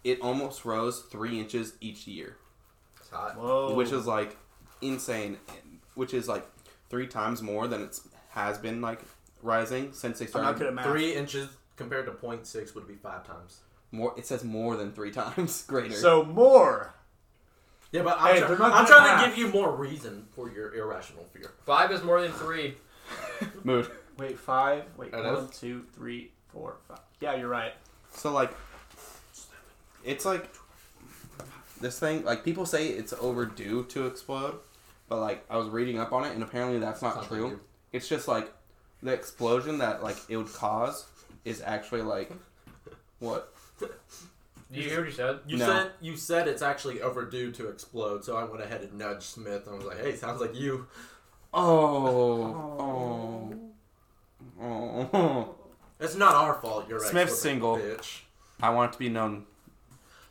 it 0.04 0.22
almost 0.22 0.64
rose 0.66 1.02
three 1.02 1.40
inches 1.40 1.74
each 1.82 2.08
year, 2.08 2.38
It's 3.00 3.10
hot. 3.10 3.38
Whoa. 3.38 3.74
which 3.74 3.92
is 3.92 4.06
like 4.08 4.38
insane. 4.82 5.38
Which 5.96 6.14
is 6.14 6.28
like 6.28 6.48
three 6.90 7.08
times 7.08 7.42
more 7.42 7.68
than 7.68 7.82
it 7.84 8.00
has 8.30 8.58
been 8.58 8.80
like 8.82 9.02
rising 9.42 9.92
since 9.94 10.20
they 10.20 10.26
I'm 10.26 10.32
not 10.32 10.42
started. 10.56 10.60
good 10.60 10.74
math. 10.76 10.86
Three 10.86 11.14
inches 11.14 11.50
compared 11.76 12.06
to 12.06 12.12
0.6 12.14 12.76
would 12.76 12.88
be 12.88 12.96
five 12.96 13.26
times. 13.28 13.60
More, 13.92 14.14
it 14.18 14.26
says 14.26 14.44
more 14.44 14.78
than 14.78 14.92
three 14.94 15.12
times 15.22 15.64
greater. 15.66 15.96
So 15.96 16.24
more. 16.24 16.94
Yeah, 17.92 18.04
but 18.04 18.18
I'm, 18.22 18.36
Hey, 18.36 18.40
try- 18.42 18.50
not 18.56 18.72
I'm 18.72 18.86
good 18.86 18.94
at 18.94 18.98
trying 18.98 19.20
to 19.24 19.30
give 19.30 19.38
you 19.38 19.48
more 19.52 19.76
reason 19.76 20.28
for 20.36 20.50
your 20.50 20.74
irrational 20.76 21.26
fear. 21.34 21.52
Five 21.66 21.92
is 21.92 22.04
more 22.04 22.22
than 22.22 22.32
three. 22.32 22.76
mood. 23.64 23.90
Wait, 24.20 24.38
five. 24.38 24.84
Wait, 24.98 25.14
It 25.14 25.24
one, 25.24 25.46
is? 25.46 25.60
two, 25.60 25.86
three, 25.96 26.32
four, 26.50 26.76
five. 26.88 27.00
Yeah, 27.22 27.36
you're 27.36 27.48
right. 27.48 27.74
So 28.14 28.32
like, 28.32 28.52
it's 30.04 30.26
like 30.26 30.50
this 31.82 31.98
thing. 32.00 32.24
Like 32.26 32.44
people 32.44 32.66
say 32.66 32.88
it's 32.90 33.14
overdue 33.14 33.84
to 33.86 34.06
explode, 34.08 34.56
but 35.08 35.20
like 35.20 35.46
I 35.50 35.58
was 35.58 35.70
reading 35.70 36.00
up 36.00 36.12
on 36.12 36.26
it, 36.26 36.34
and 36.34 36.44
apparently 36.44 36.80
that's 36.80 37.02
not 37.02 37.16
Sounds 37.16 37.28
true. 37.28 37.44
like 37.44 37.52
you. 37.54 37.60
it's 37.94 38.08
just 38.08 38.28
like 38.28 38.52
the 39.02 39.14
explosion 39.14 39.78
that 39.80 40.04
like 40.04 40.18
it 40.28 40.38
would 40.38 40.52
cause 40.54 41.06
is 41.46 41.62
actually 41.66 42.02
like 42.02 42.32
what? 43.20 43.54
Do 43.80 43.88
you 44.80 44.88
hear 44.90 45.00
what 45.00 45.08
you 45.08 45.14
said? 45.16 45.40
You 45.48 45.58
No. 45.58 45.66
said 45.66 45.92
you 46.02 46.16
said 46.18 46.48
it's 46.48 46.62
actually 46.62 47.02
overdue 47.02 47.52
to 47.54 47.70
explode, 47.70 48.24
so 48.26 48.36
I 48.38 48.44
went 48.44 48.62
ahead 48.64 48.82
and 48.82 48.94
nudged 48.98 49.24
Smith 49.24 49.66
and 49.68 49.76
I 49.76 49.78
was 49.78 49.88
like, 49.88 50.00
"Hey, 50.00 50.16
sounds 50.16 50.42
like 50.42 50.56
you." 50.56 50.88
Oh, 51.54 51.66
oh, 51.66 52.80
oh. 52.80 53.60
Oh. 54.62 55.56
It's 56.00 56.16
not 56.16 56.34
our 56.34 56.56
fault. 56.56 56.88
You're 56.88 57.00
right. 57.00 57.10
Smith's 57.10 57.42
single. 57.42 57.78
Bitch. 57.78 58.22
I 58.62 58.70
want 58.70 58.92
it 58.92 58.94
to 58.94 59.00
be 59.00 59.10
known. 59.10 59.46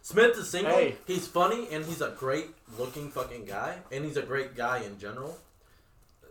Smith 0.02 0.36
is 0.38 0.48
single. 0.48 0.72
Hey. 0.72 0.96
He's 1.06 1.26
funny 1.26 1.68
and 1.70 1.84
he's 1.84 2.00
a 2.00 2.10
great 2.10 2.46
looking 2.78 3.10
fucking 3.10 3.44
guy, 3.44 3.76
and 3.92 4.04
he's 4.04 4.16
a 4.16 4.22
great 4.22 4.56
guy 4.56 4.78
in 4.78 4.98
general. 4.98 5.36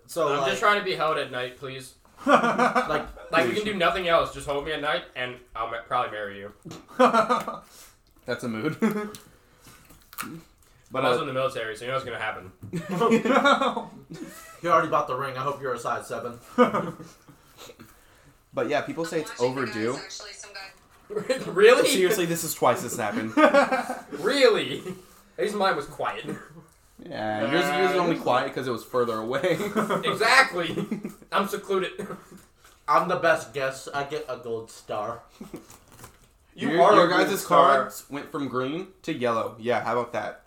So 0.07 0.29
I'm 0.29 0.39
like, 0.39 0.49
just 0.49 0.61
trying 0.61 0.79
to 0.79 0.85
be 0.85 0.95
held 0.95 1.17
at 1.17 1.31
night, 1.31 1.57
please. 1.57 1.95
like 2.25 3.05
Like 3.31 3.47
we 3.47 3.53
can 3.53 3.65
do 3.65 3.75
nothing 3.75 4.07
else. 4.07 4.33
Just 4.33 4.47
hold 4.47 4.65
me 4.65 4.71
at 4.71 4.81
night, 4.81 5.03
and 5.15 5.35
I'll 5.55 5.69
ma- 5.69 5.81
probably 5.87 6.11
marry 6.11 6.39
you. 6.39 6.53
That's 8.25 8.43
a 8.43 8.49
mood. 8.49 8.77
But 8.79 9.19
but 11.03 11.05
I'm 11.05 11.17
uh, 11.17 11.21
in 11.21 11.27
the 11.27 11.33
military, 11.33 11.75
so 11.75 11.85
you 11.85 11.91
know 11.91 11.97
what's 11.97 12.05
gonna 12.05 12.17
happen. 12.17 12.51
you 14.63 14.71
already 14.71 14.87
bought 14.87 15.07
the 15.07 15.15
ring. 15.15 15.37
I 15.37 15.41
hope 15.41 15.61
you're 15.61 15.73
a 15.73 15.79
size 15.79 16.07
seven. 16.07 16.39
But 18.57 18.69
yeah, 18.69 18.81
people 18.81 19.05
say 19.05 19.19
it's 19.19 19.39
overdue. 19.39 19.95
Actually, 19.95 20.33
some 20.33 20.49
guy. 20.51 21.51
really? 21.51 21.87
Seriously, 21.87 22.25
this 22.25 22.43
is 22.43 22.55
twice 22.55 22.81
this 22.81 22.97
happened. 22.97 23.33
Really? 24.19 24.79
At 25.37 25.43
least 25.43 25.55
mine 25.55 25.75
was 25.75 25.85
quiet. 25.85 26.25
Yeah, 26.97 27.51
yours, 27.51 27.65
yours 27.77 27.91
is 27.91 27.97
only 27.97 28.17
uh, 28.17 28.21
quiet 28.21 28.47
because 28.47 28.67
it 28.67 28.71
was 28.71 28.83
further 28.83 29.19
away. 29.19 29.59
exactly. 30.03 30.75
I'm 31.31 31.47
secluded. 31.47 31.91
I'm 32.87 33.07
the 33.07 33.17
best 33.17 33.53
guess. 33.53 33.87
I 33.93 34.05
get 34.05 34.25
a 34.27 34.37
gold 34.37 34.71
star. 34.71 35.21
You 36.55 36.71
your 36.71 36.81
are 36.81 36.95
your 36.95 37.05
a 37.05 37.09
guys' 37.09 37.45
cards 37.45 38.05
went 38.09 38.31
from 38.31 38.47
green 38.47 38.87
to 39.03 39.13
yellow. 39.13 39.55
Yeah, 39.59 39.83
how 39.83 39.99
about 39.99 40.13
that? 40.13 40.45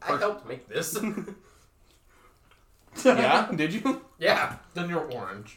I 0.00 0.16
helped 0.16 0.46
make 0.46 0.68
this. 0.68 0.96
Yeah, 3.04 3.48
did 3.52 3.72
you? 3.72 4.02
yeah. 4.20 4.56
Then 4.74 4.88
you're 4.88 5.10
orange. 5.10 5.56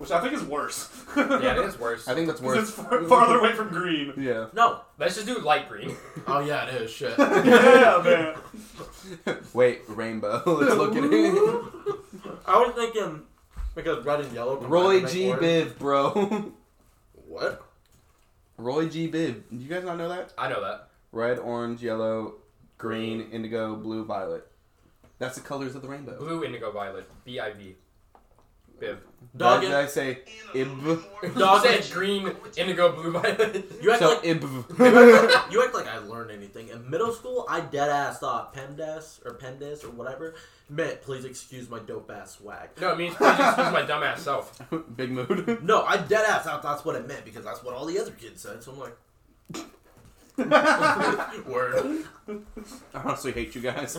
Which 0.00 0.10
I 0.10 0.20
think 0.22 0.32
is 0.32 0.42
worse. 0.42 0.88
Yeah, 1.14 1.60
it 1.60 1.66
is 1.66 1.78
worse. 1.78 2.08
I 2.08 2.14
think 2.14 2.26
that's 2.26 2.40
'Cause 2.40 2.70
it's 2.70 2.78
worse. 2.78 2.88
far, 2.88 3.04
farther 3.04 3.38
away 3.38 3.52
from 3.52 3.68
green. 3.68 4.14
Yeah. 4.16 4.46
No. 4.54 4.80
Let's 4.98 5.14
just 5.16 5.26
do 5.26 5.38
light 5.40 5.68
green. 5.68 5.94
Oh 6.26 6.40
yeah, 6.40 6.64
it 6.64 6.80
is 6.80 6.90
shit. 6.90 7.12
yeah, 7.18 8.00
man. 8.02 9.36
Wait, 9.52 9.82
rainbow. 9.88 10.42
Let's 10.46 10.74
look 10.74 10.96
at 10.96 11.04
it. 11.04 12.32
I 12.46 12.56
was 12.58 12.74
thinking 12.74 13.24
because 13.74 14.02
red 14.06 14.20
and 14.20 14.32
yellow. 14.32 14.54
combine 14.56 14.70
Roy 14.70 15.04
G. 15.04 15.28
orange. 15.28 15.42
Biv, 15.44 15.78
bro. 15.78 16.52
What? 17.28 17.62
Roy 18.56 18.88
G. 18.88 19.06
Biv. 19.06 19.42
Do 19.50 19.56
you 19.56 19.68
guys 19.68 19.84
not 19.84 19.98
know 19.98 20.08
that? 20.08 20.32
I 20.38 20.48
know 20.48 20.62
that. 20.62 20.88
Red, 21.12 21.38
orange, 21.38 21.82
yellow, 21.82 22.36
green, 22.78 23.28
indigo, 23.32 23.76
blue, 23.76 24.06
violet. 24.06 24.46
That's 25.18 25.34
the 25.36 25.42
colors 25.42 25.74
of 25.74 25.82
the 25.82 25.88
rainbow. 25.88 26.18
Blue, 26.18 26.42
indigo, 26.42 26.70
violet. 26.72 27.06
B 27.26 27.38
I 27.38 27.52
V. 27.52 27.76
Biv. 28.80 28.98
Dog 29.36 29.60
Did 29.60 29.70
it. 29.70 29.74
I 29.76 29.86
say 29.86 30.18
ib? 30.54 31.02
Dog 31.38 31.62
said 31.62 31.88
green, 31.92 32.34
indigo, 32.56 32.92
blue, 32.92 33.12
violet. 33.12 33.70
You 33.80 33.92
act 33.92 34.00
So 34.00 34.08
like 34.14 34.24
ib. 34.24 34.42
you 35.52 35.62
act 35.64 35.74
like 35.74 35.86
I 35.86 35.98
learned 35.98 36.30
anything. 36.30 36.68
In 36.68 36.90
middle 36.90 37.12
school, 37.12 37.46
I 37.48 37.60
dead 37.60 37.90
ass 37.90 38.18
thought 38.18 38.54
PEMDAS 38.54 39.24
or 39.24 39.34
PEMDAS 39.34 39.84
or 39.84 39.90
whatever 39.90 40.34
meant 40.68 41.02
please 41.02 41.24
excuse 41.24 41.68
my 41.68 41.78
dope 41.80 42.10
ass 42.10 42.38
swag. 42.38 42.70
No, 42.80 42.92
it 42.92 42.98
means 42.98 43.14
please 43.14 43.30
excuse 43.38 43.72
my 43.72 43.82
dumbass 43.82 44.18
self. 44.18 44.60
Big 44.96 45.10
mood. 45.10 45.62
No, 45.62 45.82
I 45.82 45.98
dead 45.98 46.24
ass 46.28 46.44
thought 46.44 46.62
that's 46.62 46.84
what 46.84 46.96
it 46.96 47.06
meant 47.06 47.24
because 47.24 47.44
that's 47.44 47.62
what 47.62 47.74
all 47.74 47.86
the 47.86 47.98
other 47.98 48.12
kids 48.12 48.40
said. 48.42 48.62
So 48.62 48.72
I'm 48.72 48.78
like, 48.78 49.66
Word. 51.46 52.04
I 52.94 52.98
honestly 53.04 53.32
hate 53.32 53.54
you 53.54 53.60
guys. 53.60 53.98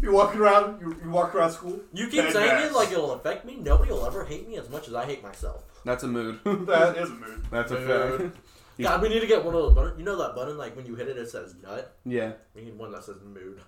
You're 0.00 0.12
walking 0.12 0.40
around. 0.40 0.80
You, 0.80 0.96
you 1.02 1.10
walk 1.10 1.34
around 1.34 1.52
school. 1.52 1.80
You 1.92 2.06
keep 2.08 2.22
Dead 2.24 2.32
saying 2.32 2.50
ass. 2.50 2.70
it 2.70 2.74
like 2.74 2.92
it'll 2.92 3.12
affect 3.12 3.44
me. 3.44 3.56
Nobody 3.56 3.90
will 3.90 4.06
ever 4.06 4.24
hate 4.24 4.48
me 4.48 4.56
as 4.56 4.68
much 4.70 4.88
as 4.88 4.94
I 4.94 5.04
hate 5.06 5.22
myself. 5.22 5.62
That's 5.84 6.02
a 6.04 6.08
mood. 6.08 6.40
That 6.44 6.96
is 6.96 7.10
a 7.10 7.12
mood. 7.14 7.44
That's 7.50 7.70
a 7.72 7.80
Mood. 7.80 8.20
fact. 8.20 8.36
You- 8.78 8.84
God, 8.86 9.02
we 9.02 9.08
need 9.08 9.20
to 9.20 9.26
get 9.26 9.44
one 9.44 9.54
of 9.54 9.62
those 9.62 9.74
buttons. 9.74 9.98
You 9.98 10.04
know 10.04 10.16
that 10.16 10.34
button, 10.34 10.56
like 10.56 10.74
when 10.76 10.86
you 10.86 10.94
hit 10.94 11.08
it, 11.08 11.16
it 11.18 11.28
says 11.30 11.54
nut. 11.62 11.94
Yeah. 12.04 12.32
We 12.54 12.62
need 12.62 12.76
one 12.78 12.90
that 12.92 13.04
says 13.04 13.16
mood. 13.24 13.60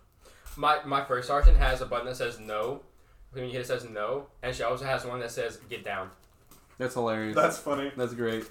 My 0.56 0.78
my 0.84 1.04
first 1.04 1.28
sergeant 1.28 1.56
has 1.56 1.80
a 1.80 1.86
button 1.86 2.06
that 2.06 2.16
says 2.16 2.38
no. 2.38 2.82
When 3.32 3.44
you 3.44 3.50
hit 3.50 3.58
it, 3.58 3.62
it 3.62 3.66
says 3.66 3.88
no, 3.88 4.28
and 4.42 4.54
she 4.54 4.62
also 4.62 4.84
has 4.84 5.04
one 5.04 5.18
that 5.20 5.30
says 5.32 5.56
get 5.68 5.84
down. 5.84 6.10
That's 6.78 6.94
hilarious. 6.94 7.34
That's 7.34 7.58
funny. 7.58 7.90
That's 7.96 8.14
great. 8.14 8.44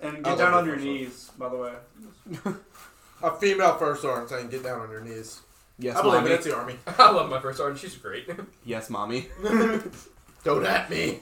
And 0.00 0.16
I 0.18 0.20
get 0.20 0.26
love 0.26 0.38
down 0.38 0.54
on 0.54 0.66
your 0.66 0.76
first 0.76 0.86
one. 0.86 0.94
knees, 0.96 1.30
by 1.38 1.48
the 1.48 1.56
way. 1.56 1.72
A 3.22 3.36
female 3.36 3.76
first 3.78 4.02
sergeant 4.02 4.30
saying 4.30 4.48
get 4.48 4.62
down 4.62 4.80
on 4.80 4.90
your 4.90 5.00
knees. 5.00 5.40
Yes, 5.78 5.96
I 5.96 6.02
believe 6.02 6.20
mommy. 6.20 6.30
it. 6.30 6.34
It's 6.34 6.46
the 6.46 6.54
army. 6.56 6.76
I 6.86 7.10
love 7.10 7.28
my 7.30 7.40
first 7.40 7.58
sergeant. 7.58 7.80
She's 7.80 7.96
great. 7.96 8.28
Yes, 8.64 8.90
mommy. 8.90 9.28
Don't 10.44 10.64
at 10.66 10.88
me. 10.90 11.20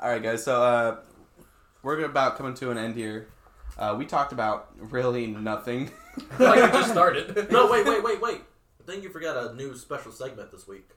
All 0.00 0.08
right, 0.10 0.22
guys. 0.22 0.44
So 0.44 0.62
uh, 0.62 0.96
we're 1.82 2.04
about 2.04 2.36
coming 2.36 2.54
to 2.54 2.70
an 2.70 2.78
end 2.78 2.94
here. 2.94 3.28
Uh, 3.78 3.94
we 3.98 4.06
talked 4.06 4.32
about 4.32 4.68
really 4.78 5.26
nothing. 5.26 5.90
like 6.38 6.72
we 6.72 6.78
just 6.78 6.90
started. 6.92 7.50
no, 7.50 7.70
wait, 7.70 7.86
wait, 7.86 8.02
wait, 8.02 8.20
wait. 8.20 8.40
I 8.80 8.90
think 8.90 9.02
you 9.02 9.10
forgot 9.10 9.50
a 9.50 9.54
new 9.54 9.76
special 9.76 10.12
segment 10.12 10.50
this 10.52 10.66
week. 10.68 10.88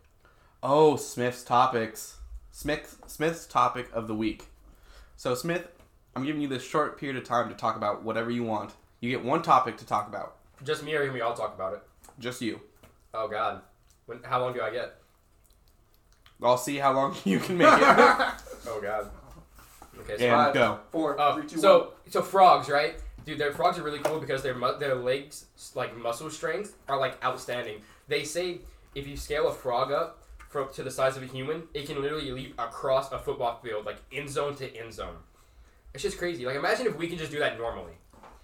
Oh, 0.64 0.96
Smith's 0.96 1.44
topics. 1.44 2.18
Smith 2.52 3.00
Smith's 3.08 3.46
topic 3.48 3.90
of 3.94 4.08
the 4.08 4.16
week. 4.16 4.46
So 5.16 5.34
Smith, 5.36 5.68
I'm 6.16 6.26
giving 6.26 6.42
you 6.42 6.48
this 6.48 6.64
short 6.64 7.00
period 7.00 7.18
of 7.18 7.24
time 7.24 7.50
to 7.50 7.56
talk 7.56 7.76
about 7.76 8.04
whatever 8.04 8.30
you 8.32 8.44
want. 8.44 8.74
You 9.00 9.10
get 9.10 9.24
one 9.24 9.42
topic 9.42 9.78
to 9.78 9.86
talk 9.86 10.08
about. 10.08 10.36
Just 10.64 10.84
me 10.84 10.94
or 10.94 11.04
can 11.06 11.14
we 11.14 11.22
all 11.22 11.34
talk 11.34 11.56
about 11.56 11.74
it? 11.74 11.82
Just 12.20 12.42
you. 12.42 12.60
Oh 13.14 13.28
God. 13.28 13.62
When, 14.06 14.22
how 14.24 14.42
long 14.42 14.54
do 14.54 14.62
I 14.62 14.72
get? 14.72 14.96
I'll 16.44 16.58
see 16.58 16.78
how 16.78 16.94
long 16.94 17.16
you 17.26 17.40
can 17.40 17.58
make 17.58 17.68
it. 17.72 18.28
Oh 18.68 18.80
God. 18.80 19.10
Okay, 20.02 20.18
so 20.20 20.24
and 20.26 20.32
Five. 20.32 20.54
go. 20.54 20.80
Four, 20.92 21.20
Oh, 21.20 21.34
three, 21.36 21.48
two, 21.48 21.56
one. 21.56 21.62
so 21.62 21.94
so 22.10 22.22
frogs, 22.22 22.70
right? 22.70 22.96
Dude, 23.26 23.40
their 23.40 23.52
frogs 23.52 23.80
are 23.80 23.84
really 23.84 23.98
cool 24.00 24.20
because 24.20 24.44
their 24.44 24.54
mu- 24.56 24.78
their 24.78 24.94
legs, 24.96 25.46
like 25.74 25.98
muscle 25.98 26.30
strength, 26.30 26.78
are 26.88 27.00
like 27.00 27.24
outstanding. 27.26 27.82
They 28.08 28.24
say 28.24 28.60
if 28.94 29.08
you 29.08 29.18
scale 29.18 29.48
a 29.48 29.52
frog 29.52 29.92
up 29.92 30.22
from 30.50 30.72
to 30.74 30.84
the 30.84 30.92
size 30.92 31.18
of 31.18 31.24
a 31.24 31.26
human, 31.26 31.64
it 31.74 31.88
can 31.88 32.00
literally 32.02 32.30
leap 32.32 32.54
across 32.60 33.12
a 33.12 33.18
football 33.18 33.60
field, 33.64 33.86
like 33.86 33.98
end 34.12 34.30
zone 34.30 34.54
to 34.58 34.76
end 34.76 34.94
zone. 34.94 35.16
It's 35.94 36.04
just 36.04 36.18
crazy. 36.18 36.46
Like 36.46 36.56
imagine 36.56 36.88
if 36.88 36.98
we 36.98 37.08
can 37.08 37.18
just 37.18 37.32
do 37.32 37.40
that 37.40 37.58
normally. 37.58 37.94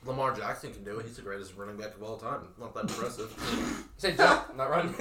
Lamar 0.05 0.33
Jackson 0.33 0.71
can 0.73 0.83
do 0.83 0.99
it. 0.99 1.05
He's 1.05 1.15
the 1.17 1.21
greatest 1.21 1.55
running 1.57 1.75
back 1.77 1.95
of 1.95 2.03
all 2.03 2.17
time. 2.17 2.41
Not 2.59 2.73
that 2.75 2.81
impressive. 2.83 3.33
Say 3.97 4.15
jump, 4.15 4.55
not 4.55 4.69
run. 4.69 4.93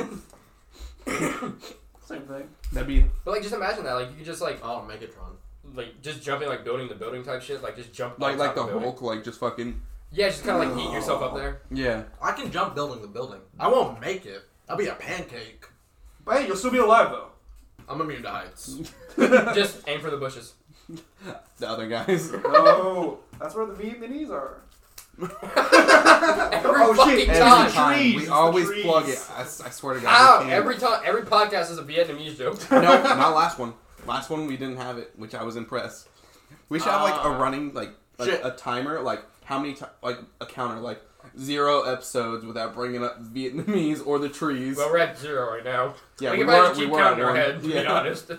Same 2.05 2.23
thing. 2.23 2.49
That'd 2.73 2.87
be 2.89 3.05
but 3.25 3.33
like 3.33 3.43
just 3.43 3.55
imagine 3.55 3.85
that, 3.85 3.95
like 3.95 4.11
you 4.11 4.17
could 4.17 4.25
just 4.27 4.41
like 4.41 4.61
oh, 4.63 4.89
Megatron. 4.89 5.37
like 5.75 6.01
just 6.03 6.23
jumping 6.23 6.49
like 6.49 6.65
building 6.65 6.89
the 6.89 6.95
building 6.95 7.25
type 7.25 7.43
shit, 7.43 7.63
like 7.63 7.77
just 7.77 7.93
jump 7.93 8.19
like 8.19 8.35
on 8.35 8.39
like 8.39 8.49
top 8.49 8.55
the 8.55 8.61
of 8.63 8.67
building. 8.69 8.89
Hulk, 8.89 9.03
like 9.03 9.25
just 9.25 9.41
fucking 9.41 9.81
Yeah, 10.13 10.29
just 10.29 10.45
kind 10.45 10.63
of 10.63 10.77
like 10.77 10.87
eat 10.87 10.93
yourself 10.93 11.23
up 11.23 11.35
there. 11.35 11.61
yeah. 11.71 12.05
I 12.23 12.33
can 12.33 12.51
jump 12.51 12.75
building 12.75 13.03
the 13.03 13.09
building. 13.09 13.41
I 13.59 13.69
won't 13.69 14.01
make 14.01 14.25
it. 14.25 14.43
I'll 14.69 14.77
be 14.77 14.87
a 14.87 14.95
pancake. 14.95 15.67
But 16.25 16.41
hey, 16.41 16.47
you'll 16.47 16.57
still 16.57 16.71
be 16.73 16.79
alive 16.79 17.11
though. 17.11 17.29
I'm 17.89 18.01
immune 18.01 18.23
to 18.23 18.31
heights. 18.31 18.79
just 19.17 19.83
aim 19.89 20.01
for 20.01 20.11
the 20.11 20.17
bushes. 20.17 20.55
The 21.59 21.69
other 21.69 21.89
guys. 21.89 22.31
No, 22.45 23.19
that's 23.41 23.55
where 23.55 23.67
the 23.67 23.75
meat 23.83 24.01
minis 24.01 24.31
are. 24.31 24.61
Every 25.19 25.29
Oh, 26.83 26.95
fucking 26.95 27.17
shit, 27.27 27.29
time. 27.37 27.67
the 27.67 27.73
time. 27.73 27.99
trees, 27.99 28.17
we 28.17 28.29
always 28.29 28.67
trees. 28.67 28.85
plug 28.85 29.09
it. 29.09 29.19
I 29.37 29.45
swear 29.45 29.95
to 29.95 30.01
God. 30.01 30.43
Ow! 30.45 30.49
Every 30.51 30.77
time, 30.77 31.01
every 31.05 31.23
podcast 31.23 31.71
is 31.71 31.79
a 31.79 31.83
Vietnamese 31.83 32.37
joke. 32.37 32.59
no, 32.71 32.81
not 32.81 33.35
last 33.35 33.59
one. 33.59 33.73
Last 34.07 34.29
one 34.31 34.47
we 34.47 34.57
didn't 34.57 34.77
have 34.77 34.99
it, 34.99 35.13
which 35.17 35.35
I 35.35 35.43
was 35.43 35.57
impressed. 35.57 36.09
We 36.69 36.79
should 36.79 36.89
have 36.89 37.03
like 37.03 37.15
a 37.15 37.29
Ah. 37.29 37.39
running 37.43 37.73
like, 37.75 37.91
like 38.19 38.41
a 38.45 38.51
timer, 38.51 39.01
like 39.01 39.23
how 39.45 39.59
many 39.59 39.75
ti 39.75 39.87
like 40.03 40.19
a 40.41 40.47
counter, 40.47 40.81
like 40.81 41.01
zero 41.39 41.83
episodes 41.83 42.45
without 42.45 42.75
bringing 42.75 43.03
up 43.03 43.23
Vietnamese 43.25 44.07
or 44.07 44.19
the 44.19 44.29
trees. 44.29 44.77
Well, 44.77 44.91
we're 44.91 44.99
at 44.99 45.19
zero 45.19 45.51
right 45.55 45.65
now. 45.65 45.95
yeah, 46.21 46.33
we 46.33 46.39
we 46.39 46.45
can 46.45 46.53
probably 46.53 46.69
were 46.69 46.75
we 46.75 46.81
keep 46.85 46.91
were 46.91 47.01
at 47.01 47.21
our 47.21 47.27
one. 47.29 47.37
head. 47.37 47.63
To 47.63 47.67
be 47.69 47.75
Yeah. 47.75 47.93
honest, 47.93 48.31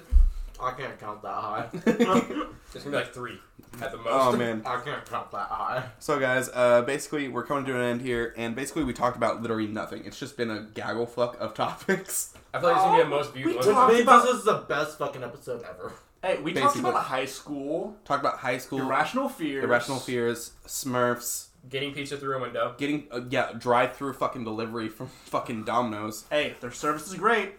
I 0.62 0.72
can't 0.72 1.00
count 1.00 1.22
that 1.22 1.28
high. 1.34 1.68
it's 1.74 2.04
gonna 2.04 2.50
be 2.86 2.90
like 2.90 3.14
three 3.14 3.40
at 3.82 3.92
the 3.92 3.98
most. 3.98 4.08
Oh 4.10 4.36
man. 4.36 4.64
I 4.66 4.80
can't 4.82 5.06
count 5.06 5.32
that 5.32 5.48
high. 5.50 5.84
So 6.00 6.20
guys, 6.20 6.50
uh, 6.54 6.82
basically 6.84 7.28
we're 7.28 7.46
coming 7.46 7.66
to 7.66 7.76
an 7.76 7.82
end 7.82 8.02
here, 8.02 8.34
and 8.38 8.56
basically 8.56 8.84
we 8.84 8.94
talked 8.94 9.18
about 9.18 9.42
literally 9.42 9.68
nothing. 9.68 10.04
It's 10.06 10.20
just 10.20 10.36
been 10.38 10.50
a 10.50 10.62
gaggle 10.74 11.06
fuck 11.06 11.40
of 11.40 11.54
topics. 11.54 12.34
I 12.54 12.60
feel 12.60 12.70
like 12.70 12.78
it's 12.78 12.86
gonna 12.86 12.98
be 12.98 13.04
the 13.04 13.10
most 13.10 13.34
viewed 13.34 13.48
we 13.48 13.56
one. 13.56 13.66
talked- 13.66 13.88
Which 13.90 13.96
means 13.98 14.08
about- 14.08 14.26
this 14.26 14.36
is 14.38 14.44
the 14.46 14.66
best 14.68 14.98
fucking 14.98 15.24
episode 15.24 15.64
ever. 15.64 15.94
Hey, 16.24 16.40
we 16.42 16.52
talked 16.54 16.74
Basically. 16.74 16.90
about 16.90 17.04
high 17.04 17.26
school, 17.26 17.96
Talk 18.04 18.20
about 18.22 18.40
high 18.40 18.58
school, 18.58 18.80
irrational 18.82 19.30
fears, 19.30 19.64
irrational 19.64 20.00
fears, 20.00 20.52
Smurfs, 20.66 21.50
Getting 21.70 21.94
pizza 21.94 22.18
through 22.18 22.38
a 22.38 22.42
window. 22.42 22.74
getting 22.78 23.08
uh, 23.12 23.22
yeah 23.30 23.52
drive 23.58 23.96
through 23.96 24.14
fucking 24.14 24.44
delivery 24.44 24.90
from 24.90 25.08
fucking 25.26 25.66
Domino's. 25.66 26.26
Hey, 26.32 26.56
their 26.62 26.72
service 26.72 27.08
is 27.08 27.14
great. 27.16 27.54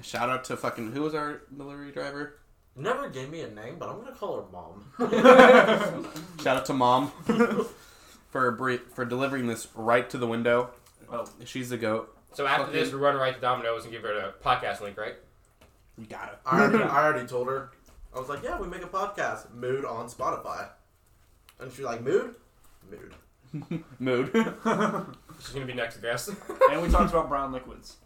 Shout 0.00 0.30
out 0.30 0.44
to 0.44 0.56
fucking 0.56 0.92
who 0.92 1.02
was 1.02 1.12
our 1.14 1.42
delivery 1.54 1.90
driver? 1.90 2.37
Never 2.78 3.08
gave 3.08 3.28
me 3.30 3.40
a 3.40 3.50
name, 3.50 3.76
but 3.78 3.88
I'm 3.88 3.98
gonna 3.98 4.12
call 4.12 4.36
her 4.36 4.44
mom. 4.52 4.84
Shout 6.42 6.56
out 6.58 6.64
to 6.66 6.72
mom 6.74 7.10
for 8.30 8.52
bre- 8.52 8.76
for 8.94 9.04
delivering 9.04 9.46
this 9.48 9.66
right 9.74 10.08
to 10.10 10.18
the 10.18 10.26
window. 10.26 10.70
Oh, 11.10 11.28
She's 11.44 11.70
the 11.70 11.76
goat. 11.76 12.14
So 12.34 12.46
after 12.46 12.66
Fucking- 12.66 12.80
this, 12.80 12.92
we 12.92 12.98
run 13.00 13.16
right 13.16 13.34
to 13.34 13.40
Domino's 13.40 13.82
and 13.84 13.92
give 13.92 14.02
her 14.02 14.12
a 14.18 14.32
podcast 14.44 14.80
link, 14.80 14.96
right? 14.96 15.14
You 15.96 16.06
got 16.06 16.28
it. 16.32 16.38
I 16.46 16.60
already, 16.62 16.84
I 16.84 17.04
already 17.04 17.26
told 17.26 17.48
her. 17.48 17.70
I 18.14 18.18
was 18.20 18.28
like, 18.28 18.42
yeah, 18.44 18.58
we 18.60 18.68
make 18.68 18.82
a 18.84 18.88
podcast, 18.88 19.52
Mood 19.52 19.84
on 19.84 20.06
Spotify. 20.08 20.68
And 21.58 21.72
she's 21.72 21.84
like, 21.84 22.02
Mood? 22.02 22.34
Mood. 22.90 23.82
Mood. 23.98 24.30
She's 25.40 25.54
gonna 25.54 25.66
be 25.66 25.74
next 25.74 25.96
guest. 26.00 26.30
and 26.70 26.80
we 26.82 26.88
talked 26.90 27.10
about 27.10 27.28
brown 27.28 27.50
liquids. 27.52 27.96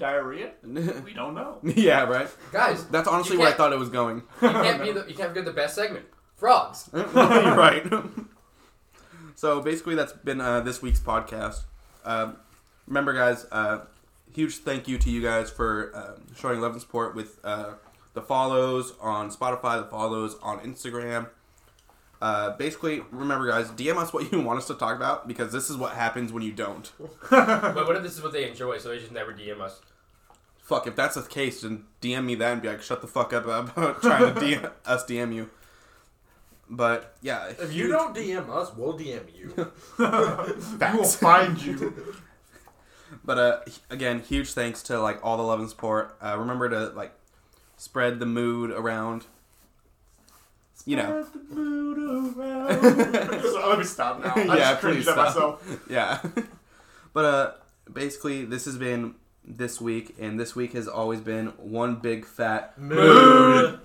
Diarrhea? 0.00 0.50
We 1.04 1.12
don't 1.14 1.34
know. 1.34 1.58
yeah, 1.62 2.04
right. 2.04 2.28
Guys, 2.50 2.84
That's 2.86 3.06
honestly 3.06 3.36
where 3.36 3.48
I 3.48 3.52
thought 3.52 3.72
it 3.72 3.78
was 3.78 3.90
going. 3.90 4.22
you 4.42 4.48
can't 4.48 4.82
be 4.82 4.90
the 4.92 5.04
you 5.06 5.14
can't 5.14 5.32
get 5.32 5.44
the 5.44 5.52
best 5.52 5.76
segment. 5.76 6.06
Frogs. 6.34 6.88
You're 6.92 7.04
right. 7.14 7.86
so 9.36 9.60
basically, 9.60 9.94
that's 9.94 10.12
been 10.12 10.40
uh, 10.40 10.60
this 10.60 10.80
week's 10.82 11.00
podcast. 11.00 11.64
Um, 12.04 12.36
remember, 12.86 13.12
guys, 13.12 13.46
uh, 13.52 13.80
huge 14.32 14.56
thank 14.56 14.88
you 14.88 14.96
to 14.98 15.10
you 15.10 15.22
guys 15.22 15.50
for 15.50 15.92
um 15.94 16.26
showing 16.36 16.60
love 16.60 16.72
and 16.72 16.80
support 16.80 17.14
with 17.14 17.38
uh, 17.44 17.74
the 18.14 18.22
follows 18.22 18.94
on 19.00 19.30
Spotify, 19.30 19.82
the 19.82 19.88
follows 19.90 20.36
on 20.42 20.60
Instagram. 20.60 21.28
Uh, 22.22 22.54
basically, 22.56 23.02
remember, 23.10 23.48
guys, 23.48 23.70
DM 23.70 23.96
us 23.96 24.12
what 24.12 24.30
you 24.32 24.40
want 24.40 24.58
us 24.58 24.66
to 24.66 24.74
talk 24.74 24.94
about 24.96 25.26
because 25.28 25.52
this 25.52 25.70
is 25.70 25.76
what 25.76 25.92
happens 25.92 26.32
when 26.32 26.42
you 26.42 26.52
don't. 26.52 26.90
But 27.30 27.86
what 27.86 27.96
if 27.96 28.02
this 28.02 28.12
is 28.16 28.22
what 28.22 28.32
they 28.32 28.46
enjoy, 28.48 28.76
so 28.78 28.90
they 28.90 28.98
just 28.98 29.12
never 29.12 29.32
DM 29.32 29.60
us? 29.60 29.80
Fuck, 30.70 30.86
if 30.86 30.94
that's 30.94 31.16
the 31.16 31.22
case, 31.22 31.62
then 31.62 31.84
DM 32.00 32.24
me 32.24 32.36
that 32.36 32.52
and 32.52 32.62
be 32.62 32.68
like, 32.68 32.80
shut 32.80 33.00
the 33.00 33.08
fuck 33.08 33.32
up 33.32 33.44
about 33.44 34.00
trying 34.02 34.32
to 34.32 34.40
DM, 34.40 34.70
us 34.86 35.04
DM 35.04 35.34
you. 35.34 35.50
But 36.68 37.16
yeah, 37.20 37.48
If 37.58 37.72
you 37.72 37.88
don't 37.88 38.14
DM 38.14 38.48
us, 38.48 38.72
we'll 38.76 38.96
DM 38.96 39.24
you. 39.36 39.52
We 39.98 40.96
will 40.98 41.04
find 41.04 41.60
you. 41.60 42.14
But 43.24 43.38
uh, 43.38 43.60
again, 43.90 44.20
huge 44.20 44.52
thanks 44.52 44.80
to 44.84 45.00
like 45.00 45.18
all 45.24 45.36
the 45.36 45.42
love 45.42 45.58
and 45.58 45.68
support. 45.68 46.16
Uh, 46.22 46.36
remember 46.38 46.68
to 46.68 46.90
like 46.90 47.12
spread 47.76 48.20
the 48.20 48.26
mood 48.26 48.70
around. 48.70 49.24
You 50.86 50.96
know, 50.98 51.24
Spread 51.28 51.48
the 51.48 51.54
mood 51.56 51.98
around. 52.38 53.42
so 53.42 53.68
let 53.68 53.78
me 53.80 53.84
stop 53.84 54.22
now. 54.22 54.32
I 54.36 54.44
Yeah, 54.44 54.54
just 54.56 54.80
cringed 54.80 54.98
please 55.06 55.12
stop. 55.12 55.16
myself. 55.34 55.80
yeah. 55.90 56.22
but 57.12 57.24
uh, 57.24 57.50
basically, 57.92 58.44
this 58.44 58.64
has 58.66 58.78
been 58.78 59.16
this 59.44 59.80
week, 59.80 60.14
and 60.18 60.38
this 60.38 60.54
week 60.54 60.72
has 60.74 60.88
always 60.88 61.20
been 61.20 61.48
one 61.58 61.96
big 61.96 62.24
fat 62.24 62.78
Mood. 62.78 63.80